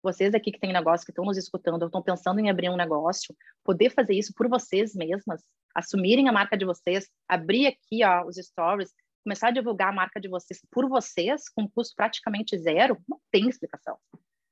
vocês 0.06 0.36
aqui 0.36 0.52
que 0.52 0.60
têm 0.60 0.72
negócio, 0.72 1.04
que 1.06 1.12
estão 1.12 1.26
nos 1.26 1.38
escutando, 1.38 1.84
estão 1.84 2.02
pensando 2.02 2.40
em 2.40 2.50
abrir 2.50 2.70
um 2.70 2.78
negócio, 2.78 3.36
poder 3.64 3.90
fazer 3.90 4.14
isso 4.14 4.34
por 4.36 4.48
vocês 4.48 4.94
mesmas, 4.94 5.44
assumirem 5.74 6.30
a 6.30 6.32
marca 6.32 6.56
de 6.56 6.64
vocês, 6.64 7.10
abrir 7.28 7.66
aqui 7.66 8.04
ó, 8.04 8.24
os 8.26 8.36
stories, 8.36 8.94
começar 9.26 9.48
a 9.48 9.52
divulgar 9.52 9.90
a 9.90 9.92
marca 9.92 10.22
de 10.22 10.30
vocês 10.30 10.62
por 10.72 10.88
vocês, 10.88 11.50
com 11.50 11.68
custo 11.68 11.96
praticamente 11.96 12.56
zero, 12.60 13.04
não 13.10 13.20
tem 13.32 13.50
explicação. 13.50 13.98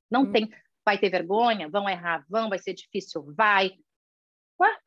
Não 0.10 0.24
hum. 0.24 0.32
tem. 0.32 0.52
Vai 0.84 0.98
ter 0.98 1.10
vergonha? 1.10 1.70
Vão 1.70 1.88
errar? 1.88 2.26
Vão? 2.28 2.50
Vai 2.50 2.58
ser 2.58 2.74
difícil? 2.74 3.24
Vai. 3.36 3.72
Ué, 4.60 4.78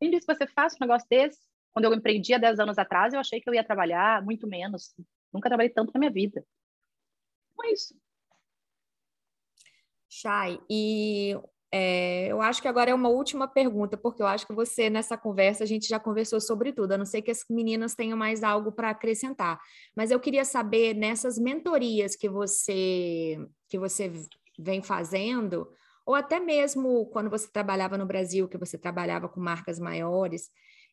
quem 0.00 0.10
disse 0.10 0.26
que 0.26 0.34
você 0.34 0.46
faz 0.48 0.74
um 0.74 0.78
negócio 0.80 1.08
desse? 1.08 1.38
Quando 1.72 1.84
eu 1.84 1.94
empreendi 1.94 2.34
há 2.34 2.38
10 2.38 2.58
anos 2.58 2.78
atrás, 2.78 3.14
eu 3.14 3.20
achei 3.20 3.40
que 3.40 3.48
eu 3.48 3.54
ia 3.54 3.64
trabalhar 3.64 4.22
muito 4.22 4.46
menos. 4.46 4.92
Nunca 5.32 5.48
trabalhei 5.48 5.72
tanto 5.72 5.92
na 5.94 6.00
minha 6.00 6.10
vida. 6.10 6.44
Não 7.56 7.64
é 7.64 7.72
isso. 7.72 7.94
Chay, 10.10 10.60
e 10.68 11.34
é, 11.74 12.26
eu 12.26 12.42
acho 12.42 12.60
que 12.60 12.68
agora 12.68 12.90
é 12.90 12.94
uma 12.94 13.08
última 13.08 13.48
pergunta, 13.48 13.96
porque 13.96 14.22
eu 14.22 14.26
acho 14.26 14.46
que 14.46 14.52
você, 14.52 14.90
nessa 14.90 15.16
conversa, 15.16 15.64
a 15.64 15.66
gente 15.66 15.88
já 15.88 15.98
conversou 15.98 16.38
sobre 16.38 16.70
tudo, 16.70 16.92
a 16.92 16.98
não 16.98 17.06
ser 17.06 17.22
que 17.22 17.30
as 17.30 17.44
meninas 17.48 17.94
tenham 17.94 18.16
mais 18.16 18.42
algo 18.42 18.70
para 18.70 18.90
acrescentar. 18.90 19.58
Mas 19.96 20.10
eu 20.10 20.20
queria 20.20 20.44
saber, 20.44 20.94
nessas 20.94 21.38
mentorias 21.38 22.14
que 22.14 22.28
você, 22.28 23.38
que 23.70 23.78
você 23.78 24.12
vem 24.58 24.82
fazendo, 24.82 25.66
ou 26.04 26.14
até 26.14 26.38
mesmo 26.38 27.06
quando 27.06 27.30
você 27.30 27.50
trabalhava 27.50 27.96
no 27.96 28.04
Brasil, 28.04 28.48
que 28.48 28.58
você 28.58 28.76
trabalhava 28.76 29.26
com 29.26 29.40
marcas 29.40 29.78
maiores, 29.78 30.50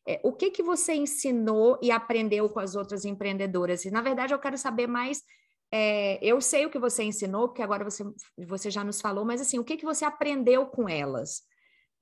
é, 0.08 0.18
o 0.24 0.32
que 0.32 0.50
que 0.50 0.62
você 0.62 0.94
ensinou 0.94 1.78
e 1.82 1.90
aprendeu 1.90 2.48
com 2.48 2.58
as 2.58 2.74
outras 2.74 3.04
empreendedoras? 3.04 3.84
E, 3.84 3.90
na 3.90 4.00
verdade, 4.00 4.32
eu 4.32 4.38
quero 4.38 4.56
saber 4.56 4.86
mais. 4.86 5.22
É, 5.72 6.18
eu 6.24 6.40
sei 6.40 6.66
o 6.66 6.70
que 6.70 6.78
você 6.78 7.04
ensinou, 7.04 7.48
porque 7.48 7.62
agora 7.62 7.84
você, 7.84 8.02
você 8.36 8.70
já 8.70 8.82
nos 8.82 9.00
falou, 9.00 9.24
mas 9.24 9.40
assim, 9.40 9.58
o 9.58 9.64
que 9.64 9.76
que 9.76 9.84
você 9.84 10.04
aprendeu 10.04 10.66
com 10.66 10.88
elas? 10.88 11.42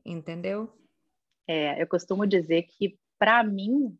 Entendeu? 0.04 0.72
É, 1.46 1.80
eu 1.80 1.86
costumo 1.86 2.26
dizer 2.26 2.62
que, 2.62 2.98
para 3.18 3.42
mim, 3.44 3.98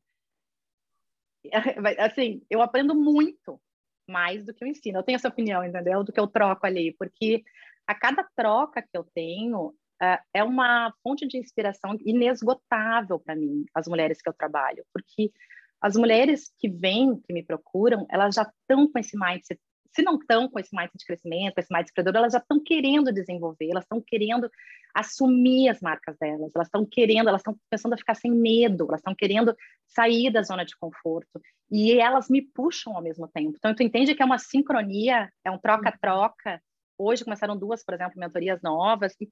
assim, 1.99 2.43
eu 2.49 2.63
aprendo 2.63 2.95
muito 2.95 3.61
mais 4.09 4.45
do 4.45 4.55
que 4.55 4.65
eu 4.65 4.69
ensino. 4.69 4.99
Eu 4.99 5.03
tenho 5.03 5.17
essa 5.17 5.29
opinião, 5.29 5.63
entendeu? 5.63 6.03
Do 6.03 6.13
que 6.13 6.21
eu 6.21 6.27
troco 6.27 6.67
ali, 6.67 6.95
porque 6.99 7.45
a 7.87 7.95
cada 7.95 8.27
troca 8.35 8.83
que 8.83 8.97
eu 8.97 9.05
tenho, 9.05 9.69
uh, 10.03 10.19
é 10.33 10.43
uma 10.43 10.93
fonte 11.03 11.27
de 11.27 11.37
inspiração 11.37 11.97
inesgotável 12.05 13.19
para 13.19 13.37
mim, 13.37 13.65
as 13.75 13.87
mulheres 13.87 14.23
que 14.23 14.29
eu 14.29 14.33
trabalho, 14.33 14.85
porque 14.93 15.33
as 15.81 15.97
mulheres 15.97 16.53
que 16.59 16.69
vêm, 16.69 17.21
que 17.21 17.33
me 17.33 17.43
procuram, 17.43 18.07
elas 18.11 18.35
já 18.35 18.43
estão 18.43 18.91
com 18.91 18.99
esse 18.99 19.17
mindset 19.17 19.61
se 19.99 20.03
não 20.03 20.17
estão 20.17 20.49
com 20.49 20.59
esse 20.59 20.75
mindset 20.75 20.99
de 20.99 21.05
crescimento, 21.05 21.55
com 21.55 21.61
esse 21.61 21.73
mindset 21.73 21.91
empreendedor, 21.91 22.21
elas 22.21 22.33
já 22.33 22.39
estão 22.39 22.63
querendo 22.63 23.13
desenvolver, 23.13 23.71
elas 23.71 23.85
estão 23.85 24.01
querendo 24.01 24.51
assumir 24.95 25.69
as 25.69 25.81
marcas 25.81 26.17
delas, 26.19 26.53
elas 26.55 26.69
estão 26.69 26.87
querendo, 26.87 27.29
elas 27.29 27.41
estão 27.41 27.57
pensando 27.71 27.95
a 27.95 27.97
ficar 27.97 28.15
sem 28.15 28.31
medo, 28.31 28.87
elas 28.89 29.01
estão 29.01 29.15
querendo 29.15 29.55
sair 29.87 30.31
da 30.31 30.43
zona 30.43 30.65
de 30.65 30.77
conforto 30.77 31.41
e 31.71 31.99
elas 31.99 32.29
me 32.29 32.43
puxam 32.43 32.97
ao 32.97 33.03
mesmo 33.03 33.29
tempo. 33.29 33.55
Então, 33.57 33.75
tu 33.75 33.83
entende 33.83 34.15
que 34.15 34.23
é 34.23 34.27
uma 34.27 34.39
sincronia, 34.39 35.31
é 35.45 35.51
um 35.51 35.59
troca-troca. 35.59 36.63
Hoje 36.97 37.25
começaram 37.25 37.57
duas, 37.57 37.85
por 37.85 37.95
exemplo, 37.95 38.19
mentorias 38.19 38.61
novas 38.63 39.15
e 39.21 39.29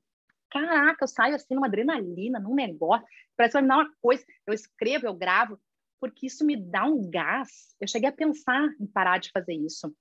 caraca, 0.50 1.04
eu 1.04 1.08
saio 1.08 1.34
assim 1.34 1.54
numa 1.54 1.66
adrenalina, 1.66 2.38
num 2.38 2.54
negócio, 2.54 3.06
parece 3.36 3.52
que 3.52 3.60
vai 3.60 3.62
me 3.62 3.68
dar 3.68 3.78
uma 3.78 3.90
coisa, 4.00 4.24
eu 4.46 4.54
escrevo, 4.54 5.06
eu 5.06 5.14
gravo, 5.14 5.58
porque 6.00 6.26
isso 6.26 6.44
me 6.44 6.56
dá 6.56 6.84
um 6.84 7.08
gás. 7.10 7.74
Eu 7.80 7.88
cheguei 7.88 8.08
a 8.08 8.12
pensar 8.12 8.68
em 8.80 8.86
parar 8.86 9.18
de 9.18 9.30
fazer 9.30 9.54
isso. 9.54 9.94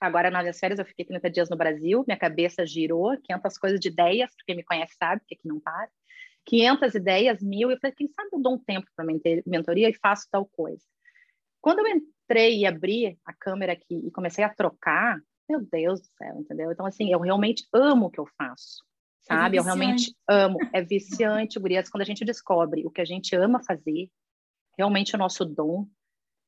Agora, 0.00 0.30
nas 0.30 0.42
minhas 0.42 0.58
férias, 0.58 0.78
eu 0.78 0.84
fiquei 0.84 1.04
30 1.04 1.30
dias 1.30 1.48
no 1.48 1.56
Brasil, 1.56 2.04
minha 2.06 2.18
cabeça 2.18 2.66
girou, 2.66 3.16
500 3.22 3.58
coisas 3.58 3.80
de 3.80 3.88
ideias, 3.88 4.34
porque 4.34 4.54
me 4.54 4.64
conhece 4.64 4.96
sabe 4.98 5.22
que 5.26 5.34
aqui 5.34 5.46
não 5.46 5.60
para. 5.60 5.88
500 6.44 6.94
ideias, 6.94 7.40
mil, 7.40 7.70
e 7.70 7.74
eu 7.74 7.78
falei, 7.78 7.94
quem 7.94 8.08
sabe 8.08 8.30
eu 8.32 8.40
dou 8.40 8.54
um 8.54 8.58
tempo 8.58 8.86
para 8.96 9.06
mentoria 9.46 9.88
e 9.88 9.94
faço 9.94 10.26
tal 10.30 10.44
coisa. 10.44 10.82
Quando 11.60 11.80
eu 11.80 11.86
entrei 11.86 12.58
e 12.58 12.66
abri 12.66 13.16
a 13.24 13.32
câmera 13.32 13.74
aqui 13.74 13.94
e 14.04 14.10
comecei 14.10 14.42
a 14.42 14.52
trocar, 14.52 15.20
meu 15.48 15.60
Deus 15.60 16.00
do 16.00 16.06
céu, 16.18 16.40
entendeu? 16.40 16.72
Então, 16.72 16.84
assim, 16.84 17.12
eu 17.12 17.20
realmente 17.20 17.64
amo 17.72 18.06
o 18.06 18.10
que 18.10 18.18
eu 18.18 18.26
faço, 18.36 18.82
é 19.22 19.34
sabe? 19.34 19.56
É 19.56 19.60
eu 19.60 19.64
realmente 19.64 20.12
amo. 20.28 20.58
É 20.72 20.82
viciante, 20.82 21.60
gurias, 21.60 21.88
quando 21.88 22.02
a 22.02 22.06
gente 22.06 22.24
descobre 22.24 22.84
o 22.84 22.90
que 22.90 23.00
a 23.00 23.04
gente 23.04 23.36
ama 23.36 23.62
fazer, 23.62 24.10
realmente 24.76 25.14
o 25.14 25.18
nosso 25.18 25.44
dom, 25.44 25.86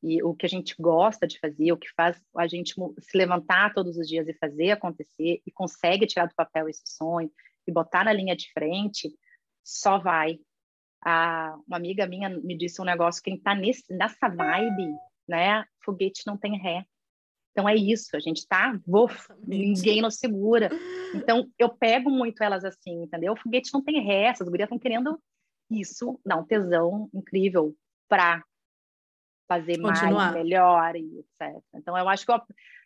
e 0.05 0.23
o 0.23 0.35
que 0.35 0.45
a 0.45 0.49
gente 0.49 0.75
gosta 0.79 1.27
de 1.27 1.39
fazer, 1.39 1.73
o 1.73 1.79
que 1.79 1.91
faz 1.97 2.23
a 2.37 2.47
gente 2.47 2.75
se 2.75 3.17
levantar 3.17 3.73
todos 3.73 3.97
os 3.97 4.07
dias 4.07 4.29
e 4.29 4.35
fazer 4.35 4.73
acontecer 4.73 5.41
e 5.47 5.51
consegue 5.51 6.07
tirar 6.07 6.27
do 6.27 6.35
papel 6.35 6.69
esse 6.69 6.83
sonho 6.85 7.33
e 7.67 7.73
botar 7.73 8.05
na 8.05 8.13
linha 8.13 8.37
de 8.37 8.53
frente, 8.53 9.11
só 9.65 9.97
vai. 9.97 10.39
Ah, 11.03 11.57
uma 11.67 11.79
amiga 11.79 12.07
minha 12.07 12.29
me 12.29 12.55
disse 12.55 12.83
um 12.83 12.85
negócio, 12.85 13.23
quem 13.23 13.37
está 13.37 13.55
nessa 13.55 14.29
vibe, 14.29 14.95
né, 15.27 15.65
foguete 15.83 16.27
não 16.27 16.37
tem 16.37 16.59
ré. 16.59 16.85
Então 17.53 17.67
é 17.67 17.75
isso, 17.75 18.15
a 18.15 18.21
gente 18.21 18.47
tá, 18.47 18.79
uf, 18.87 19.33
ninguém 19.47 20.03
nos 20.03 20.17
segura. 20.17 20.69
Então 21.15 21.49
eu 21.59 21.71
pego 21.71 22.11
muito 22.11 22.43
elas 22.43 22.63
assim, 22.63 23.05
entendeu? 23.05 23.33
O 23.33 23.37
foguete 23.37 23.73
não 23.73 23.83
tem 23.83 24.05
ré, 24.05 24.25
essas 24.25 24.49
gurias 24.51 24.67
estão 24.67 24.79
querendo 24.79 25.19
isso, 25.71 26.21
dá 26.27 26.37
um 26.37 26.45
tesão 26.45 27.09
incrível 27.15 27.75
para 28.09 28.43
fazer 29.49 29.81
Continuar. 29.81 30.33
mais, 30.33 30.35
melhor 30.35 30.97
e 30.97 31.21
etc. 31.21 31.63
Então 31.75 31.97
eu 31.97 32.09
acho 32.09 32.25
que 32.25 32.33
eu, 32.33 32.41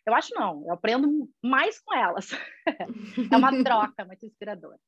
eu 0.05 0.13
acho 0.13 0.33
não, 0.35 0.65
eu 0.65 0.73
aprendo 0.73 1.29
mais 1.43 1.79
com 1.79 1.95
elas. 1.95 2.29
é 3.31 3.37
uma 3.37 3.51
troca 3.63 4.05
muito 4.05 4.25
inspiradora. 4.25 4.79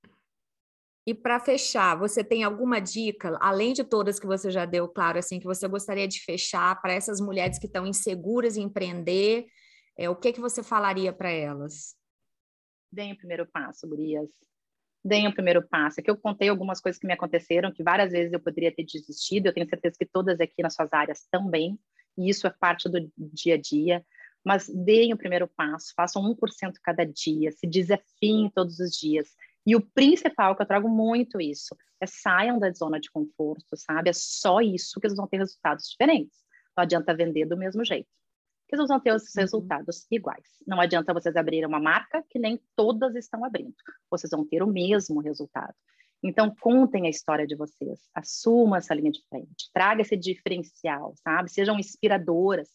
E 1.08 1.16
para 1.16 1.40
fechar, 1.40 1.98
você 1.98 2.24
tem 2.24 2.44
alguma 2.44 2.80
dica, 2.80 3.36
além 3.42 3.74
de 3.74 3.84
todas 3.84 4.20
que 4.20 4.28
você 4.28 4.52
já 4.52 4.66
deu, 4.66 4.88
claro, 4.88 5.18
assim, 5.18 5.40
que 5.40 5.48
você 5.48 5.68
gostaria 5.68 6.08
de 6.08 6.24
fechar 6.24 6.80
para 6.80 6.94
essas 6.94 7.20
mulheres 7.20 7.58
que 7.58 7.66
estão 7.66 7.88
inseguras 7.88 8.56
em 8.56 8.64
empreender? 8.64 9.48
É, 9.98 10.10
o 10.10 10.16
que 10.16 10.32
que 10.32 10.40
você 10.40 10.62
falaria 10.62 11.12
para 11.12 11.32
elas? 11.32 11.96
Deem 12.92 13.14
o 13.14 13.18
primeiro 13.18 13.48
passo, 13.48 13.88
gurias 13.88 14.30
deem 15.04 15.28
o 15.28 15.34
primeiro 15.34 15.68
passo. 15.68 16.00
Aqui 16.00 16.10
eu 16.10 16.18
contei 16.18 16.50
algumas 16.50 16.80
coisas 16.80 17.00
que 17.00 17.08
me 17.08 17.14
aconteceram, 17.14 17.72
que 17.72 17.84
várias 17.84 18.12
vezes 18.12 18.32
eu 18.34 18.40
poderia 18.40 18.74
ter 18.74 18.84
desistido, 18.84 19.48
eu 19.48 19.54
tenho 19.54 19.68
certeza 19.68 19.96
que 19.98 20.06
todas 20.06 20.40
aqui 20.40 20.62
nas 20.62 20.76
suas 20.76 20.92
áreas 20.94 21.28
também, 21.32 21.80
e 22.18 22.30
isso 22.30 22.46
é 22.46 22.50
parte 22.50 22.90
do 22.90 23.12
dia 23.18 23.56
a 23.56 23.58
dia, 23.58 24.06
mas 24.44 24.68
deem 24.68 25.14
o 25.14 25.18
primeiro 25.18 25.48
passo, 25.48 25.94
façam 25.96 26.24
1% 26.24 26.74
cada 26.84 27.06
dia, 27.06 27.52
se 27.52 27.68
desafiem 27.68 28.50
todos 28.54 28.80
os 28.80 28.92
dias. 28.92 29.30
E 29.66 29.76
o 29.76 29.82
principal, 29.82 30.56
que 30.56 30.62
eu 30.62 30.68
trago 30.68 30.90
muito 30.90 31.40
isso, 31.40 31.76
é 32.00 32.08
saiam 32.08 32.58
da 32.58 32.72
zona 32.72 33.00
de 33.00 33.12
conforto, 33.12 33.76
sabe? 33.76 34.10
É 34.10 34.14
só 34.14 34.60
isso 34.60 35.00
que 35.00 35.08
vocês 35.08 35.18
vão 35.18 35.28
ter 35.28 35.38
resultados 35.38 35.88
diferentes. 35.88 36.40
Não 36.76 36.84
adianta 36.84 37.14
vender 37.14 37.46
do 37.46 37.58
mesmo 37.58 37.86
jeito 37.86 38.10
eles 38.72 38.88
vão 38.88 39.00
ter 39.00 39.14
os 39.14 39.24
uhum. 39.24 39.42
resultados 39.42 40.06
iguais. 40.12 40.48
Não 40.66 40.80
adianta 40.80 41.14
vocês 41.14 41.36
abrirem 41.36 41.68
uma 41.68 41.80
marca 41.80 42.24
que 42.30 42.40
nem 42.40 42.62
todas 42.76 43.16
estão 43.16 43.44
abrindo. 43.44 43.74
Vocês 44.10 44.32
vão 44.32 44.46
ter 44.46 44.64
o 44.64 44.68
mesmo 44.68 45.20
resultado. 45.20 45.74
Então, 46.24 46.54
contem 46.60 47.08
a 47.08 47.10
história 47.10 47.48
de 47.48 47.56
vocês, 47.56 48.00
assumam 48.14 48.76
essa 48.76 48.94
linha 48.94 49.12
de 49.12 49.24
frente, 49.28 49.72
traga 49.74 50.02
esse 50.02 50.16
diferencial, 50.16 51.16
sabe? 51.24 51.52
Sejam 51.52 51.80
inspiradoras, 51.80 52.70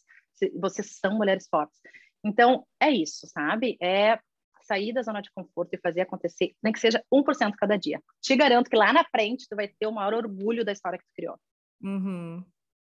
vocês 0.58 0.98
são 0.98 1.16
mulheres 1.16 1.46
fortes. 1.48 1.78
Então, 2.24 2.66
é 2.80 2.90
isso, 2.90 3.24
sabe? 3.28 3.76
É 3.80 4.18
sair 4.62 4.92
da 4.92 5.02
zona 5.02 5.20
de 5.20 5.30
conforto 5.30 5.74
e 5.74 5.78
fazer 5.78 6.00
acontecer, 6.00 6.54
nem 6.60 6.72
que 6.72 6.80
seja 6.80 7.02
1% 7.12 7.52
cada 7.56 7.76
dia. 7.76 8.02
Te 8.20 8.34
garanto 8.34 8.68
que 8.68 8.76
lá 8.76 8.92
na 8.92 9.04
frente 9.04 9.46
tu 9.48 9.54
vai 9.54 9.68
ter 9.68 9.86
o 9.86 9.92
maior 9.92 10.12
orgulho 10.12 10.64
da 10.64 10.72
história 10.72 10.98
que 10.98 11.04
tu 11.04 11.14
criou. 11.14 11.38
Uhum. 11.80 12.44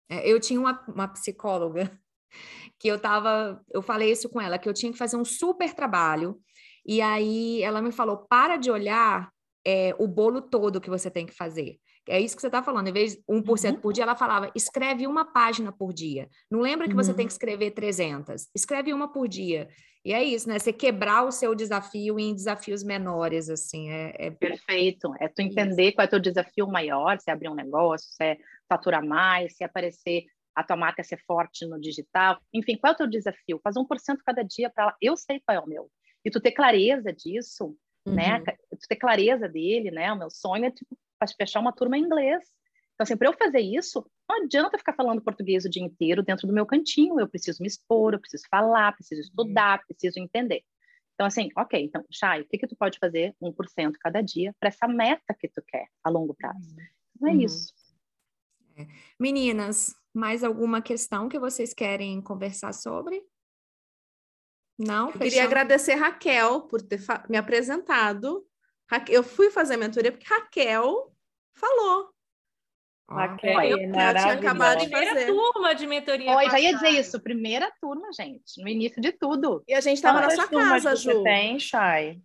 É, 0.09 0.27
eu 0.27 0.41
tinha 0.41 0.59
uma, 0.59 0.83
uma 0.89 1.09
psicóloga 1.09 1.91
que 2.79 2.89
eu 2.89 2.99
tava, 2.99 3.61
eu 3.71 3.83
falei 3.83 4.11
isso 4.11 4.29
com 4.29 4.41
ela, 4.41 4.59
que 4.59 4.69
eu 4.69 4.75
tinha 4.75 4.93
que 4.93 4.99
fazer 4.99 5.17
um 5.17 5.25
super 5.25 5.75
trabalho, 5.75 6.39
e 6.87 7.01
aí 7.01 7.63
ela 7.63 7.83
me 7.83 7.93
falou, 7.93 8.27
para 8.29 8.57
de 8.57 8.71
olhar 8.71 9.31
é, 9.67 9.95
o 9.99 10.07
bolo 10.07 10.41
todo 10.41 10.81
que 10.81 10.91
você 10.91 11.11
tem 11.11 11.27
que 11.27 11.35
fazer. 11.35 11.79
É 12.09 12.19
isso 12.19 12.35
que 12.35 12.41
você 12.41 12.47
está 12.49 12.63
falando, 12.63 12.89
em 12.89 12.93
vez 12.93 13.13
de 13.13 13.23
1% 13.29 13.75
uhum. 13.75 13.81
por 13.81 13.93
dia, 13.93 14.05
ela 14.05 14.17
falava, 14.17 14.51
escreve 14.55 15.07
uma 15.07 15.27
página 15.27 15.71
por 15.71 15.93
dia. 15.93 16.29
Não 16.51 16.61
lembra 16.61 16.87
que 16.87 16.95
uhum. 16.95 17.03
você 17.03 17.13
tem 17.13 17.27
que 17.27 17.33
escrever 17.33 17.73
300, 17.73 18.49
escreve 18.55 18.95
uma 18.95 19.13
por 19.13 19.29
dia. 19.29 19.69
E 20.05 20.13
é 20.15 20.25
isso, 20.25 20.49
né? 20.49 20.59
Você 20.59 20.73
quebrar 20.73 21.25
o 21.25 21.31
seu 21.31 21.55
desafio 21.55 22.19
em 22.19 22.35
desafios 22.35 22.83
menores, 22.83 23.51
assim. 23.51 23.91
É, 23.91 24.15
é... 24.19 24.31
Perfeito. 24.31 25.13
É 25.21 25.29
tu 25.29 25.43
entender 25.43 25.93
qual 25.93 26.05
é 26.05 26.07
o 26.07 26.11
teu 26.11 26.21
desafio 26.21 26.67
maior, 26.67 27.19
se 27.21 27.29
é 27.29 27.33
abrir 27.33 27.51
um 27.51 27.55
negócio, 27.55 28.09
se 28.11 28.25
é 28.25 28.39
faturar 28.67 29.05
mais, 29.05 29.57
se 29.57 29.63
é 29.63 29.67
aparecer 29.67 30.25
a 30.59 30.65
tua 30.65 30.77
marca 30.77 31.05
ser 31.05 31.23
forte 31.25 31.65
no 31.67 31.81
digital. 31.81 32.41
Enfim, 32.53 32.77
qual 32.77 32.93
é 32.93 32.95
o 32.95 32.97
teu 32.97 33.07
desafio? 33.07 33.61
Faz 33.63 33.77
1% 33.77 33.87
cada 34.27 34.43
dia 34.43 34.69
para 34.69 34.95
eu 35.01 35.17
sei 35.17 35.41
qual 35.41 35.57
é 35.57 35.61
o 35.61 35.69
meu. 35.69 35.89
E 36.25 36.31
tu 36.31 36.41
ter 36.41 36.51
clareza 36.51 37.13
disso, 37.13 37.77
né? 38.05 38.39
uhum. 38.39 38.45
né? 38.45 38.57
Tu 38.71 38.89
ter 38.89 38.97
clareza 38.97 39.49
dele, 39.49 39.93
né? 39.93 40.13
O 40.13 40.19
meu 40.19 40.31
sonho 40.31 40.65
é 40.65 40.71
tipo 40.71 40.99
fechar 41.37 41.61
uma 41.61 41.73
turma 41.73 41.97
em 41.97 42.03
inglês. 42.03 42.43
Então, 42.95 43.05
assim, 43.05 43.17
para 43.17 43.29
eu 43.29 43.33
fazer 43.33 43.61
isso, 43.61 44.05
não 44.29 44.43
adianta 44.43 44.77
ficar 44.77 44.95
falando 44.95 45.23
português 45.23 45.65
o 45.65 45.71
dia 45.71 45.83
inteiro 45.83 46.25
dentro 46.25 46.49
do 46.49 46.53
meu 46.53 46.67
cantinho. 46.67 47.21
Eu 47.21 47.29
preciso 47.29 47.63
me 47.63 47.69
expor, 47.69 48.15
eu 48.15 48.21
preciso 48.21 48.43
falar, 48.51 48.93
preciso 48.97 49.21
estudar, 49.21 49.85
preciso 49.87 50.19
entender. 50.19 50.65
Então, 51.15 51.27
assim, 51.27 51.49
ok, 51.57 51.81
então, 51.81 52.05
Chay, 52.11 52.43
o 52.43 52.49
que, 52.49 52.59
que 52.59 52.67
tu 52.67 52.77
pode 52.77 52.99
fazer 52.99 53.35
1% 53.41 53.93
cada 54.01 54.21
dia 54.21 54.53
para 54.59 54.69
essa 54.69 54.89
meta 54.89 55.35
que 55.39 55.49
tu 55.49 55.63
quer 55.67 55.87
a 56.03 56.11
longo 56.11 56.35
prazo? 56.35 56.75
Então, 57.15 57.29
é 57.29 57.33
uhum. 57.33 57.41
isso. 57.41 57.73
É. 58.77 58.87
Meninas, 59.19 59.95
mais 60.19 60.43
alguma 60.43 60.83
questão 60.83 61.29
que 61.29 61.39
vocês 61.39 61.73
querem 61.73 62.21
conversar 62.21 62.75
sobre? 62.75 63.23
Não? 64.77 65.11
Eu 65.11 65.19
queria 65.19 65.45
agradecer 65.45 65.95
Raquel 65.95 66.63
por 66.63 66.83
ter 66.83 67.01
me 67.29 67.37
apresentado. 67.37 68.45
Eu 69.09 69.23
fui 69.23 69.51
fazer 69.51 69.75
a 69.75 69.79
mentoria 69.79 70.11
porque 70.11 70.27
Raquel 70.27 71.15
falou. 71.55 72.11
Raquel, 73.09 73.61
eu, 73.63 73.79
eu 73.79 73.93
tinha 73.93 74.33
acabado 74.33 74.81
de 74.81 74.91
fazer. 74.91 75.07
Primeira 75.07 75.27
turma 75.27 75.75
de 75.75 75.87
mentoria. 75.87 76.37
Oi, 76.37 76.51
já 76.51 76.61
ia 76.61 76.75
dizer 76.75 76.91
isso, 76.91 77.21
primeira 77.21 77.73
turma, 77.81 78.13
gente, 78.13 78.61
no 78.63 78.69
início 78.69 79.01
de 79.01 79.13
tudo. 79.13 79.63
E 79.67 79.75
a 79.75 79.81
gente 79.81 79.97
estava 79.97 80.21
na 80.21 80.31
sua 80.31 80.49
casa, 80.49 80.95
Ju. 80.95 81.13
Você 81.13 81.23
tem, 81.23 81.59
Chay? 81.59 82.21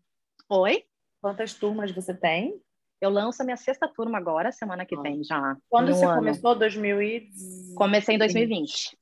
Oi? 0.50 0.84
Quantas 1.22 1.54
turmas 1.54 1.92
você 1.92 2.14
tem? 2.14 2.62
Eu 3.04 3.10
lanço 3.10 3.42
a 3.42 3.46
minha 3.46 3.58
sexta 3.58 3.86
turma 3.86 4.18
agora, 4.18 4.50
semana 4.50 4.86
que 4.86 4.96
vem 4.96 5.22
já. 5.26 5.58
Quando 5.68 5.94
você 5.94 6.06
ano. 6.06 6.16
começou? 6.16 6.56
2000 6.56 7.02
e... 7.02 7.30
Comecei 7.76 8.16
em 8.16 8.18
2020. 8.18 8.98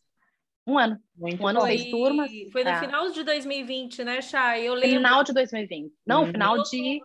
Um 0.65 0.79
ano. 0.79 0.99
Muito 1.15 1.43
um 1.43 1.47
ano, 1.47 1.61
seis 1.61 1.91
turmas. 1.91 2.31
Foi 2.51 2.63
no 2.63 2.71
é. 2.71 2.79
final 2.79 3.11
de 3.11 3.23
2020, 3.23 4.03
né, 4.03 4.19
Chay? 4.23 4.67
Eu 4.67 4.73
lembro. 4.73 4.97
Final 4.97 5.23
de 5.23 5.33
2020. 5.33 5.93
Não, 6.03 6.23
uhum. 6.23 6.31
final 6.31 6.63
de... 6.63 6.99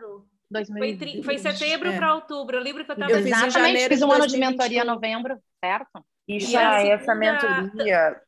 2020. 0.50 1.22
Foi, 1.22 1.22
foi 1.22 1.38
setembro 1.38 1.90
é. 1.90 1.98
para 1.98 2.14
outubro. 2.14 2.56
Eu 2.56 2.62
lembro 2.62 2.82
que 2.82 2.90
eu 2.90 2.94
estava... 2.94 3.12
Eu 3.12 3.22
fiz 3.22 3.26
Exatamente, 3.26 3.88
fiz 3.88 4.00
um 4.00 4.12
ano 4.12 4.26
de 4.26 4.38
mentoria 4.38 4.80
em 4.80 4.86
novembro, 4.86 5.38
certo? 5.62 6.02
E, 6.26 6.40
já 6.40 6.80
essa 6.80 7.14
mentoria... 7.14 8.18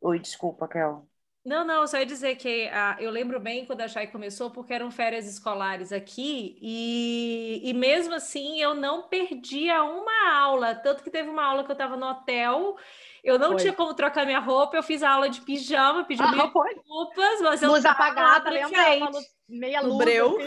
Oi, 0.00 0.18
desculpa, 0.18 0.66
Kel. 0.66 1.06
Não, 1.44 1.62
não, 1.62 1.86
só 1.86 1.98
ia 1.98 2.06
dizer 2.06 2.36
que 2.36 2.68
ah, 2.72 2.96
eu 2.98 3.10
lembro 3.10 3.38
bem 3.38 3.66
quando 3.66 3.82
a 3.82 3.88
Chay 3.88 4.06
começou, 4.06 4.50
porque 4.50 4.72
eram 4.72 4.90
férias 4.90 5.26
escolares 5.26 5.92
aqui, 5.92 6.56
e, 6.60 7.60
e 7.62 7.74
mesmo 7.74 8.14
assim 8.14 8.60
eu 8.62 8.74
não 8.74 9.02
perdia 9.02 9.82
uma 9.82 10.32
aula, 10.32 10.74
tanto 10.74 11.02
que 11.02 11.10
teve 11.10 11.28
uma 11.28 11.44
aula 11.44 11.62
que 11.62 11.70
eu 11.70 11.74
estava 11.74 11.98
no 11.98 12.06
hotel, 12.06 12.78
eu 13.22 13.38
não 13.38 13.50
foi. 13.50 13.56
tinha 13.58 13.72
como 13.74 13.92
trocar 13.92 14.24
minha 14.24 14.38
roupa, 14.38 14.76
eu 14.76 14.82
fiz 14.82 15.02
a 15.02 15.10
aula 15.10 15.28
de 15.28 15.42
pijama, 15.42 16.04
pedi 16.04 16.22
ah, 16.22 16.30
desculpas, 16.30 17.42
mas 17.42 17.62
eu 17.62 17.72
Luz 17.72 17.84
apagada, 17.84 18.48
lembra? 18.48 19.10
Meia 19.46 19.82
luz. 19.82 19.98
Breu. 19.98 20.38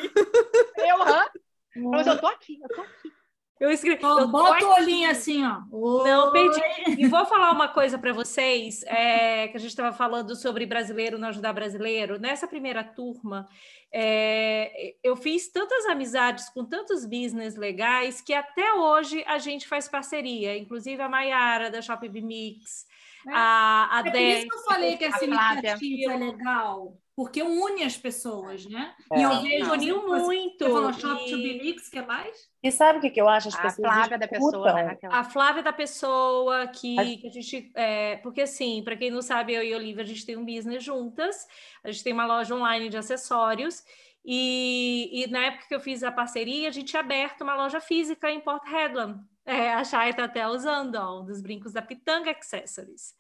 Eu, 0.77 1.03
hã? 1.03 1.25
Mas 1.75 2.07
eu 2.07 2.19
tô 2.19 2.25
aqui, 2.25 2.59
eu 2.59 2.67
tô 2.69 2.81
aqui. 2.81 3.16
Eu 3.59 3.71
escrevi. 3.71 4.03
eu 4.03 4.27
bota 4.27 4.65
o 4.65 4.73
olhinho 4.75 5.09
assim, 5.09 5.43
ó. 5.43 5.61
Não, 6.03 6.31
perdi. 6.31 6.61
E 6.97 7.07
vou 7.07 7.25
falar 7.25 7.51
uma 7.51 7.67
coisa 7.67 7.97
para 7.97 8.13
vocês, 8.13 8.83
é, 8.83 9.47
que 9.47 9.57
a 9.57 9.59
gente 9.59 9.69
estava 9.69 9.95
falando 9.95 10.35
sobre 10.35 10.65
brasileiro 10.65 11.17
não 11.17 11.29
ajudar 11.29 11.53
brasileiro. 11.53 12.19
Nessa 12.19 12.47
primeira 12.47 12.83
turma, 12.83 13.47
é, 13.91 14.95
eu 15.03 15.15
fiz 15.15 15.47
tantas 15.47 15.85
amizades 15.85 16.49
com 16.49 16.63
tantos 16.63 17.05
business 17.05 17.55
legais 17.55 18.21
que 18.21 18.33
até 18.33 18.73
hoje 18.73 19.23
a 19.27 19.39
gente 19.39 19.67
faz 19.67 19.87
parceria. 19.87 20.57
Inclusive 20.57 21.01
a 21.01 21.09
Maiara, 21.09 21.71
da 21.71 21.81
Shopping 21.81 22.21
Mix, 22.21 22.85
é. 23.27 23.31
a, 23.33 23.89
a 23.91 23.99
é 24.01 24.11
por 24.11 24.21
isso 24.21 24.47
que 24.47 24.55
eu 24.55 24.63
falei 24.63 24.97
que 24.97 25.05
essa 25.05 25.25
iniciativa 25.25 26.13
é 26.13 26.17
legal 26.17 26.97
porque 27.17 27.41
une 27.41 27.81
as 27.81 27.97
pessoas, 27.97 28.67
né? 28.67 28.93
É. 29.11 29.19
E 29.19 29.23
eu 29.23 29.41
vejo 29.41 29.71
uniu 29.71 30.07
muito. 30.07 30.63
Você 30.63 30.71
falou 30.71 30.93
Shop 30.93 31.25
e... 31.25 31.31
to 31.31 31.37
be 31.37 31.63
mix, 31.63 31.89
que 31.89 31.99
mais? 31.99 32.47
E 32.61 32.71
sabe 32.71 32.99
o 32.99 33.01
que, 33.01 33.09
que 33.09 33.19
eu 33.19 33.27
acho? 33.27 33.47
As 33.47 33.55
a 33.55 33.61
pessoas 33.63 33.91
Flávia 33.91 34.17
da 34.19 34.27
pessoa, 34.27 34.73
né, 34.73 34.97
A 35.05 35.23
Flávia 35.23 35.63
da 35.63 35.73
pessoa, 35.73 36.67
que, 36.67 36.99
as... 36.99 37.19
que 37.19 37.27
a 37.27 37.31
gente. 37.31 37.71
É, 37.73 38.17
porque, 38.17 38.41
assim, 38.41 38.83
para 38.83 38.95
quem 38.95 39.09
não 39.09 39.23
sabe, 39.23 39.55
eu 39.55 39.63
e 39.63 39.73
a 39.73 39.77
Olivia, 39.77 40.03
a 40.03 40.05
gente 40.05 40.23
tem 40.27 40.37
um 40.37 40.45
business 40.45 40.83
juntas, 40.83 41.47
a 41.83 41.89
gente 41.89 42.03
tem 42.03 42.13
uma 42.13 42.27
loja 42.27 42.53
online 42.53 42.87
de 42.87 42.97
acessórios. 42.97 43.83
E, 44.23 45.23
e 45.23 45.27
na 45.31 45.45
época 45.45 45.65
que 45.69 45.73
eu 45.73 45.79
fiz 45.79 46.03
a 46.03 46.11
parceria, 46.11 46.69
a 46.69 46.71
gente 46.71 46.89
tinha 46.89 46.99
aberto 46.99 47.41
uma 47.41 47.55
loja 47.55 47.81
física 47.81 48.29
em 48.29 48.39
Port 48.39 48.61
Hedland. 48.71 49.19
É, 49.43 49.73
a 49.73 49.83
Chay 49.83 50.11
está 50.11 50.25
até 50.25 50.47
usando, 50.47 50.95
ó, 50.97 51.21
um 51.21 51.25
dos 51.25 51.41
brincos 51.41 51.73
da 51.73 51.81
Pitanga 51.81 52.29
Accessories. 52.29 53.15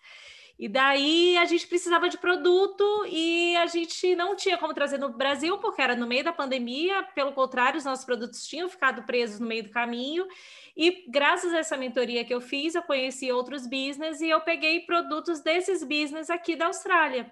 E 0.59 0.67
daí 0.67 1.37
a 1.37 1.45
gente 1.45 1.67
precisava 1.67 2.09
de 2.09 2.17
produto 2.17 2.83
e 3.07 3.55
a 3.57 3.67
gente 3.67 4.15
não 4.15 4.35
tinha 4.35 4.57
como 4.57 4.73
trazer 4.73 4.97
no 4.97 5.09
Brasil, 5.09 5.57
porque 5.59 5.81
era 5.81 5.95
no 5.95 6.07
meio 6.07 6.23
da 6.23 6.33
pandemia, 6.33 7.03
pelo 7.13 7.31
contrário, 7.31 7.77
os 7.77 7.85
nossos 7.85 8.03
produtos 8.03 8.47
tinham 8.47 8.67
ficado 8.67 9.03
presos 9.03 9.39
no 9.39 9.45
meio 9.45 9.63
do 9.63 9.69
caminho. 9.69 10.25
E 10.75 11.05
graças 11.09 11.53
a 11.53 11.59
essa 11.59 11.77
mentoria 11.77 12.25
que 12.25 12.33
eu 12.33 12.41
fiz, 12.41 12.73
eu 12.73 12.81
conheci 12.81 13.31
outros 13.31 13.67
business 13.67 14.19
e 14.19 14.29
eu 14.29 14.41
peguei 14.41 14.79
produtos 14.79 15.41
desses 15.41 15.83
business 15.83 16.29
aqui 16.29 16.55
da 16.55 16.67
Austrália. 16.67 17.31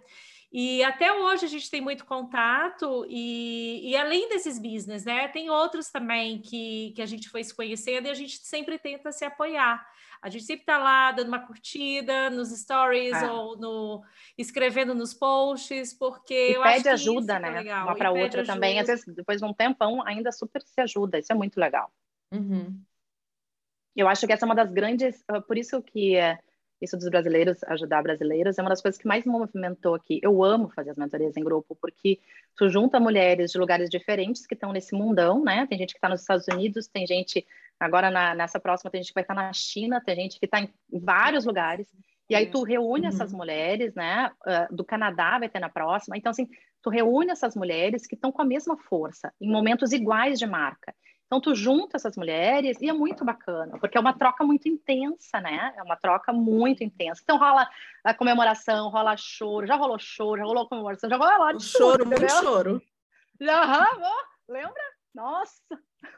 E 0.57 0.83
até 0.83 1.11
hoje 1.11 1.45
a 1.45 1.49
gente 1.49 1.69
tem 1.69 1.81
muito 1.81 2.05
contato, 2.05 3.05
e, 3.09 3.89
e, 3.91 3.97
além 3.97 4.29
desses 4.29 4.57
business, 4.57 5.03
né? 5.03 5.27
Tem 5.27 5.49
outros 5.49 5.89
também 5.89 6.39
que, 6.39 6.93
que 6.95 7.01
a 7.01 7.05
gente 7.05 7.27
foi 7.27 7.43
se 7.43 7.53
conhecendo 7.53 8.07
e 8.07 8.09
a 8.09 8.13
gente 8.13 8.37
sempre 8.37 8.77
tenta 8.77 9.11
se 9.11 9.25
apoiar. 9.25 9.85
A 10.21 10.29
gente 10.29 10.43
sempre 10.43 10.61
está 10.61 10.77
lá 10.77 11.11
dando 11.11 11.27
uma 11.27 11.39
curtida 11.39 12.29
nos 12.29 12.49
stories 12.49 13.13
ah. 13.13 13.33
ou 13.33 13.57
no, 13.57 14.03
escrevendo 14.37 14.95
nos 14.95 15.13
posts, 15.13 15.93
porque 15.93 16.51
e 16.51 16.53
eu 16.53 16.63
pede 16.63 16.89
ajuda, 16.89 17.39
né? 17.39 17.67
É 17.67 17.75
uma 17.75 17.95
para 17.95 18.11
outra 18.11 18.41
ajuda. 18.41 18.53
também. 18.53 18.79
Às 18.79 18.87
vezes, 18.87 19.05
depois 19.05 19.39
de 19.39 19.45
um 19.45 19.53
tempão, 19.53 20.05
ainda 20.05 20.31
super 20.31 20.61
se 20.61 20.81
ajuda. 20.81 21.19
Isso 21.19 21.31
é 21.31 21.35
muito 21.35 21.59
legal. 21.59 21.91
Uhum. 22.31 22.79
Eu 23.95 24.07
acho 24.07 24.27
que 24.27 24.33
essa 24.33 24.45
é 24.45 24.47
uma 24.47 24.55
das 24.55 24.71
grandes. 24.71 25.23
Ah, 25.27 25.41
por 25.41 25.57
isso 25.57 25.81
que 25.81 26.15
é, 26.15 26.37
isso 26.81 26.97
dos 26.97 27.09
brasileiros 27.09 27.63
ajudar 27.63 28.03
brasileiros 28.03 28.57
é 28.57 28.61
uma 28.61 28.69
das 28.69 28.81
coisas 28.81 28.99
que 28.99 29.07
mais 29.07 29.25
me 29.25 29.31
movimentou 29.31 29.95
aqui. 29.95 30.19
Eu 30.21 30.43
amo 30.43 30.69
fazer 30.69 30.91
as 30.91 30.97
mentorias 30.97 31.37
em 31.37 31.43
grupo, 31.43 31.77
porque 31.79 32.19
tu 32.57 32.69
junta 32.69 32.99
mulheres 32.99 33.51
de 33.51 33.57
lugares 33.57 33.89
diferentes 33.89 34.45
que 34.45 34.53
estão 34.53 34.73
nesse 34.73 34.93
mundão, 34.93 35.43
né? 35.43 35.65
Tem 35.67 35.77
gente 35.77 35.93
que 35.93 35.97
está 35.97 36.09
nos 36.09 36.21
Estados 36.21 36.47
Unidos, 36.47 36.87
tem 36.87 37.07
gente 37.07 37.45
Agora, 37.79 38.09
na, 38.09 38.33
nessa 38.33 38.59
próxima, 38.59 38.89
tem 38.89 39.01
gente 39.01 39.09
que 39.09 39.15
vai 39.15 39.23
estar 39.23 39.35
na 39.35 39.51
China, 39.53 40.01
tem 40.03 40.15
gente 40.15 40.39
que 40.39 40.45
está 40.45 40.59
em 40.59 40.69
vários 40.91 41.45
lugares. 41.45 41.87
E 42.29 42.35
aí 42.35 42.49
tu 42.49 42.63
reúne 42.63 43.03
uhum. 43.03 43.09
essas 43.09 43.31
mulheres, 43.31 43.93
né? 43.93 44.31
Uh, 44.45 44.75
do 44.75 44.83
Canadá 44.83 45.37
vai 45.37 45.49
ter 45.49 45.59
na 45.59 45.69
próxima. 45.69 46.17
Então, 46.17 46.31
assim, 46.31 46.47
tu 46.81 46.89
reúne 46.89 47.31
essas 47.31 47.55
mulheres 47.55 48.07
que 48.07 48.15
estão 48.15 48.31
com 48.31 48.41
a 48.41 48.45
mesma 48.45 48.77
força, 48.77 49.31
em 49.39 49.51
momentos 49.51 49.91
iguais 49.91 50.39
de 50.39 50.47
marca. 50.47 50.93
Então, 51.25 51.41
tu 51.41 51.55
junta 51.55 51.97
essas 51.97 52.15
mulheres 52.15 52.79
e 52.81 52.87
é 52.87 52.93
muito 52.93 53.25
bacana, 53.25 53.79
porque 53.79 53.97
é 53.97 54.01
uma 54.01 54.13
troca 54.13 54.43
muito 54.43 54.69
intensa, 54.69 55.41
né? 55.41 55.73
É 55.75 55.81
uma 55.81 55.95
troca 55.95 56.31
muito 56.31 56.83
intensa. 56.83 57.21
Então, 57.23 57.37
rola 57.37 57.67
a 58.03 58.13
comemoração, 58.13 58.89
rola 58.89 59.17
choro, 59.17 59.65
já 59.65 59.75
rolou 59.75 59.97
choro, 59.99 60.39
já 60.39 60.45
rolou 60.45 60.69
comemoração, 60.69 61.09
já 61.09 61.17
rolou 61.17 61.57
de 61.57 61.63
choro, 61.63 61.97
tudo, 61.97 62.05
muito 62.07 62.23
entendeu? 62.23 62.43
choro. 62.43 62.81
Já, 63.41 63.87
lembra? 64.47 64.81
Nossa, 65.15 65.61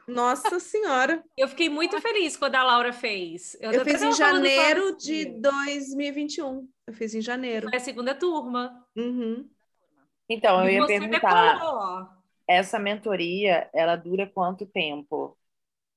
nossa 0.06 0.58
Senhora! 0.58 1.22
Eu 1.36 1.48
fiquei 1.48 1.68
muito 1.68 2.00
feliz 2.00 2.36
quando 2.36 2.54
a 2.54 2.64
Laura 2.64 2.92
fez. 2.92 3.56
Eu, 3.60 3.72
eu 3.72 3.84
fiz 3.84 4.02
em 4.02 4.12
janeiro 4.12 4.96
de 4.96 5.26
2021. 5.40 6.68
Eu 6.86 6.94
fiz 6.94 7.14
em 7.14 7.20
janeiro. 7.20 7.68
Foi 7.68 7.76
a 7.76 7.80
segunda 7.80 8.14
turma. 8.14 8.84
Uhum. 8.96 9.48
Então, 10.28 10.64
eu 10.64 10.70
ia 10.70 10.86
perguntar. 10.86 11.54
Decorou. 11.54 12.08
Essa 12.46 12.78
mentoria, 12.78 13.68
ela 13.74 13.96
dura 13.96 14.26
quanto 14.26 14.64
tempo? 14.66 15.36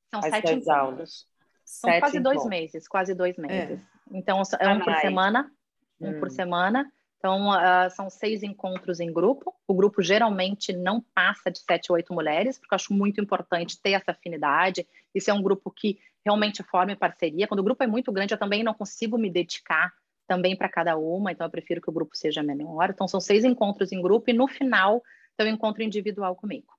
São 0.09 0.19
As 0.19 0.29
sete. 0.29 0.69
Aulas? 0.69 1.25
São 1.63 1.89
sete 1.89 1.99
quase 2.01 2.19
dois 2.19 2.45
meses, 2.45 2.87
quase 2.87 3.15
dois 3.15 3.37
é. 3.37 3.41
meses. 3.41 3.79
É. 3.79 4.17
Então, 4.17 4.41
é 4.59 4.69
um 4.69 4.79
por 4.79 4.95
semana, 4.95 5.51
um 5.99 6.09
hum. 6.09 6.19
por 6.19 6.29
semana. 6.29 6.91
Então, 7.21 7.51
uh, 7.51 7.87
são 7.91 8.09
seis 8.09 8.41
encontros 8.41 8.99
em 8.99 9.13
grupo. 9.13 9.53
O 9.67 9.75
grupo 9.75 10.01
geralmente 10.01 10.73
não 10.73 10.99
passa 10.99 11.51
de 11.51 11.59
sete 11.59 11.91
ou 11.91 11.95
oito 11.95 12.11
mulheres, 12.11 12.57
porque 12.57 12.73
eu 12.73 12.75
acho 12.77 12.91
muito 12.91 13.21
importante 13.21 13.79
ter 13.79 13.91
essa 13.91 14.09
afinidade. 14.09 14.87
Isso 15.13 15.29
é 15.29 15.33
um 15.33 15.41
grupo 15.41 15.69
que 15.69 15.99
realmente 16.25 16.63
forma 16.63 16.95
parceria. 16.95 17.47
Quando 17.47 17.59
o 17.59 17.63
grupo 17.63 17.83
é 17.83 17.85
muito 17.85 18.11
grande, 18.11 18.33
eu 18.33 18.39
também 18.39 18.63
não 18.63 18.73
consigo 18.73 19.19
me 19.19 19.29
dedicar 19.29 19.93
também 20.27 20.55
para 20.55 20.67
cada 20.67 20.97
uma, 20.97 21.31
então 21.31 21.45
eu 21.45 21.51
prefiro 21.51 21.79
que 21.79 21.91
o 21.91 21.93
grupo 21.93 22.17
seja 22.17 22.41
menor. 22.41 22.89
Então, 22.89 23.07
são 23.07 23.19
seis 23.19 23.45
encontros 23.45 23.91
em 23.91 24.01
grupo 24.01 24.31
e 24.31 24.33
no 24.33 24.47
final 24.47 25.03
tem 25.37 25.45
um 25.45 25.53
encontro 25.53 25.83
individual 25.83 26.35
comigo. 26.35 26.73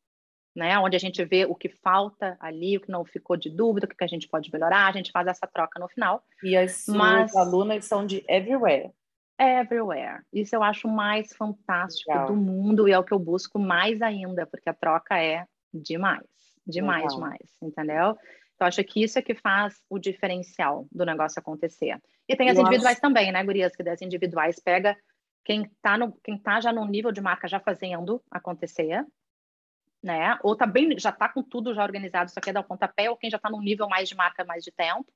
Né, 0.54 0.78
onde 0.78 0.94
a 0.94 1.00
gente 1.00 1.24
vê 1.24 1.46
o 1.46 1.54
que 1.54 1.70
falta 1.70 2.36
ali, 2.38 2.76
o 2.76 2.80
que 2.80 2.90
não 2.90 3.06
ficou 3.06 3.38
de 3.38 3.48
dúvida, 3.48 3.86
o 3.86 3.88
que 3.88 4.04
a 4.04 4.06
gente 4.06 4.28
pode 4.28 4.52
melhorar, 4.52 4.86
a 4.86 4.92
gente 4.92 5.10
faz 5.10 5.26
essa 5.26 5.46
troca 5.46 5.80
no 5.80 5.88
final. 5.88 6.22
E 6.42 6.54
as 6.54 6.84
Mas... 6.88 7.34
alunas 7.34 7.86
são 7.86 8.04
de 8.04 8.22
everywhere 8.28 8.92
everywhere. 9.38 10.22
Isso 10.32 10.54
eu 10.54 10.62
acho 10.62 10.88
mais 10.88 11.32
fantástico 11.34 12.10
Legal. 12.10 12.26
do 12.28 12.36
mundo 12.36 12.88
e 12.88 12.92
é 12.92 12.98
o 12.98 13.04
que 13.04 13.12
eu 13.12 13.18
busco 13.18 13.58
mais 13.58 14.00
ainda, 14.02 14.46
porque 14.46 14.68
a 14.68 14.74
troca 14.74 15.18
é 15.18 15.46
demais, 15.72 16.26
demais, 16.66 17.02
Legal. 17.02 17.16
demais, 17.16 17.56
entendeu? 17.60 18.16
Então, 18.54 18.68
acho 18.68 18.84
que 18.84 19.02
isso 19.02 19.18
é 19.18 19.22
que 19.22 19.34
faz 19.34 19.80
o 19.88 19.98
diferencial 19.98 20.86
do 20.92 21.04
negócio 21.04 21.40
acontecer. 21.40 21.98
E 22.28 22.36
tem 22.36 22.48
as 22.48 22.58
individuais 22.58 23.00
também, 23.00 23.32
né, 23.32 23.42
gurias? 23.42 23.74
Que 23.74 23.82
das 23.82 24.00
individuais 24.00 24.60
pega 24.60 24.96
quem 25.44 25.68
tá, 25.82 25.98
no, 25.98 26.12
quem 26.22 26.38
tá 26.38 26.60
já 26.60 26.72
no 26.72 26.86
nível 26.86 27.10
de 27.10 27.20
marca 27.20 27.48
já 27.48 27.58
fazendo 27.58 28.22
acontecer, 28.30 29.04
né? 30.00 30.38
Ou 30.42 30.54
tá 30.54 30.66
bem, 30.66 30.96
já 30.96 31.10
tá 31.10 31.28
com 31.28 31.42
tudo 31.42 31.74
já 31.74 31.82
organizado, 31.82 32.30
só 32.30 32.40
quer 32.40 32.52
dar 32.52 32.60
o 32.60 32.64
pontapé, 32.64 33.10
ou 33.10 33.16
quem 33.16 33.30
já 33.30 33.38
tá 33.38 33.50
num 33.50 33.60
nível 33.60 33.88
mais 33.88 34.08
de 34.08 34.14
marca, 34.14 34.44
mais 34.44 34.62
de 34.62 34.70
tempo 34.70 35.12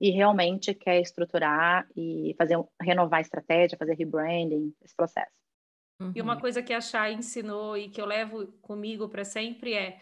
e 0.00 0.10
realmente 0.10 0.74
quer 0.74 1.00
estruturar 1.00 1.88
e 1.96 2.34
fazer 2.38 2.56
renovar 2.80 3.18
a 3.18 3.22
estratégia, 3.22 3.78
fazer 3.78 3.94
rebranding, 3.94 4.72
esse 4.82 4.94
processo. 4.94 5.32
Uhum. 6.00 6.12
E 6.14 6.22
uma 6.22 6.38
coisa 6.38 6.62
que 6.62 6.72
a 6.72 6.80
Chay 6.80 7.14
ensinou 7.14 7.76
e 7.76 7.88
que 7.88 8.00
eu 8.00 8.06
levo 8.06 8.46
comigo 8.62 9.08
para 9.08 9.24
sempre 9.24 9.74
é: 9.74 10.00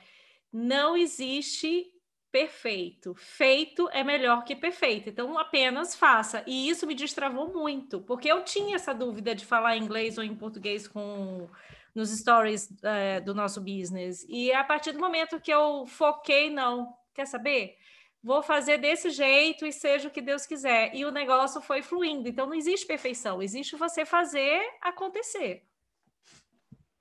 não 0.53 0.97
existe 0.97 1.91
perfeito. 2.31 3.15
Feito 3.15 3.89
é 3.91 4.05
melhor 4.05 4.45
que 4.45 4.55
perfeito. 4.55 5.09
Então, 5.09 5.39
apenas 5.39 5.95
faça. 5.95 6.45
E 6.47 6.69
isso 6.69 6.87
me 6.87 6.95
destravou 6.95 7.51
muito, 7.51 8.03
porque 8.03 8.31
eu 8.31 8.45
tinha 8.45 8.77
essa 8.77 8.93
dúvida 8.93 9.35
de 9.35 9.47
falar 9.47 9.79
inglês 9.79 10.19
ou 10.19 10.25
em 10.25 10.35
português 10.35 10.87
com 10.87 11.49
nos 11.95 12.11
stories 12.11 12.69
é, 12.83 13.21
do 13.21 13.35
nosso 13.35 13.59
business. 13.59 14.27
E 14.29 14.53
a 14.53 14.63
partir 14.63 14.93
do 14.93 15.01
momento 15.01 15.41
que 15.41 15.51
eu 15.51 15.87
foquei, 15.87 16.51
não, 16.51 16.95
quer 17.15 17.27
saber? 17.27 17.79
Vou 18.27 18.43
fazer 18.43 18.79
desse 18.79 19.09
jeito 19.11 19.65
e 19.65 19.73
seja 19.73 20.09
o 20.09 20.11
que 20.11 20.21
Deus 20.21 20.45
quiser. 20.45 20.93
E 20.93 21.05
o 21.05 21.13
negócio 21.13 21.61
foi 21.63 21.81
fluindo. 21.81 22.29
Então 22.29 22.45
não 22.45 22.55
existe 22.55 22.85
perfeição, 22.85 23.41
existe 23.41 23.77
você 23.77 24.05
fazer 24.05 24.61
acontecer. 24.83 25.63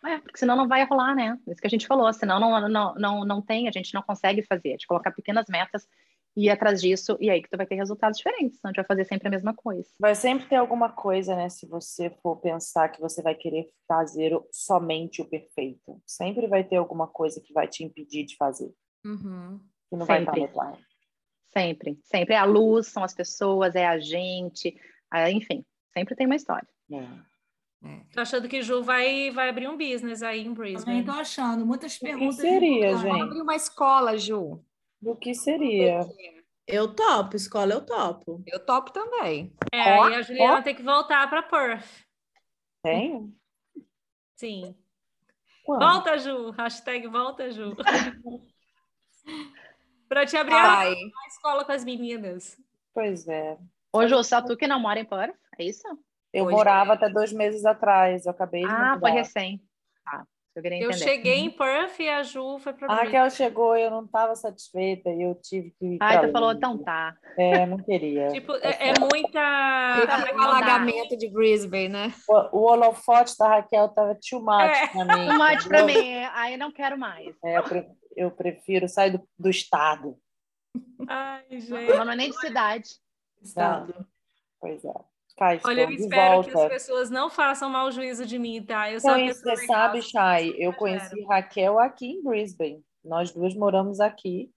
É, 0.06 0.20
porque 0.20 0.38
senão 0.38 0.56
não 0.56 0.68
vai 0.68 0.86
rolar, 0.86 1.16
né? 1.16 1.36
Isso 1.48 1.60
que 1.60 1.66
a 1.66 1.70
gente 1.70 1.88
falou, 1.88 2.14
senão 2.14 2.40
não, 2.40 2.70
não, 2.70 2.94
não, 2.94 3.26
não 3.26 3.42
tem, 3.42 3.68
a 3.68 3.72
gente 3.72 3.92
não 3.92 4.04
consegue 4.04 4.44
fazer, 4.44 4.78
de 4.78 4.86
colocar 4.86 5.12
pequenas 5.12 5.48
metas 5.50 5.88
e 6.38 6.46
ir 6.46 6.52
atrás 6.52 6.80
disso, 6.80 7.18
e 7.20 7.28
aí 7.28 7.42
que 7.42 7.50
tu 7.50 7.58
vai 7.58 7.66
ter 7.66 7.74
resultados 7.74 8.20
diferentes, 8.20 8.60
senão 8.60 8.70
a 8.70 8.72
gente 8.72 8.84
vai 8.84 8.86
fazer 8.86 9.06
sempre 9.06 9.28
a 9.28 9.32
mesma 9.32 9.54
coisa. 9.56 9.90
Vai 10.00 10.14
sempre 10.14 10.46
ter 10.48 10.58
alguma 10.58 10.92
coisa, 10.92 11.36
né? 11.36 11.50
Se 11.50 11.66
você 11.66 12.12
for 12.22 12.36
pensar 12.36 12.90
que 12.90 13.02
você 13.02 13.24
vai 13.24 13.34
querer 13.34 13.68
fazer 13.88 14.38
somente 14.52 15.24
o 15.24 15.26
perfeito. 15.26 16.00
Sempre 16.06 16.46
vai 16.46 16.64
ter 16.64 16.76
alguma 16.76 17.08
coisa 17.08 17.42
que 17.42 17.52
vai 17.52 17.68
te 17.68 17.84
impedir 17.84 18.26
de 18.26 18.36
fazer. 18.36 18.72
Uhum. 19.04 19.60
Que 19.90 19.96
não 19.96 20.06
sempre. 20.06 20.26
vai 20.26 20.36
estar 20.36 20.38
no 20.38 20.48
plano. 20.50 20.78
Sempre, 21.58 21.98
sempre. 22.04 22.34
É 22.34 22.38
a 22.38 22.46
luz, 22.46 22.88
são 22.88 23.04
as 23.04 23.14
pessoas, 23.14 23.76
é 23.76 23.88
a 23.88 23.98
gente, 23.98 24.76
enfim, 25.30 25.66
sempre 25.94 26.16
tem 26.16 26.26
uma 26.26 26.36
história. 26.36 26.68
É. 26.92 27.36
É. 27.88 28.02
Tô 28.14 28.22
achando 28.22 28.50
que 28.50 28.64
Ju 28.64 28.82
vai, 28.82 29.30
vai 29.32 29.48
abrir 29.50 29.68
um 29.68 29.78
business 29.78 30.24
aí 30.24 30.42
em 30.42 30.54
Brisbane. 30.54 30.86
Também 30.86 31.06
tô 31.06 31.12
achando. 31.12 31.66
Muitas 31.66 31.98
perguntas. 32.00 32.40
O 32.40 32.42
que 32.42 32.48
seria, 32.48 32.98
gente? 32.98 33.22
Abrir 33.22 33.42
uma 33.42 33.56
escola, 33.56 34.18
Ju. 34.18 34.60
Do 35.00 35.16
que 35.16 35.36
seria? 35.36 36.02
Eu 36.66 36.96
topo, 36.96 37.36
escola 37.36 37.74
eu 37.74 37.86
topo. 37.86 38.44
Eu 38.48 38.66
topo 38.66 38.92
também. 38.92 39.54
É, 39.72 40.02
oh, 40.02 40.10
e 40.10 40.16
a 40.16 40.22
Juliana 40.24 40.60
oh. 40.60 40.64
tem 40.64 40.74
que 40.74 40.82
voltar 40.82 41.30
para 41.30 41.44
Perth. 41.44 42.06
Tem? 42.82 43.32
Sim. 44.36 44.76
Quando? 45.64 45.82
Volta, 45.82 46.18
Ju. 46.18 46.50
Hashtag 46.52 47.08
volta, 47.08 47.52
Ju. 47.52 47.76
Para 50.08 50.26
te 50.26 50.38
abrir 50.38 50.56
a, 50.56 50.82
a 50.82 51.28
escola 51.28 51.66
com 51.66 51.72
as 51.72 51.84
meninas. 51.84 52.58
Pois 52.94 53.28
é. 53.28 53.58
Ô, 53.92 54.08
Ju, 54.08 54.24
só 54.24 54.42
tu 54.42 54.58
que 54.58 54.68
não 54.68 54.80
mora 54.80 55.00
em 55.00 55.06
Perth, 55.06 55.36
é 55.58 55.64
isso? 55.64 55.88
Eu 56.34 56.46
Hoje 56.46 56.56
morava 56.56 56.92
é. 56.92 56.96
até 56.96 57.10
dois 57.10 57.32
meses 57.32 57.66
atrás, 57.66 58.26
eu 58.26 58.32
acabei 58.32 58.62
de 58.62 58.70
Ah, 58.70 58.98
foi 59.00 59.12
recém. 59.12 59.62
Ah, 60.06 60.24
eu. 60.56 60.64
Eu 60.64 60.94
cheguei 60.94 61.40
em 61.40 61.50
Perth 61.50 62.00
e 62.00 62.08
a 62.08 62.24
Ju 62.24 62.60
foi 62.60 62.74
para 62.74 62.92
A 62.92 62.96
Raquel 62.96 63.30
chegou 63.30 63.76
e 63.76 63.84
eu 63.84 63.92
não 63.92 64.06
estava 64.06 64.36
satisfeita 64.36 65.10
e 65.10 65.22
eu 65.22 65.36
tive 65.36 65.72
que 65.78 65.98
Ah, 66.00 66.26
tu 66.26 66.32
falou, 66.32 66.54
então 66.54 66.78
tá. 66.78 67.14
É, 67.38 67.66
não 67.66 67.78
queria. 67.78 68.30
tipo, 68.36 68.54
é, 68.54 68.90
é 68.90 68.94
muita... 69.00 69.40
o 70.34 70.42
alagamento 70.42 71.18
de 71.18 71.30
Brisbane, 71.30 71.90
né? 71.90 72.14
O, 72.28 72.60
o 72.60 72.72
holofote 72.72 73.38
da 73.38 73.48
Raquel 73.48 73.90
tava 73.90 74.18
too 74.30 74.40
much 74.40 74.62
é. 74.62 74.88
pra 74.88 75.06
mim. 75.06 75.28
Too 75.28 75.38
much 75.38 75.68
pra 75.68 75.84
mim, 75.84 76.16
aí 76.34 76.56
não 76.56 76.72
quero 76.72 76.98
mais. 76.98 77.36
É, 77.44 77.58
eu 77.58 77.64
prefiro 78.32 78.88
sair 78.88 79.12
do, 79.12 79.28
do 79.38 79.50
estado. 79.50 80.18
Ai, 81.08 81.46
gente. 81.50 81.94
Não, 81.94 82.12
é 82.12 82.16
nem 82.16 82.30
de 82.30 82.40
cidade. 82.40 82.90
Estado. 83.42 83.94
Não. 83.98 84.06
Pois 84.60 84.84
é. 84.84 84.94
Olha, 85.66 85.82
eu 85.82 85.92
espero 85.92 86.34
volta. 86.36 86.50
que 86.50 86.58
as 86.58 86.68
pessoas 86.70 87.10
não 87.10 87.30
façam 87.30 87.70
mau 87.70 87.92
juízo 87.92 88.26
de 88.26 88.40
mim, 88.40 88.64
tá? 88.64 88.90
Eu 88.90 89.02
sou 89.02 89.12
Você 89.12 89.58
sabe, 89.68 90.02
Chay, 90.02 90.56
eu 90.58 90.74
conheci 90.74 91.22
Raquel 91.26 91.78
aqui 91.78 92.08
em 92.08 92.24
Brisbane. 92.24 92.82
Nós 93.04 93.32
duas 93.32 93.54
moramos 93.54 94.00
aqui 94.00 94.50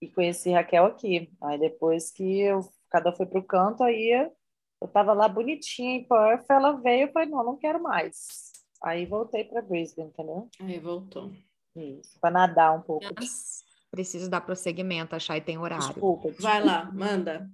e 0.00 0.08
conheci 0.08 0.52
Raquel 0.52 0.86
aqui. 0.86 1.30
Aí 1.42 1.58
depois 1.58 2.10
que 2.10 2.40
eu, 2.40 2.60
cada 2.90 3.12
foi 3.12 3.26
para 3.26 3.38
o 3.38 3.44
canto, 3.44 3.82
aí 3.82 4.32
eu 4.80 4.86
estava 4.86 5.12
lá 5.12 5.28
bonitinha 5.28 5.96
em 5.96 6.04
Perth, 6.04 6.46
ela 6.48 6.72
veio 6.72 7.08
e 7.08 7.12
falei, 7.12 7.28
não, 7.28 7.44
não 7.44 7.56
quero 7.58 7.82
mais. 7.82 8.26
Aí 8.82 9.04
voltei 9.04 9.44
para 9.44 9.60
Brisbane, 9.60 10.08
entendeu? 10.08 10.48
Aí 10.60 10.78
voltou. 10.78 11.30
Isso, 11.76 12.18
para 12.20 12.30
nadar 12.30 12.76
um 12.76 12.82
pouco. 12.82 13.06
Preciso 13.90 14.30
dar 14.30 14.40
prosseguimento, 14.40 15.16
a 15.16 15.18
Chay 15.18 15.40
tem 15.40 15.58
horário. 15.58 15.84
Desculpa, 15.86 16.28
desculpa. 16.28 16.42
Vai 16.42 16.64
lá, 16.64 16.90
manda. 16.92 17.50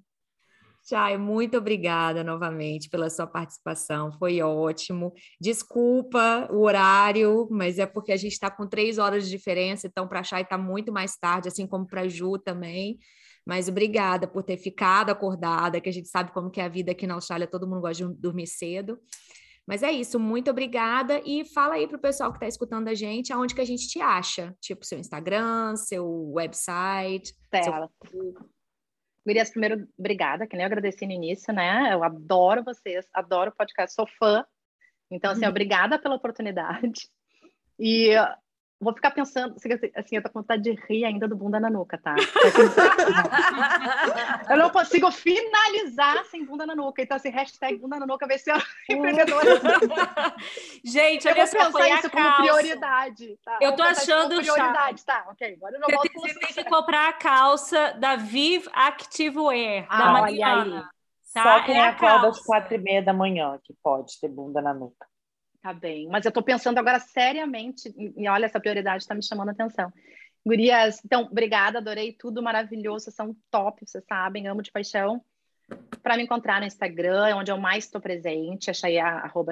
Chay, 0.89 1.19
muito 1.19 1.57
obrigada 1.59 2.23
novamente 2.23 2.89
pela 2.89 3.11
sua 3.11 3.27
participação, 3.27 4.13
foi 4.13 4.41
ótimo. 4.41 5.13
Desculpa 5.41 6.47
o 6.51 6.61
horário, 6.61 7.49
mas 7.51 7.79
é 7.79 7.87
porque 7.87 8.13
a 8.13 8.17
gente 8.17 8.33
está 8.33 8.51
com 8.51 8.69
três 8.69 8.97
horas 8.99 9.25
de 9.25 9.31
diferença, 9.31 9.87
então 9.87 10.07
para 10.07 10.21
a 10.21 10.23
Chay 10.23 10.43
está 10.43 10.57
muito 10.57 10.93
mais 10.93 11.17
tarde, 11.17 11.49
assim 11.49 11.67
como 11.67 11.87
para 11.87 12.03
a 12.03 12.09
Ju 12.09 12.39
também. 12.39 12.99
Mas 13.45 13.69
obrigada 13.69 14.29
por 14.29 14.43
ter 14.43 14.57
ficado 14.57 15.11
acordada, 15.11 15.81
que 15.81 15.89
a 15.89 15.93
gente 15.93 16.09
sabe 16.09 16.33
como 16.33 16.51
que 16.51 16.61
é 16.61 16.65
a 16.65 16.69
vida 16.69 16.93
aqui 16.93 17.07
na 17.07 17.15
Austrália, 17.15 17.47
todo 17.47 17.67
mundo 17.67 17.81
gosta 17.81 18.07
de 18.07 18.15
dormir 18.15 18.47
cedo. 18.47 18.99
Mas 19.67 19.83
é 19.83 19.91
isso, 19.91 20.21
muito 20.21 20.49
obrigada 20.49 21.21
e 21.25 21.45
fala 21.45 21.75
aí 21.75 21.89
para 21.89 21.97
o 21.97 22.01
pessoal 22.01 22.31
que 22.31 22.37
está 22.37 22.47
escutando 22.47 22.87
a 22.87 22.95
gente 22.95 23.33
aonde 23.33 23.55
que 23.55 23.61
a 23.61 23.65
gente 23.65 23.89
te 23.89 24.01
acha, 24.01 24.55
tipo 24.61 24.87
seu 24.87 24.99
Instagram, 24.99 25.75
seu 25.75 26.07
website. 26.31 27.35
Tela. 27.51 27.91
Seu... 28.09 28.35
Gurias, 29.27 29.51
primeiro, 29.51 29.89
obrigada, 29.99 30.47
que 30.47 30.57
nem 30.57 30.63
eu 30.63 30.69
agradeci 30.69 31.05
no 31.05 31.13
início, 31.13 31.53
né? 31.53 31.93
Eu 31.93 32.05
adoro 32.05 32.63
vocês, 32.63 33.05
adoro 33.13 33.51
o 33.51 33.57
podcast, 33.57 33.93
sou 33.93 34.07
fã. 34.07 34.45
Então, 35.11 35.33
assim, 35.33 35.43
uhum. 35.43 35.51
obrigada 35.51 35.99
pela 35.99 36.15
oportunidade. 36.15 37.09
E 37.79 38.11
vou 38.79 38.93
ficar 38.93 39.11
pensando, 39.11 39.57
assim, 39.95 40.17
eu 40.17 40.23
tô 40.23 40.31
com 40.31 40.41
vontade 40.41 40.63
de 40.63 40.73
rir 40.87 41.05
ainda 41.05 41.27
do 41.27 41.35
bunda 41.35 41.59
na 41.59 41.71
nuca, 41.71 41.97
tá? 41.97 42.15
eu 44.51 44.57
não 44.57 44.71
consigo 44.71 45.11
finalizar 45.11 46.25
sem 46.27 46.45
bunda 46.45 46.67
na 46.67 46.75
nuca. 46.75 47.01
Então, 47.01 47.17
assim, 47.17 47.31
hashtag 47.31 47.79
bunda 47.79 47.99
na 47.99 48.07
nuca 48.07 48.27
vai 48.27 48.39
ser 48.39 48.55
empreendedora. 48.89 49.61
Gente, 50.85 51.27
eu 51.27 51.35
vou 51.35 51.49
pensar 51.49 51.89
isso 51.89 52.11
como 52.11 52.37
prioridade. 52.37 53.39
Tá? 53.43 53.59
Eu 53.63 53.75
tô 53.75 53.83
achando 53.83 54.37
prioridade, 54.37 55.05
tá? 55.05 55.27
Ok, 55.31 55.55
agora 55.55 55.77
eu 55.77 55.81
não 55.81 55.89
volto 55.89 56.11
Você 56.15 56.39
tem 56.39 56.53
que 56.53 56.65
comprar 56.71 57.09
a 57.09 57.13
calça 57.15 57.95
da 57.95 58.17
Viv 58.17 58.67
Active 58.73 59.39
Wear, 59.39 59.87
ah, 59.89 59.99
da 59.99 60.13
Mariana. 60.13 60.91
Tá? 61.33 61.43
Só 61.43 61.65
quem 61.65 61.79
é 61.79 61.89
acorda 61.89 62.29
às 62.29 62.41
quatro 62.41 62.75
e 62.75 62.79
meia 62.79 63.03
da 63.03 63.13
manhã 63.13 63.59
que 63.65 63.75
pode 63.83 64.21
ter 64.21 64.29
bunda 64.29 64.61
na 64.61 64.75
nuca. 64.75 65.07
Tá 65.67 65.73
bem, 65.73 66.07
mas 66.07 66.25
eu 66.25 66.29
estou 66.29 66.45
pensando 66.45 66.79
agora 66.79 67.01
seriamente, 67.01 67.93
e 67.99 68.29
olha, 68.29 68.47
essa 68.47 68.61
prioridade 68.61 69.03
está 69.03 69.17
me 69.17 69.23
chamando 69.25 69.49
a 69.49 69.51
atenção. 69.51 69.93
Gurias, 70.47 71.05
então, 71.05 71.23
obrigada, 71.23 71.79
adorei 71.79 72.13
tudo 72.13 72.41
maravilhoso, 72.41 73.07
vocês 73.07 73.17
são 73.17 73.37
top, 73.51 73.85
vocês 73.85 74.05
sabem, 74.05 74.47
amo 74.47 74.63
de 74.63 74.71
paixão. 74.71 75.21
Para 76.05 76.17
me 76.17 76.23
encontrar 76.23 76.61
no 76.61 76.69
Instagram, 76.69 77.27
é 77.27 77.35
onde 77.35 77.51
eu 77.51 77.59
mais 77.59 77.83
estou 77.83 78.01
presente, 78.01 78.71
é 78.71 79.01
arroba 79.01 79.51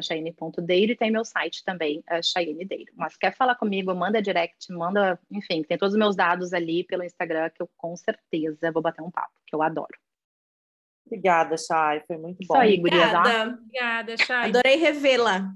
e 0.93 0.97
tem 0.97 1.11
meu 1.11 1.25
site 1.25 1.65
também, 1.65 2.01
é 2.07 2.21
Deiro. 2.65 2.93
Mas 2.95 3.17
quer 3.17 3.35
falar 3.35 3.57
comigo, 3.57 3.93
manda 3.93 4.23
direct, 4.23 4.73
manda, 4.73 5.19
enfim, 5.33 5.65
tem 5.65 5.77
todos 5.77 5.95
os 5.95 5.99
meus 5.99 6.15
dados 6.15 6.53
ali 6.53 6.85
pelo 6.85 7.03
Instagram, 7.03 7.51
que 7.51 7.61
eu 7.61 7.69
com 7.77 7.97
certeza 7.97 8.71
vou 8.71 8.81
bater 8.81 9.03
um 9.03 9.11
papo, 9.11 9.35
que 9.45 9.57
eu 9.57 9.63
adoro. 9.63 9.99
Obrigada, 11.07 11.57
Chay, 11.59 12.05
foi 12.07 12.19
muito 12.19 12.39
bom. 12.47 12.55
Isso 12.55 12.57
aí, 12.57 12.77
gurias. 12.77 13.03
Obrigada, 13.03 13.51
obrigada 13.51 14.17
Chay. 14.17 14.49
Adorei 14.51 14.77
revê-la. 14.77 15.53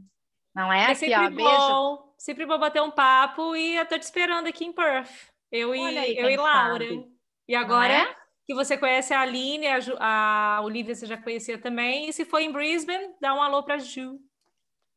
Não 0.54 0.72
é? 0.72 0.80
é 0.80 0.84
aqui, 0.86 0.96
sempre 0.96 1.14
ó, 1.16 1.30
bom, 1.30 1.36
beijo. 1.36 2.12
Sempre 2.18 2.46
bom 2.46 2.58
bater 2.58 2.82
um 2.82 2.90
papo 2.90 3.54
e 3.54 3.76
eu 3.76 3.86
tô 3.86 3.98
te 3.98 4.02
esperando 4.02 4.48
aqui 4.48 4.64
em 4.64 4.72
Perth. 4.72 5.10
Eu 5.50 5.74
e, 5.74 5.98
aí, 5.98 6.16
eu 6.16 6.28
e 6.28 6.36
Laura. 6.36 6.84
Sabe. 6.84 7.06
E 7.48 7.54
agora 7.54 7.92
é? 7.92 8.14
que 8.46 8.54
você 8.54 8.76
conhece 8.76 9.14
a 9.14 9.20
Aline, 9.20 9.66
a, 9.66 9.80
Ju, 9.80 9.94
a 9.98 10.60
Olivia 10.62 10.94
você 10.94 11.06
já 11.06 11.16
conhecia 11.16 11.58
também. 11.58 12.08
E 12.08 12.12
se 12.12 12.24
for 12.24 12.40
em 12.40 12.52
Brisbane, 12.52 13.14
dá 13.20 13.34
um 13.34 13.42
alô 13.42 13.62
para 13.62 13.78
Ju. 13.78 14.18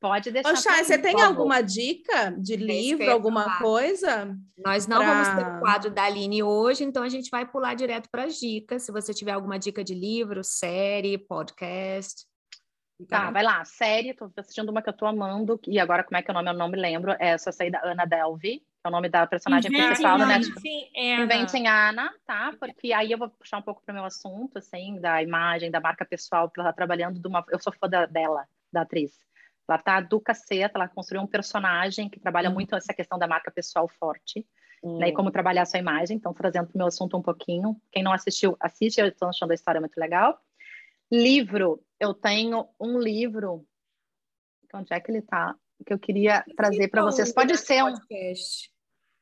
Pode 0.02 0.32
deixar. 0.32 0.52
Ô, 0.52 0.56
Chay, 0.56 0.84
você 0.84 0.97
tem 0.97 1.22
alguma 1.22 1.62
dica 1.62 2.32
de 2.32 2.56
livro, 2.56 3.10
alguma 3.12 3.60
coisa? 3.60 4.36
Nós 4.58 4.88
não 4.88 4.97
pra... 4.97 5.14
vamos 5.14 5.28
ter 5.28 5.52
o 5.52 5.60
quadro 5.60 5.91
da 5.91 6.06
Aline 6.06 6.41
hoje, 6.41 6.84
então 6.84 7.04
a 7.04 7.10
gente 7.10 7.30
vai 7.30 7.45
pular 7.45 7.76
direto 7.76 8.10
para 8.12 8.24
as 8.24 8.39
dicas. 8.39 8.82
Se 8.82 8.91
você 8.91 9.14
tiver 9.14 9.34
alguma 9.34 9.60
dica 9.60 9.84
de 9.84 9.93
livro, 9.93 10.43
série, 10.43 11.20
podcast. 11.20 12.26
Tá, 13.08 13.32
vai 13.32 13.43
lá. 13.43 13.64
Série, 13.66 14.14
tô 14.14 14.32
assistindo 14.38 14.70
uma 14.70 14.82
que 14.82 14.89
eu 14.89 14.93
tô 14.93 15.06
amando, 15.06 15.60
e 15.68 15.80
agora 15.80 16.04
como 16.04 16.18
é 16.18 16.22
que 16.22 16.30
é 16.30 16.34
o 16.34 16.36
nome? 16.36 16.49
Eu 16.49 16.54
não 16.54 16.68
me 16.68 16.78
lembro. 16.78 17.12
É 17.14 17.30
essa 17.30 17.52
aí 17.60 17.72
da 17.72 17.82
Ana 17.84 18.06
Delvey, 18.06 18.60
que 18.60 18.66
é 18.84 18.88
o 18.88 18.91
nome 18.91 19.10
da 19.10 19.26
personagem 19.28 19.70
Inventem 19.70 19.88
principal 19.88 20.18
da 20.18 20.26
Netflix. 20.26 20.62
Sim, 20.62 20.89
Inventem 20.95 21.68
Ana, 21.68 22.14
tá? 22.26 22.54
Porque 22.60 22.93
aí 22.93 23.12
eu 23.12 23.18
vou 23.18 23.30
puxar 23.30 23.58
um 23.58 23.62
pouco 23.62 23.82
para 23.86 23.93
o 23.93 23.95
meu 23.95 24.06
assunto, 24.06 24.58
assim, 24.58 24.99
da 24.99 25.22
imagem, 25.22 25.72
da 25.72 25.80
marca 25.80 26.06
pessoal, 26.06 26.47
porque 26.47 26.60
ela 26.60 26.70
tá 26.70 26.76
trabalhando 26.76 27.20
de 27.20 27.28
uma... 27.28 27.45
Eu 27.49 27.60
sou 27.60 27.74
fã 27.74 27.88
da, 27.88 28.06
dela, 28.06 28.45
da 28.72 28.82
atriz. 28.82 29.12
Ela 29.68 29.78
tá 29.78 30.02
do 30.02 30.20
caceta, 30.20 30.78
ela 30.78 30.88
construiu 30.88 31.22
um 31.22 31.28
personagem 31.28 32.10
que 32.10 32.20
trabalha 32.20 32.49
hum. 32.49 32.54
muito 32.54 32.76
essa 32.76 32.93
questão 32.93 33.18
da 33.18 33.28
marca 33.28 33.49
pessoal 33.52 33.88
forte. 33.88 34.45
Hum. 34.84 34.97
Né, 34.97 35.10
e 35.10 35.14
como 35.14 35.30
trabalhar 35.32 35.62
a 35.62 35.66
sua 35.66 35.80
imagem, 35.80 36.18
então 36.18 36.34
trazendo 36.34 36.68
para 36.68 36.76
o 36.76 36.78
meu 36.78 36.88
assunto 36.88 37.16
um 37.16 37.22
pouquinho. 37.22 37.80
Quem 37.91 38.02
não 38.04 38.12
assistiu, 38.12 38.58
assiste, 38.60 38.99
eu 38.99 39.08
estou 39.08 39.30
achando 39.30 39.52
a 39.52 39.54
história 39.54 39.80
muito 39.80 39.97
legal. 39.97 40.39
Livro, 41.12 41.84
eu 41.99 42.14
tenho 42.14 42.70
um 42.80 42.97
livro. 42.97 43.66
Onde 44.74 44.93
é 44.93 44.99
que 44.99 45.12
ele 45.12 45.20
está? 45.20 45.53
Que 45.86 45.93
eu 45.93 45.99
queria 45.99 46.43
trazer 46.55 46.88
para 46.88 47.03
vocês. 47.03 47.34
Pode 47.34 47.57
ser 47.57 47.84
um. 47.84 47.93
Podcast. 47.93 48.72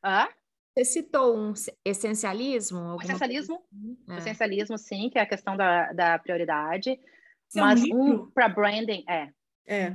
Hã? 0.04 0.28
Você 0.72 0.84
citou 0.84 1.36
um 1.36 1.52
essencialismo? 1.84 2.96
Essencialismo? 3.02 3.60
É. 4.08 4.18
Essencialismo, 4.18 4.78
sim, 4.78 5.10
que 5.10 5.18
é 5.18 5.22
a 5.22 5.26
questão 5.26 5.56
da, 5.56 5.92
da 5.92 6.18
prioridade. 6.18 6.98
Seu 7.48 7.64
mas 7.64 7.82
livro? 7.82 8.00
um 8.00 8.30
para 8.30 8.48
branding 8.48 9.04
é. 9.08 9.32
É. 9.66 9.92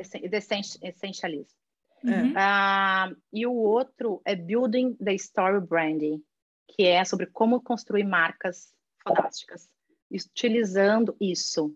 Essencialismo. 0.84 1.58
Uhum. 2.04 2.32
Uh, 2.34 3.18
e 3.32 3.48
o 3.48 3.54
outro 3.54 4.22
é 4.26 4.36
Building 4.36 4.96
the 4.96 5.14
Story 5.16 5.66
Branding, 5.66 6.22
que 6.68 6.84
é 6.84 7.04
sobre 7.06 7.26
como 7.26 7.62
construir 7.62 8.04
marcas 8.04 8.74
fantásticas, 9.02 9.70
utilizando 10.12 11.16
isso 11.20 11.74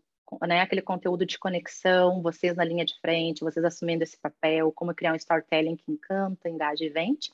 né, 0.48 0.62
aquele 0.62 0.82
conteúdo 0.82 1.26
de 1.26 1.40
conexão, 1.40 2.22
vocês 2.22 2.56
na 2.56 2.64
linha 2.64 2.86
de 2.86 3.00
frente, 3.00 3.44
vocês 3.44 3.66
assumindo 3.66 4.04
esse 4.04 4.18
papel, 4.18 4.72
como 4.72 4.94
criar 4.94 5.14
um 5.14 5.16
storytelling 5.16 5.76
que 5.76 5.92
encanta, 5.92 6.50
engaja 6.50 6.84
e 6.84 6.90
vende. 6.90 7.32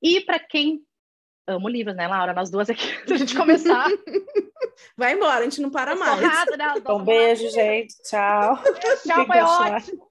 E 0.00 0.20
para 0.20 0.38
quem 0.38 0.84
ama 1.46 1.70
livros, 1.70 1.94
né, 1.94 2.08
Laura? 2.08 2.32
Nós 2.32 2.50
duas 2.50 2.70
aqui, 2.70 2.84
se 3.06 3.12
a 3.12 3.16
gente 3.16 3.36
começar. 3.36 3.88
Vai 4.96 5.14
embora, 5.14 5.40
a 5.40 5.44
gente 5.44 5.60
não 5.60 5.70
para 5.70 5.94
mais. 5.94 6.20
Né? 6.20 6.74
Um 6.88 7.04
beijo, 7.04 7.48
gente. 7.50 7.94
Tchau. 8.02 8.58
Tchau, 9.06 9.26
foi 9.26 9.40
ótimo. 9.40 10.10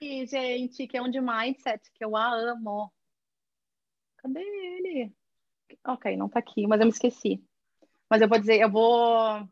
E, 0.00 0.26
gente, 0.26 0.86
que 0.86 0.96
é 0.96 1.02
um 1.02 1.10
de 1.10 1.20
mindset, 1.20 1.90
que 1.92 2.04
eu 2.04 2.14
a 2.16 2.28
amo. 2.28 2.92
Cadê 4.18 4.40
ele? 4.40 5.12
Ok, 5.86 6.16
não 6.16 6.28
tá 6.28 6.38
aqui, 6.38 6.66
mas 6.66 6.80
eu 6.80 6.86
me 6.86 6.92
esqueci. 6.92 7.42
Mas 8.08 8.20
eu 8.20 8.28
vou 8.28 8.38
dizer, 8.38 8.60
eu 8.60 8.70
vou 8.70 9.48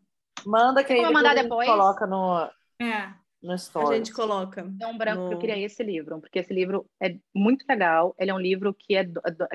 Manda 0.47 0.84
que 0.84 0.93
aí 0.93 0.99
depois 0.99 1.14
mandar 1.14 1.34
depois. 1.34 1.68
coloca 1.68 2.07
no, 2.07 2.51
é. 2.80 3.12
no 3.43 3.55
story. 3.55 3.95
A 3.95 3.97
gente 3.99 4.12
coloca. 4.12 4.66
É 4.80 4.86
um 4.86 4.97
branco 4.97 5.22
no... 5.22 5.28
que 5.28 5.34
eu 5.34 5.38
queria 5.38 5.59
esse 5.59 5.82
livro, 5.82 6.20
porque 6.20 6.38
esse 6.38 6.53
livro 6.53 6.86
é 7.01 7.16
muito 7.34 7.64
legal. 7.68 8.14
Ele 8.18 8.30
é 8.30 8.34
um 8.34 8.40
livro 8.40 8.74
que 8.74 8.97
é 8.97 9.07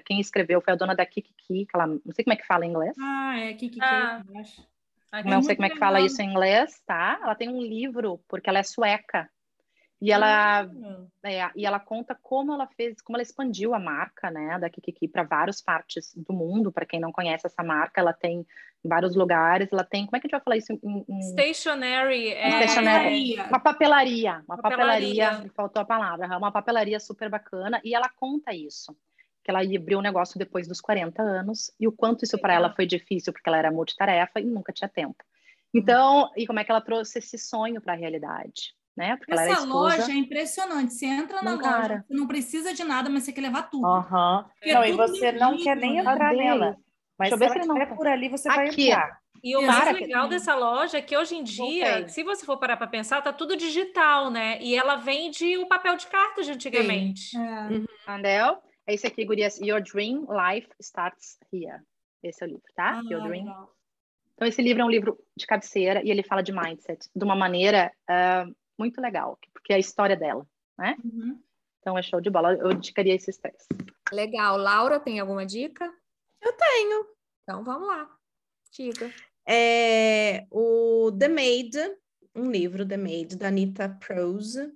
quem 0.05 0.19
escreveu 0.19 0.61
foi 0.61 0.73
a 0.73 0.77
dona 0.77 0.95
da 0.95 1.05
Kiki, 1.05 1.33
que 1.47 1.67
ela 1.73 1.87
não 1.87 2.13
sei 2.13 2.23
como 2.23 2.33
é 2.33 2.37
que 2.37 2.47
fala 2.47 2.65
em 2.65 2.69
inglês. 2.69 2.95
Ah, 2.99 3.39
é 3.39 3.53
Kiki, 3.53 3.79
ah. 3.81 4.23
acho. 4.37 4.65
Não 5.25 5.41
sei 5.41 5.55
como 5.55 5.65
é 5.65 5.69
que 5.69 5.79
fala 5.79 6.01
isso 6.01 6.21
em 6.21 6.29
inglês, 6.29 6.81
tá? 6.85 7.19
Ela 7.21 7.33
tem 7.33 7.49
um 7.49 7.61
livro 7.61 8.19
porque 8.27 8.49
ela 8.49 8.59
é 8.59 8.63
sueca. 8.63 9.29
E 9.99 10.11
ela, 10.11 10.69
é, 11.23 11.49
e 11.55 11.65
ela 11.65 11.79
conta 11.79 12.15
como 12.21 12.53
ela 12.53 12.67
fez, 12.67 13.01
como 13.01 13.17
ela 13.17 13.23
expandiu 13.23 13.73
a 13.73 13.79
marca, 13.79 14.29
né, 14.29 14.59
da 14.59 14.69
Kikiki 14.69 15.07
para 15.07 15.23
várias 15.23 15.59
partes 15.59 16.13
do 16.15 16.33
mundo. 16.33 16.71
Para 16.71 16.85
quem 16.85 16.99
não 16.99 17.11
conhece 17.11 17.47
essa 17.47 17.63
marca, 17.63 17.99
ela 17.99 18.13
tem 18.13 18.45
em 18.85 18.87
vários 18.87 19.15
lugares. 19.15 19.69
Ela 19.71 19.83
tem, 19.83 20.05
como 20.05 20.15
é 20.15 20.19
que 20.19 20.27
a 20.27 20.29
gente 20.29 20.37
vai 20.37 20.41
falar 20.41 20.57
isso? 20.57 20.71
Em, 20.71 21.05
em... 21.09 21.21
Stationary, 21.31 22.29
é... 22.29 22.67
Stationary. 22.67 23.35
Uma 23.39 23.59
papelaria, 23.59 24.43
uma 24.47 24.57
papelaria. 24.57 25.25
papelaria. 25.25 25.51
Faltou 25.55 25.81
a 25.81 25.85
palavra. 25.85 26.37
Uma 26.37 26.51
papelaria 26.51 26.99
super 26.99 27.29
bacana. 27.29 27.81
E 27.83 27.95
ela 27.95 28.09
conta 28.09 28.53
isso 28.53 28.95
que 29.43 29.51
ela 29.51 29.61
abriu 29.61 29.97
um 29.97 30.01
negócio 30.01 30.37
depois 30.37 30.67
dos 30.67 30.81
40 30.81 31.21
anos 31.21 31.71
e 31.79 31.87
o 31.87 31.91
quanto 31.91 32.25
isso 32.25 32.37
para 32.37 32.53
ela 32.53 32.75
foi 32.75 32.85
difícil 32.85 33.31
porque 33.31 33.47
ela 33.47 33.57
era 33.57 33.71
multitarefa 33.71 34.41
e 34.41 34.43
nunca 34.43 34.73
tinha 34.73 34.89
tempo. 34.89 35.23
Então, 35.73 36.23
uhum. 36.23 36.31
e 36.35 36.45
como 36.45 36.59
é 36.59 36.65
que 36.65 36.71
ela 36.71 36.81
trouxe 36.81 37.19
esse 37.19 37.37
sonho 37.37 37.79
para 37.79 37.93
a 37.93 37.95
realidade? 37.95 38.75
Né? 38.97 39.15
Porque 39.15 39.31
Essa 39.31 39.43
ela 39.43 39.65
loja 39.65 40.11
é 40.11 40.15
impressionante. 40.15 40.93
Você 40.93 41.05
entra 41.05 41.41
na 41.43 41.53
loja, 41.53 42.03
você 42.07 42.13
não 42.13 42.27
precisa 42.27 42.73
de 42.73 42.83
nada, 42.83 43.09
mas 43.09 43.23
você 43.23 43.31
quer 43.31 43.41
levar 43.41 43.69
tudo. 43.69 43.87
Uhum. 43.87 44.43
Não, 44.65 44.85
e 44.85 44.91
você 44.93 45.31
não 45.31 45.55
quer 45.55 45.77
nem 45.77 45.99
entrar 45.99 46.33
nela. 46.33 46.75
Mas 47.17 47.29
Deixa 47.29 47.53
se 47.53 47.59
ela 47.59 47.65
estiver 47.65 47.95
por 47.95 48.07
ali, 48.07 48.27
você 48.27 48.49
Aqui. 48.49 48.57
vai 48.57 48.67
entrar. 48.67 49.19
E 49.43 49.55
o 49.55 49.61
mais 49.61 49.93
legal 49.93 50.27
dessa 50.27 50.55
loja 50.55 50.97
é 50.97 51.01
que 51.01 51.15
hoje 51.15 51.35
em 51.35 51.43
dia, 51.43 51.99
okay. 51.99 52.09
se 52.09 52.23
você 52.23 52.43
for 52.43 52.57
parar 52.57 52.75
para 52.75 52.87
pensar, 52.87 53.21
tá 53.21 53.31
tudo 53.31 53.55
digital, 53.55 54.31
né? 54.31 54.59
E 54.61 54.75
ela 54.75 54.95
vende 54.95 55.57
o 55.57 55.67
papel 55.67 55.95
de 55.95 56.07
cartas 56.07 56.47
de 56.47 56.53
antigamente. 56.53 57.37
É. 57.37 57.39
Uhum. 57.39 57.85
Andel, 58.07 58.61
é 58.87 58.93
esse 58.95 59.05
aqui, 59.05 59.23
Gurias. 59.23 59.59
Your 59.59 59.81
Dream 59.81 60.25
Life 60.27 60.67
Starts 60.79 61.37
Here. 61.53 61.81
Esse 62.23 62.43
é 62.43 62.47
o 62.47 62.49
livro, 62.49 62.63
tá? 62.75 62.99
Ah, 62.99 63.01
Your 63.09 63.21
Dream. 63.27 63.45
Legal. 63.45 63.77
Então, 64.33 64.47
esse 64.47 64.61
livro 64.61 64.81
é 64.81 64.85
um 64.85 64.89
livro 64.89 65.17
de 65.35 65.47
cabeceira 65.47 66.01
e 66.03 66.11
ele 66.11 66.23
fala 66.23 66.43
de 66.43 66.51
mindset 66.51 67.09
de 67.15 67.23
uma 67.23 67.35
maneira 67.35 67.91
uh, 68.09 68.55
muito 68.77 69.01
legal, 69.01 69.39
porque 69.53 69.73
é 69.73 69.75
a 69.75 69.79
história 69.79 70.15
dela, 70.15 70.45
né? 70.77 70.95
Uhum. 71.03 71.41
Então 71.79 71.97
é 71.97 72.01
show 72.01 72.19
de 72.19 72.29
bola. 72.29 72.53
Eu 72.53 72.71
indicaria 72.71 73.15
esses 73.15 73.37
três. 73.37 73.65
Legal. 74.11 74.57
Laura, 74.57 74.99
tem 74.99 75.19
alguma 75.19 75.45
dica? 75.45 75.89
Eu 76.41 76.53
tenho. 76.53 77.07
Então 77.43 77.63
vamos 77.63 77.87
lá. 77.87 78.09
Diga. 78.71 79.11
É 79.47 80.45
o 80.51 81.11
The 81.17 81.29
Maid, 81.29 81.77
um 82.35 82.51
livro, 82.51 82.85
The 82.85 82.97
Maid, 82.97 83.37
da 83.37 83.47
Anita 83.47 83.97
Prose. 84.05 84.71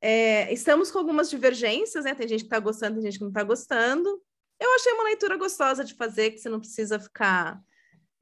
É, 0.00 0.52
estamos 0.52 0.90
com 0.90 0.98
algumas 0.98 1.30
divergências, 1.30 2.04
né? 2.04 2.14
Tem 2.14 2.28
gente 2.28 2.40
que 2.40 2.46
está 2.46 2.58
gostando, 2.58 2.94
tem 2.94 3.04
gente 3.04 3.18
que 3.18 3.24
não 3.24 3.30
está 3.30 3.42
gostando. 3.42 4.20
Eu 4.60 4.74
achei 4.74 4.92
uma 4.92 5.04
leitura 5.04 5.36
gostosa 5.36 5.84
de 5.84 5.94
fazer, 5.94 6.32
que 6.32 6.38
você 6.38 6.48
não 6.48 6.60
precisa 6.60 7.00
ficar. 7.00 7.60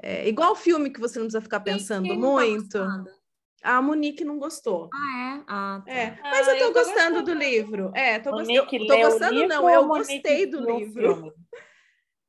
É, 0.03 0.28
igual 0.28 0.55
filme 0.55 0.91
que 0.91 1.01
você 1.01 1.18
não 1.18 1.26
precisa 1.26 1.43
ficar 1.43 1.61
pensando 1.61 2.09
tá 2.09 2.14
muito. 2.14 2.78
Tá 2.78 3.05
a 3.62 3.80
Monique 3.82 4.24
não 4.24 4.38
gostou. 4.38 4.88
Ah, 4.92 5.38
é? 5.38 5.44
Ah, 5.46 5.82
tá. 5.84 5.92
é. 5.92 6.18
Mas 6.22 6.48
ah, 6.48 6.52
eu 6.52 6.58
tô, 6.58 6.64
eu 6.64 6.72
tô 6.72 6.78
gostando, 6.80 6.96
gostando, 6.96 7.22
do 7.22 7.34
livro. 7.34 7.92
É, 7.94 8.18
tô, 8.18 8.30
Monique 8.30 8.76
eu, 8.76 8.86
tô 8.86 8.96
gostando, 8.96 9.46
não, 9.46 9.70
eu 9.70 9.86
gostei 9.86 10.46
do 10.46 10.64
livro. 10.64 11.32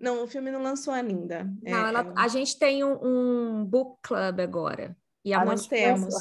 Não, 0.02 0.24
o 0.24 0.28
filme 0.28 0.50
não 0.50 0.64
lançou 0.64 0.92
ainda. 0.92 1.48
Não, 1.62 1.86
é, 1.86 1.90
ela, 1.90 2.00
é... 2.02 2.14
a 2.16 2.28
gente 2.28 2.58
tem 2.58 2.84
um, 2.84 2.98
um, 3.04 3.64
book 3.64 4.00
club 4.02 4.40
agora. 4.40 4.98
E 5.24 5.32
a 5.32 5.42
ah, 5.42 5.46
nós 5.46 5.68
temos. 5.68 6.16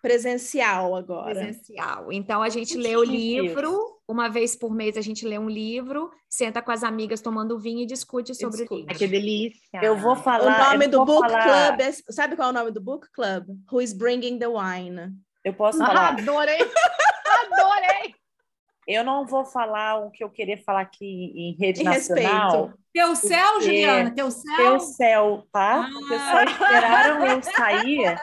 Presencial 0.00 0.94
agora. 0.94 1.34
Presencial. 1.34 2.12
Então 2.12 2.40
a 2.40 2.48
gente 2.48 2.76
lê 2.76 2.96
o 2.96 3.02
livro, 3.02 3.99
uma 4.10 4.28
vez 4.28 4.56
por 4.56 4.74
mês 4.74 4.96
a 4.96 5.00
gente 5.00 5.24
lê 5.26 5.38
um 5.38 5.48
livro, 5.48 6.10
senta 6.28 6.60
com 6.60 6.72
as 6.72 6.82
amigas 6.82 7.20
tomando 7.20 7.58
vinho 7.58 7.82
e 7.82 7.86
discute 7.86 8.34
sobre 8.34 8.58
discute. 8.58 8.72
o 8.72 8.76
livro. 8.78 8.98
Que 8.98 9.06
delícia. 9.06 9.80
Eu 9.80 9.96
vou 9.96 10.16
falar. 10.16 10.70
O 10.70 10.72
nome 10.72 10.88
do 10.88 11.04
book 11.04 11.30
falar... 11.30 11.76
club 11.76 11.80
é, 11.80 11.92
sabe 11.92 12.34
qual 12.34 12.48
é 12.48 12.50
o 12.50 12.54
nome 12.54 12.70
do 12.72 12.80
book 12.80 13.08
club? 13.12 13.46
Who 13.72 13.80
is 13.80 13.92
bringing 13.92 14.38
the 14.38 14.48
wine? 14.48 15.12
Eu 15.44 15.54
posso 15.54 15.80
ah, 15.82 15.86
falar. 15.86 16.08
adorei. 16.08 16.58
adorei. 16.58 18.14
Eu 18.86 19.04
não 19.04 19.24
vou 19.24 19.44
falar 19.44 20.04
o 20.04 20.10
que 20.10 20.24
eu 20.24 20.30
queria 20.30 20.58
falar 20.58 20.80
aqui 20.80 21.32
em 21.34 21.56
rede 21.56 21.82
em 21.82 21.84
nacional. 21.84 22.50
Respeito. 22.50 22.80
Teu 22.92 23.14
céu, 23.14 23.60
Juliana, 23.60 24.10
teu 24.12 24.30
céu. 24.32 24.56
Teu 24.56 24.80
céu, 24.80 25.46
tá? 25.52 25.82
Ah. 25.82 25.88
Porque 25.92 26.18
só 26.18 26.42
esperaram 26.42 27.26
eu 27.26 27.42
sair 27.42 28.18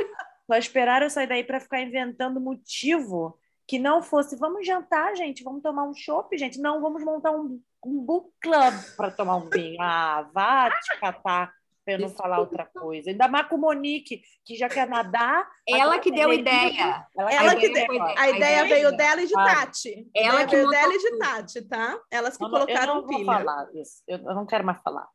só 0.48 0.58
esperaram 0.58 1.06
eu 1.06 1.10
sair 1.10 1.28
daí 1.28 1.44
para 1.44 1.60
ficar 1.60 1.82
inventando 1.82 2.40
motivo 2.40 3.38
que 3.68 3.78
não 3.78 4.02
fosse 4.02 4.36
vamos 4.36 4.66
jantar, 4.66 5.16
gente, 5.16 5.44
vamos 5.44 5.62
tomar 5.62 5.84
um 5.84 5.94
chopp, 5.94 6.36
gente. 6.38 6.60
Não, 6.60 6.82
vamos 6.82 7.04
montar 7.04 7.32
um, 7.32 7.62
um 7.86 8.00
book 8.00 8.32
club 8.42 8.74
para 8.96 9.12
tomar 9.12 9.36
um 9.36 9.50
vinho. 9.50 9.78
Ah, 9.82 10.30
vá 10.34 10.72
te 10.72 11.00
catar 11.00 11.52
para 11.84 11.94
eu 11.94 12.00
não 12.00 12.10
falar 12.10 12.40
outra 12.40 12.66
coisa. 12.66 13.10
Ainda 13.10 13.30
mais 13.30 13.48
com 13.48 13.58
Monique, 13.58 14.22
que 14.46 14.56
já 14.56 14.68
quer 14.68 14.88
nadar. 14.88 15.48
Ela 15.68 16.00
que 16.00 16.12
deu 16.12 16.34
ideia. 16.34 17.08
Ela, 17.18 17.34
ela 17.34 17.56
que 17.56 17.70
deu. 17.70 18.02
A, 18.02 18.22
a 18.22 18.30
ideia 18.30 18.66
veio 18.66 18.96
dela 18.96 19.22
e 19.22 19.28
de 19.28 19.34
Tati. 19.34 20.10
Ela 20.14 20.46
que 20.46 20.56
veio 20.56 20.70
dela 20.70 20.94
e 20.94 20.98
de 20.98 21.18
Tati, 21.18 21.62
tá? 21.62 21.98
Elas 22.12 22.36
que 22.36 22.44
não, 22.44 22.52
colocaram 22.52 22.96
eu 22.96 23.02
não 23.02 23.08
pilha. 23.08 23.26
Vou 23.26 23.34
falar 23.34 23.68
isso. 23.74 24.04
Eu 24.06 24.20
não 24.20 24.46
quero 24.46 24.66
mais 24.66 24.82
falar. 24.82 25.08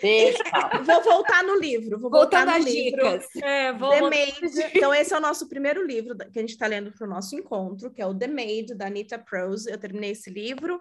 Deixa. 0.00 0.42
vou 0.84 1.02
voltar 1.02 1.44
no 1.44 1.58
livro. 1.58 1.98
Vou 1.98 2.10
voltar 2.10 2.46
Voltando 2.46 2.64
no 2.64 2.70
livro. 2.70 3.02
Dicas. 3.02 3.36
É, 3.36 3.72
vou 3.72 3.90
The 3.90 4.00
Maid. 4.02 4.70
Então, 4.74 4.94
esse 4.94 5.12
é 5.12 5.16
o 5.16 5.20
nosso 5.20 5.48
primeiro 5.48 5.84
livro 5.86 6.16
que 6.16 6.38
a 6.38 6.42
gente 6.42 6.50
está 6.50 6.66
lendo 6.66 6.92
para 6.92 7.06
o 7.06 7.10
nosso 7.10 7.34
encontro, 7.34 7.90
que 7.90 8.00
é 8.00 8.06
o 8.06 8.14
The 8.14 8.26
Maid, 8.26 8.74
da 8.74 8.86
Anita 8.86 9.18
Prose. 9.18 9.70
Eu 9.70 9.78
terminei 9.78 10.10
esse 10.10 10.30
livro. 10.30 10.80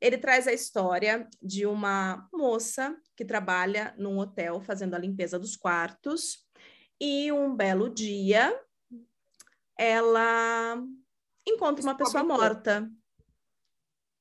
Ele 0.00 0.16
traz 0.16 0.46
a 0.46 0.52
história 0.52 1.26
de 1.42 1.66
uma 1.66 2.28
moça 2.32 2.96
que 3.16 3.24
trabalha 3.24 3.94
num 3.98 4.18
hotel 4.18 4.60
fazendo 4.60 4.94
a 4.94 4.98
limpeza 4.98 5.38
dos 5.38 5.56
quartos. 5.56 6.46
E 7.00 7.32
um 7.32 7.54
belo 7.54 7.88
dia, 7.88 8.58
ela 9.76 10.82
encontra 11.46 11.82
uma 11.82 11.96
pessoa 11.96 12.22
morta 12.22 12.88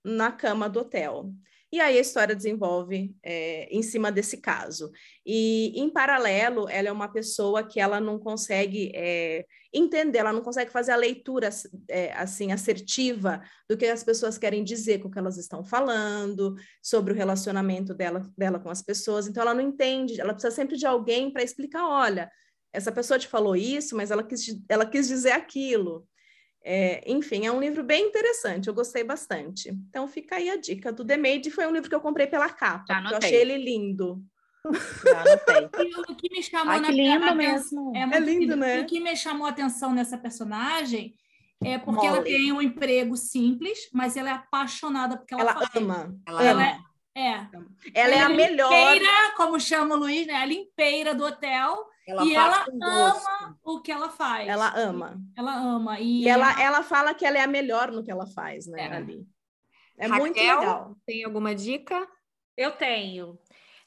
na 0.03 0.31
cama 0.31 0.69
do 0.69 0.79
hotel. 0.79 1.31
E 1.71 1.81
aí 1.81 1.97
a 1.97 2.01
história 2.01 2.33
desenvolve 2.33 3.13
é, 3.21 3.67
em 3.69 3.83
cima 3.83 4.09
desse 4.09 4.37
caso. 4.37 4.89
E, 5.25 5.73
em 5.75 5.89
paralelo, 5.89 6.67
ela 6.69 6.87
é 6.87 6.91
uma 6.91 7.11
pessoa 7.11 7.61
que 7.61 7.77
ela 7.77 7.99
não 7.99 8.17
consegue 8.17 8.89
é, 8.95 9.45
entender, 9.73 10.19
ela 10.19 10.31
não 10.31 10.41
consegue 10.41 10.71
fazer 10.71 10.93
a 10.93 10.95
leitura 10.95 11.49
é, 11.89 12.13
assim 12.13 12.53
assertiva 12.53 13.41
do 13.69 13.75
que 13.75 13.85
as 13.85 14.01
pessoas 14.01 14.37
querem 14.37 14.63
dizer 14.63 14.99
com 14.99 15.09
o 15.09 15.11
que 15.11 15.19
elas 15.19 15.37
estão 15.37 15.61
falando, 15.61 16.55
sobre 16.81 17.11
o 17.11 17.15
relacionamento 17.15 17.93
dela, 17.93 18.25
dela 18.37 18.59
com 18.59 18.69
as 18.69 18.81
pessoas. 18.81 19.27
Então, 19.27 19.43
ela 19.43 19.53
não 19.53 19.61
entende, 19.61 20.21
ela 20.21 20.33
precisa 20.33 20.55
sempre 20.55 20.77
de 20.77 20.85
alguém 20.85 21.31
para 21.31 21.43
explicar: 21.43 21.85
olha, 21.85 22.31
essa 22.71 22.93
pessoa 22.93 23.19
te 23.19 23.27
falou 23.27 23.57
isso, 23.57 23.95
mas 23.95 24.09
ela 24.09 24.23
quis, 24.23 24.57
ela 24.69 24.85
quis 24.85 25.07
dizer 25.07 25.31
aquilo. 25.31 26.07
É, 26.69 27.01
enfim, 27.07 27.45
é 27.45 27.51
um 27.51 27.61
livro 27.61 27.81
bem 27.81 28.09
interessante, 28.09 28.67
eu 28.67 28.73
gostei 28.73 29.01
bastante. 29.01 29.69
Então 29.69 30.05
fica 30.05 30.35
aí 30.35 30.49
a 30.49 30.57
dica 30.57 30.91
do 30.91 31.05
The 31.05 31.15
Maid, 31.15 31.49
foi 31.49 31.65
um 31.65 31.71
livro 31.71 31.87
que 31.87 31.95
eu 31.95 32.01
comprei 32.01 32.27
pela 32.27 32.49
capa, 32.49 33.05
eu 33.09 33.17
achei 33.17 33.37
ele 33.37 33.57
lindo. 33.57 34.21
o 34.65 36.15
que 36.15 36.29
me 36.29 36.43
chamou 36.43 36.73
Ai, 36.73 36.81
que 36.83 36.91
lindo 36.91 37.35
mesmo. 37.35 37.95
É, 37.95 38.01
é 38.01 38.19
lindo, 38.19 38.39
lindo, 38.41 38.55
né? 38.57 38.81
O 38.81 38.85
que 38.85 38.99
me 38.99 39.15
chamou 39.15 39.47
a 39.47 39.49
atenção 39.49 39.93
nessa 39.93 40.17
personagem 40.17 41.15
é 41.63 41.77
porque 41.77 42.05
Molly. 42.05 42.17
ela 42.17 42.23
tem 42.25 42.51
um 42.51 42.61
emprego 42.61 43.15
simples, 43.15 43.89
mas 43.93 44.17
ela 44.17 44.29
é 44.29 44.33
apaixonada 44.33 45.15
porque 45.15 45.35
ela, 45.35 45.43
ela 45.43 45.53
faz. 45.53 45.69
ama. 45.73 46.13
Ela, 46.27 46.43
ela 46.43 46.63
é, 46.65 46.79
é. 47.15 47.31
Ela, 47.31 47.65
ela 47.93 48.15
é 48.15 48.19
a 48.19 48.27
melhor. 48.29 48.69
Limpeira, 48.69 49.33
como 49.37 49.57
chama 49.57 49.95
o 49.95 49.99
Luiz, 49.99 50.27
né? 50.27 50.33
A 50.33 50.45
limpeira 50.45 51.15
do 51.15 51.23
hotel 51.23 51.77
ela 52.07 52.23
e 52.23 52.33
ela 52.33 52.65
ama 52.81 53.59
o 53.61 53.81
que 53.81 53.91
ela 53.91 54.09
faz. 54.09 54.47
Ela 54.47 54.73
ama. 54.77 55.21
Ela 55.35 55.53
ama. 55.53 55.99
E, 55.99 56.23
e 56.23 56.29
ela, 56.29 56.61
ela 56.61 56.81
fala 56.81 57.13
que 57.13 57.25
ela 57.25 57.37
é 57.37 57.41
a 57.41 57.47
melhor 57.47 57.91
no 57.91 58.01
que 58.01 58.09
ela 58.09 58.25
faz, 58.25 58.65
né? 58.65 58.83
É. 58.83 58.95
Ali. 58.95 59.27
É 59.97 60.07
Raquel, 60.07 60.19
muito 60.21 60.37
legal. 60.37 60.95
Tem 61.05 61.25
alguma 61.25 61.53
dica? 61.53 62.07
Eu 62.55 62.71
tenho. 62.71 63.37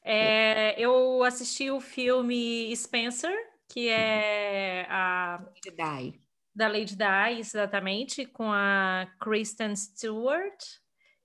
É, 0.03 0.79
eu 0.79 1.25
assisti 1.25 1.71
o 1.71 1.81
filme 1.81 2.75
Spencer, 2.77 3.35
que 3.67 3.89
é 3.89 4.87
a 4.91 5.43
Lady 5.43 5.71
Di. 5.71 6.21
da 6.55 6.69
Lady 6.69 6.97
Di, 6.97 7.39
exatamente, 7.39 8.27
com 8.27 8.53
a 8.53 9.07
Kristen 9.19 9.75
Stewart, 9.75 10.59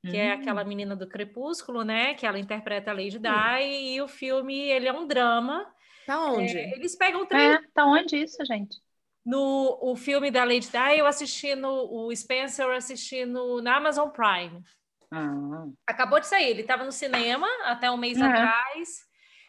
que 0.02 0.16
é 0.16 0.28
hum. 0.28 0.30
é 0.30 0.32
aquela 0.32 0.64
menina 0.64 0.96
do 0.96 1.10
Crepúsculo, 1.10 1.84
né? 1.84 2.14
Que 2.14 2.26
ela 2.26 2.40
interpreta 2.40 2.92
a 2.92 2.94
Lady 2.94 3.20
Di, 3.20 3.28
hum. 3.28 3.60
e 3.60 4.02
o 4.02 4.08
filme 4.08 4.56
ele 4.56 4.88
é 4.88 4.94
um 4.94 5.06
drama 5.06 5.75
Tá 6.06 6.32
onde? 6.32 6.58
É, 6.58 6.76
eles 6.76 6.96
pegam 6.96 7.22
o 7.22 7.26
trem. 7.26 7.54
É, 7.54 7.62
tá 7.74 7.86
onde 7.86 8.18
isso, 8.18 8.44
gente? 8.46 8.80
No 9.26 9.80
o 9.82 9.96
filme 9.96 10.30
da 10.30 10.44
Lady 10.44 10.70
Di, 10.70 11.00
eu 11.00 11.08
assisti 11.08 11.56
no 11.56 11.70
o 11.92 12.16
Spencer, 12.16 12.66
eu 12.66 12.74
assisti 12.74 13.26
no, 13.26 13.62
na 13.62 13.78
Amazon 13.78 14.10
Prime. 14.10 14.64
Ah. 15.12 15.66
Acabou 15.88 16.20
de 16.20 16.28
sair, 16.28 16.50
ele 16.50 16.62
estava 16.62 16.84
no 16.84 16.92
cinema 16.92 17.48
até 17.64 17.90
um 17.90 17.98
mês 17.98 18.20
uhum. 18.20 18.26
atrás, 18.26 19.06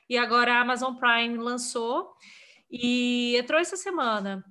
e 0.09 0.17
agora 0.17 0.55
a 0.55 0.61
Amazon 0.61 0.95
Prime 0.95 1.37
lançou 1.37 2.15
e 2.71 3.37
entrou 3.37 3.61
essa 3.61 3.77
semana. 3.77 4.43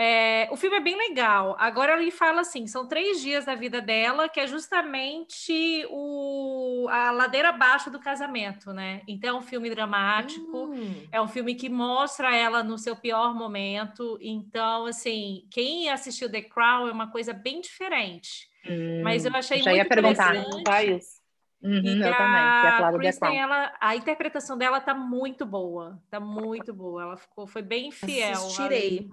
É, 0.00 0.48
o 0.50 0.56
filme 0.56 0.78
é 0.78 0.80
bem 0.80 0.96
legal. 0.96 1.54
Agora 1.58 2.00
ele 2.00 2.10
fala 2.10 2.40
assim: 2.40 2.66
são 2.66 2.88
três 2.88 3.20
dias 3.20 3.44
da 3.44 3.54
vida 3.54 3.82
dela, 3.82 4.30
que 4.30 4.40
é 4.40 4.46
justamente 4.46 5.86
o, 5.90 6.86
a 6.88 7.10
ladeira 7.10 7.50
abaixo 7.50 7.90
do 7.90 7.98
casamento, 8.00 8.72
né? 8.72 9.02
Então 9.06 9.36
é 9.36 9.38
um 9.38 9.42
filme 9.42 9.68
dramático, 9.68 10.72
hum. 10.72 11.06
é 11.12 11.20
um 11.20 11.28
filme 11.28 11.54
que 11.54 11.68
mostra 11.68 12.34
ela 12.34 12.62
no 12.62 12.78
seu 12.78 12.96
pior 12.96 13.34
momento. 13.34 14.18
Então, 14.22 14.86
assim, 14.86 15.46
quem 15.50 15.90
assistiu 15.90 16.30
The 16.32 16.40
Crown 16.42 16.88
é 16.88 16.92
uma 16.92 17.10
coisa 17.10 17.34
bem 17.34 17.60
diferente. 17.60 18.48
Hum, 18.66 19.02
Mas 19.04 19.26
eu 19.26 19.34
achei 19.34 19.58
já 19.58 19.70
muito 19.70 19.82
ia 19.82 19.88
perguntar, 19.88 20.34
isso. 20.82 21.20
Uhum, 21.62 21.82
e 21.84 22.00
eu 22.00 22.14
a, 22.14 22.14
também, 22.16 23.00
Kristen, 23.00 23.38
ela, 23.38 23.70
a 23.78 23.94
interpretação 23.94 24.56
dela 24.56 24.80
tá 24.80 24.94
muito 24.94 25.44
boa, 25.44 26.02
tá 26.08 26.18
muito 26.18 26.72
boa. 26.72 27.02
Ela 27.02 27.16
ficou, 27.18 27.46
foi 27.46 27.60
bem 27.60 27.90
fiel. 27.90 28.32
Assistirei. 28.32 29.10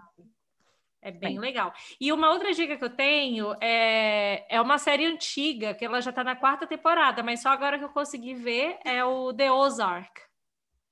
É 1.08 1.12
bem 1.12 1.36
Sim. 1.36 1.40
legal. 1.40 1.74
E 2.02 2.12
uma 2.12 2.30
outra 2.32 2.54
dica 2.54 2.76
que 2.76 2.84
eu 2.84 2.90
tenho 2.90 3.56
é, 3.62 4.46
é 4.50 4.60
uma 4.60 4.78
série 4.78 5.06
antiga, 5.06 5.74
que 5.74 5.86
ela 5.86 6.02
já 6.02 6.10
está 6.10 6.22
na 6.22 6.36
quarta 6.36 6.68
temporada, 6.68 7.24
mas 7.24 7.42
só 7.42 7.48
agora 7.48 7.80
que 7.80 7.86
eu 7.86 7.90
consegui 7.90 8.34
ver 8.34 8.78
é 8.84 9.06
o 9.06 9.34
The 9.34 9.50
Ozark. 9.50 10.22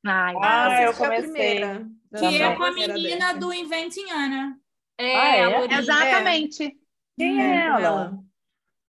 Ah, 0.06 0.32
ah 0.42 0.84
eu 0.84 0.94
comecei. 0.94 1.60
Que 2.18 2.42
é 2.42 2.56
com 2.56 2.64
a 2.64 2.72
menina 2.72 3.34
do 3.34 3.52
Inventing 3.52 4.10
Anna. 4.10 4.58
É, 4.98 5.18
ah, 5.18 5.36
é? 5.36 5.74
Exatamente. 5.80 6.80
Quem 7.18 7.42
é 7.42 7.66
ela? 7.66 8.18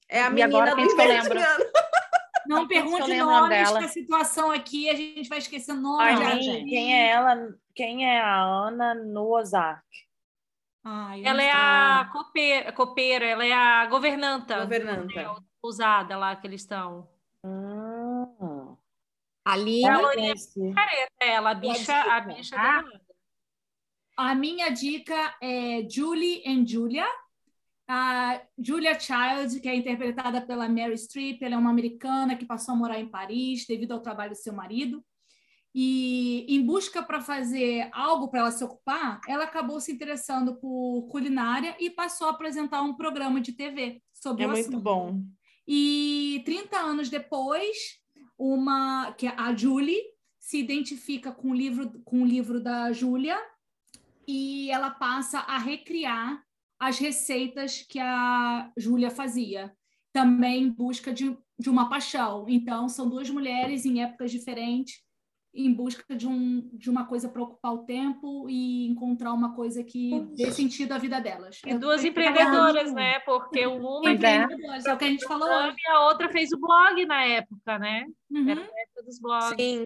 É 0.08 0.22
a 0.22 0.30
menina 0.30 0.46
agora, 0.46 0.74
do 0.74 0.80
Inventing 0.80 1.36
Anna. 1.36 1.58
Não 2.46 2.66
pergunte 2.66 3.14
nomes, 3.14 3.70
que 3.72 3.84
a 3.84 3.88
situação 3.88 4.50
aqui 4.50 4.88
a 4.88 4.94
gente 4.94 5.28
vai 5.28 5.38
esquecer 5.38 5.74
nomes. 5.74 6.18
quem 6.64 6.98
é 6.98 7.10
ela? 7.10 7.54
Quem 7.74 8.08
é 8.08 8.18
a 8.18 8.40
Ana 8.40 8.94
no 8.94 9.30
Ozark? 9.36 9.84
Ai, 10.92 11.24
ela 11.24 11.40
é 11.40 11.52
a 11.52 12.10
copeira, 12.12 12.72
copeira, 12.72 13.24
ela 13.24 13.46
é 13.46 13.52
a 13.52 13.86
governanta. 13.86 14.58
Governanta. 14.62 15.20
É, 15.20 15.36
usada 15.62 16.16
lá 16.16 16.34
que 16.34 16.48
eles 16.48 16.62
estão. 16.62 17.08
Ah. 17.44 18.74
Ali. 19.44 19.84
Ela 19.84 20.12
é 20.14 20.34
careta, 20.74 21.24
ela, 21.24 21.50
a 21.50 21.54
bicha, 21.54 21.94
a 21.94 22.20
bicha 22.22 22.56
ah. 22.58 22.82
A 24.16 24.34
minha 24.34 24.70
dica 24.70 25.36
é 25.40 25.88
Julie 25.88 26.42
and 26.44 26.66
Julia. 26.66 27.06
A 27.86 28.42
Julia 28.58 28.98
Child, 28.98 29.60
que 29.60 29.68
é 29.68 29.76
interpretada 29.76 30.40
pela 30.40 30.68
Mary 30.68 30.98
Streep, 30.98 31.40
ela 31.40 31.54
é 31.54 31.58
uma 31.58 31.70
americana 31.70 32.36
que 32.36 32.44
passou 32.44 32.74
a 32.74 32.76
morar 32.76 32.98
em 32.98 33.08
Paris 33.08 33.64
devido 33.64 33.92
ao 33.92 34.00
trabalho 34.00 34.32
do 34.32 34.36
seu 34.36 34.52
marido. 34.52 35.04
E 35.74 36.44
em 36.48 36.64
busca 36.64 37.02
para 37.02 37.20
fazer 37.20 37.88
algo 37.92 38.28
para 38.28 38.40
ela 38.40 38.50
se 38.50 38.64
ocupar, 38.64 39.20
ela 39.28 39.44
acabou 39.44 39.80
se 39.80 39.92
interessando 39.92 40.56
por 40.56 41.06
culinária 41.08 41.76
e 41.78 41.88
passou 41.90 42.26
a 42.26 42.30
apresentar 42.30 42.82
um 42.82 42.94
programa 42.94 43.40
de 43.40 43.52
TV 43.52 44.02
sobre 44.12 44.44
é 44.44 44.48
o 44.48 44.50
assunto. 44.50 44.66
É 44.66 44.70
muito 44.70 44.82
bom. 44.82 45.22
E 45.66 46.42
30 46.44 46.76
anos 46.76 47.08
depois, 47.08 48.00
uma 48.36 49.12
que 49.12 49.28
é 49.28 49.34
a 49.36 49.54
Julie 49.54 50.02
se 50.38 50.58
identifica 50.58 51.30
com 51.30 51.50
o 51.50 51.54
livro 51.54 52.00
com 52.04 52.22
o 52.22 52.26
livro 52.26 52.60
da 52.60 52.92
Júlia 52.92 53.38
e 54.26 54.70
ela 54.70 54.90
passa 54.90 55.38
a 55.40 55.58
recriar 55.58 56.42
as 56.80 56.98
receitas 56.98 57.82
que 57.82 58.00
a 58.00 58.72
Júlia 58.76 59.10
fazia, 59.10 59.72
também 60.12 60.64
em 60.64 60.70
busca 60.70 61.12
de, 61.12 61.36
de 61.58 61.68
uma 61.68 61.88
paixão. 61.88 62.46
Então, 62.48 62.88
são 62.88 63.08
duas 63.08 63.28
mulheres 63.28 63.84
em 63.84 64.02
épocas 64.02 64.32
diferentes 64.32 64.98
em 65.52 65.72
busca 65.72 66.14
de, 66.14 66.26
um, 66.28 66.68
de 66.72 66.88
uma 66.88 67.04
coisa 67.06 67.28
para 67.28 67.42
ocupar 67.42 67.74
o 67.74 67.84
tempo 67.84 68.48
e 68.48 68.86
encontrar 68.86 69.32
uma 69.32 69.54
coisa 69.54 69.82
que 69.82 70.20
dê 70.36 70.50
sentido 70.52 70.92
à 70.92 70.98
vida 70.98 71.20
delas. 71.20 71.60
E 71.66 71.76
duas 71.76 72.04
empreendedoras, 72.04 72.92
né? 72.92 73.18
Porque 73.20 73.66
uma 73.66 74.10
é 74.10 74.12
empreendedora, 74.12 74.82
é 74.86 74.94
o 74.94 74.98
que 74.98 75.04
a 75.04 75.08
gente 75.08 75.26
falou. 75.26 75.48
E 75.48 75.90
a 75.90 76.06
outra 76.06 76.28
fez 76.28 76.52
o 76.52 76.58
blog 76.58 77.04
na 77.06 77.24
época, 77.24 77.78
né? 77.78 78.06
Uhum. 78.30 78.48
Era 78.48 78.60
a 78.60 78.64
época 78.64 79.02
dos 79.04 79.18
blogs. 79.20 79.56
Sim. 79.60 79.84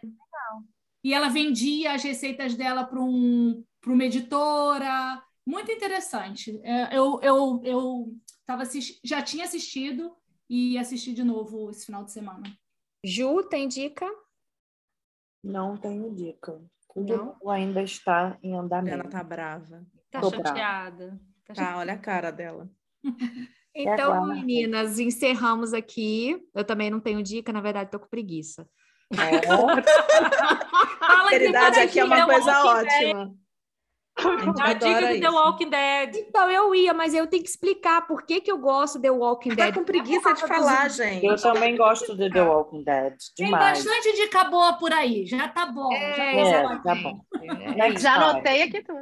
E 1.02 1.12
ela 1.12 1.28
vendia 1.28 1.92
as 1.92 2.02
receitas 2.02 2.54
dela 2.54 2.84
para 2.84 3.00
um, 3.00 3.62
uma 3.86 4.04
editora. 4.04 5.22
Muito 5.46 5.70
interessante. 5.70 6.58
É, 6.62 6.96
eu, 6.96 7.20
eu, 7.22 7.60
eu 7.64 8.16
tava 8.46 8.64
já 9.02 9.22
tinha 9.22 9.44
assistido 9.44 10.14
e 10.48 10.78
assisti 10.78 11.12
de 11.12 11.24
novo 11.24 11.70
esse 11.70 11.86
final 11.86 12.04
de 12.04 12.12
semana. 12.12 12.42
Ju, 13.04 13.42
tem 13.44 13.68
dica? 13.68 14.06
Não 15.44 15.76
tenho 15.76 16.10
dica. 16.14 16.58
Tudo 16.92 17.36
não? 17.42 17.50
ainda 17.50 17.82
está 17.82 18.38
em 18.42 18.56
andamento. 18.56 18.94
Ela 18.94 19.04
tá 19.10 19.22
brava. 19.22 19.84
Tá 20.10 20.20
Tô 20.20 20.30
chateada. 20.30 21.08
Brava. 21.08 21.20
Tá, 21.46 21.54
tá 21.54 21.76
olha 21.76 21.92
a 21.92 21.98
cara 21.98 22.30
dela. 22.30 22.70
então, 23.74 24.32
é 24.32 24.34
meninas, 24.34 24.98
encerramos 24.98 25.74
aqui. 25.74 26.42
Eu 26.54 26.64
também 26.64 26.88
não 26.88 26.98
tenho 26.98 27.22
dica, 27.22 27.52
na 27.52 27.60
verdade, 27.60 27.90
tô 27.90 28.00
com 28.00 28.08
preguiça. 28.08 28.66
É. 29.12 29.42
Fala 30.98 31.30
Verdade, 31.30 31.80
aqui 31.80 32.00
é 32.00 32.04
uma 32.04 32.24
coisa 32.24 32.64
ótima. 32.64 33.34
A 34.16 34.72
dica 34.74 35.12
de 35.12 35.20
The 35.20 35.28
Walking 35.28 35.70
Dead. 35.70 36.16
Então, 36.16 36.50
eu 36.50 36.74
ia, 36.74 36.94
mas 36.94 37.12
eu 37.14 37.26
tenho 37.26 37.42
que 37.42 37.48
explicar 37.48 38.06
por 38.06 38.24
que, 38.24 38.40
que 38.40 38.50
eu 38.50 38.58
gosto 38.58 38.96
de 38.96 39.02
The 39.02 39.10
Walking 39.10 39.54
Dead. 39.54 39.68
Tá 39.68 39.80
com 39.80 39.84
preguiça 39.84 40.32
de 40.32 40.46
falar, 40.46 40.88
gente. 40.88 41.26
Eu 41.26 41.36
também 41.36 41.76
gosto 41.76 42.16
de 42.16 42.30
The 42.30 42.42
Walking 42.42 42.84
Dead. 42.84 43.16
Demais. 43.36 43.82
Tem 43.82 43.90
bastante 43.92 44.16
dica 44.16 44.44
boa 44.44 44.74
por 44.74 44.92
aí. 44.92 45.26
Já 45.26 45.48
tá 45.48 45.66
bom. 45.66 45.92
É, 45.92 46.14
já, 46.16 46.24
é, 46.24 46.78
tá 46.82 46.94
bom. 46.94 47.20
É, 47.76 47.98
já 47.98 48.14
anotei 48.14 48.62
aqui 48.62 48.82
tudo. 48.82 49.00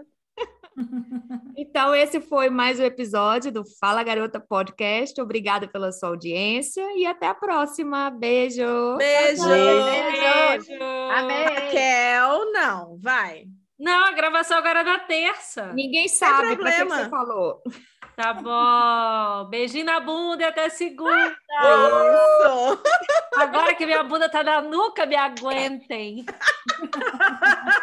Então, 1.54 1.94
esse 1.94 2.18
foi 2.18 2.48
mais 2.48 2.80
um 2.80 2.84
episódio 2.84 3.52
do 3.52 3.62
Fala 3.78 4.02
Garota 4.02 4.40
Podcast. 4.40 5.20
Obrigada 5.20 5.68
pela 5.68 5.92
sua 5.92 6.08
audiência 6.08 6.82
e 6.96 7.04
até 7.04 7.26
a 7.26 7.34
próxima. 7.34 8.08
Beijo. 8.08 8.96
Beijo. 8.96 9.46
Beijo. 9.46 10.66
Beijo. 10.68 10.82
Amém. 11.12 11.44
Raquel, 11.44 12.52
não, 12.52 12.98
vai. 12.98 13.44
Não, 13.82 14.04
a 14.06 14.12
gravação 14.12 14.58
agora 14.58 14.82
é 14.82 14.84
da 14.84 15.00
terça. 15.00 15.72
Ninguém 15.72 16.06
sabe 16.06 16.54
para 16.56 16.70
que 16.70 16.84
você 16.84 17.08
falou. 17.08 17.60
Tá 18.14 18.32
bom. 18.32 19.50
Beijinho 19.50 19.86
na 19.86 19.98
bunda 19.98 20.44
e 20.44 20.46
até 20.46 20.68
segunda. 20.68 21.36
Isso. 21.58 22.80
Agora 23.34 23.74
que 23.74 23.84
minha 23.84 24.04
bunda 24.04 24.28
tá 24.28 24.44
na 24.44 24.62
nuca, 24.62 25.04
me 25.04 25.16
aguentem. 25.16 26.24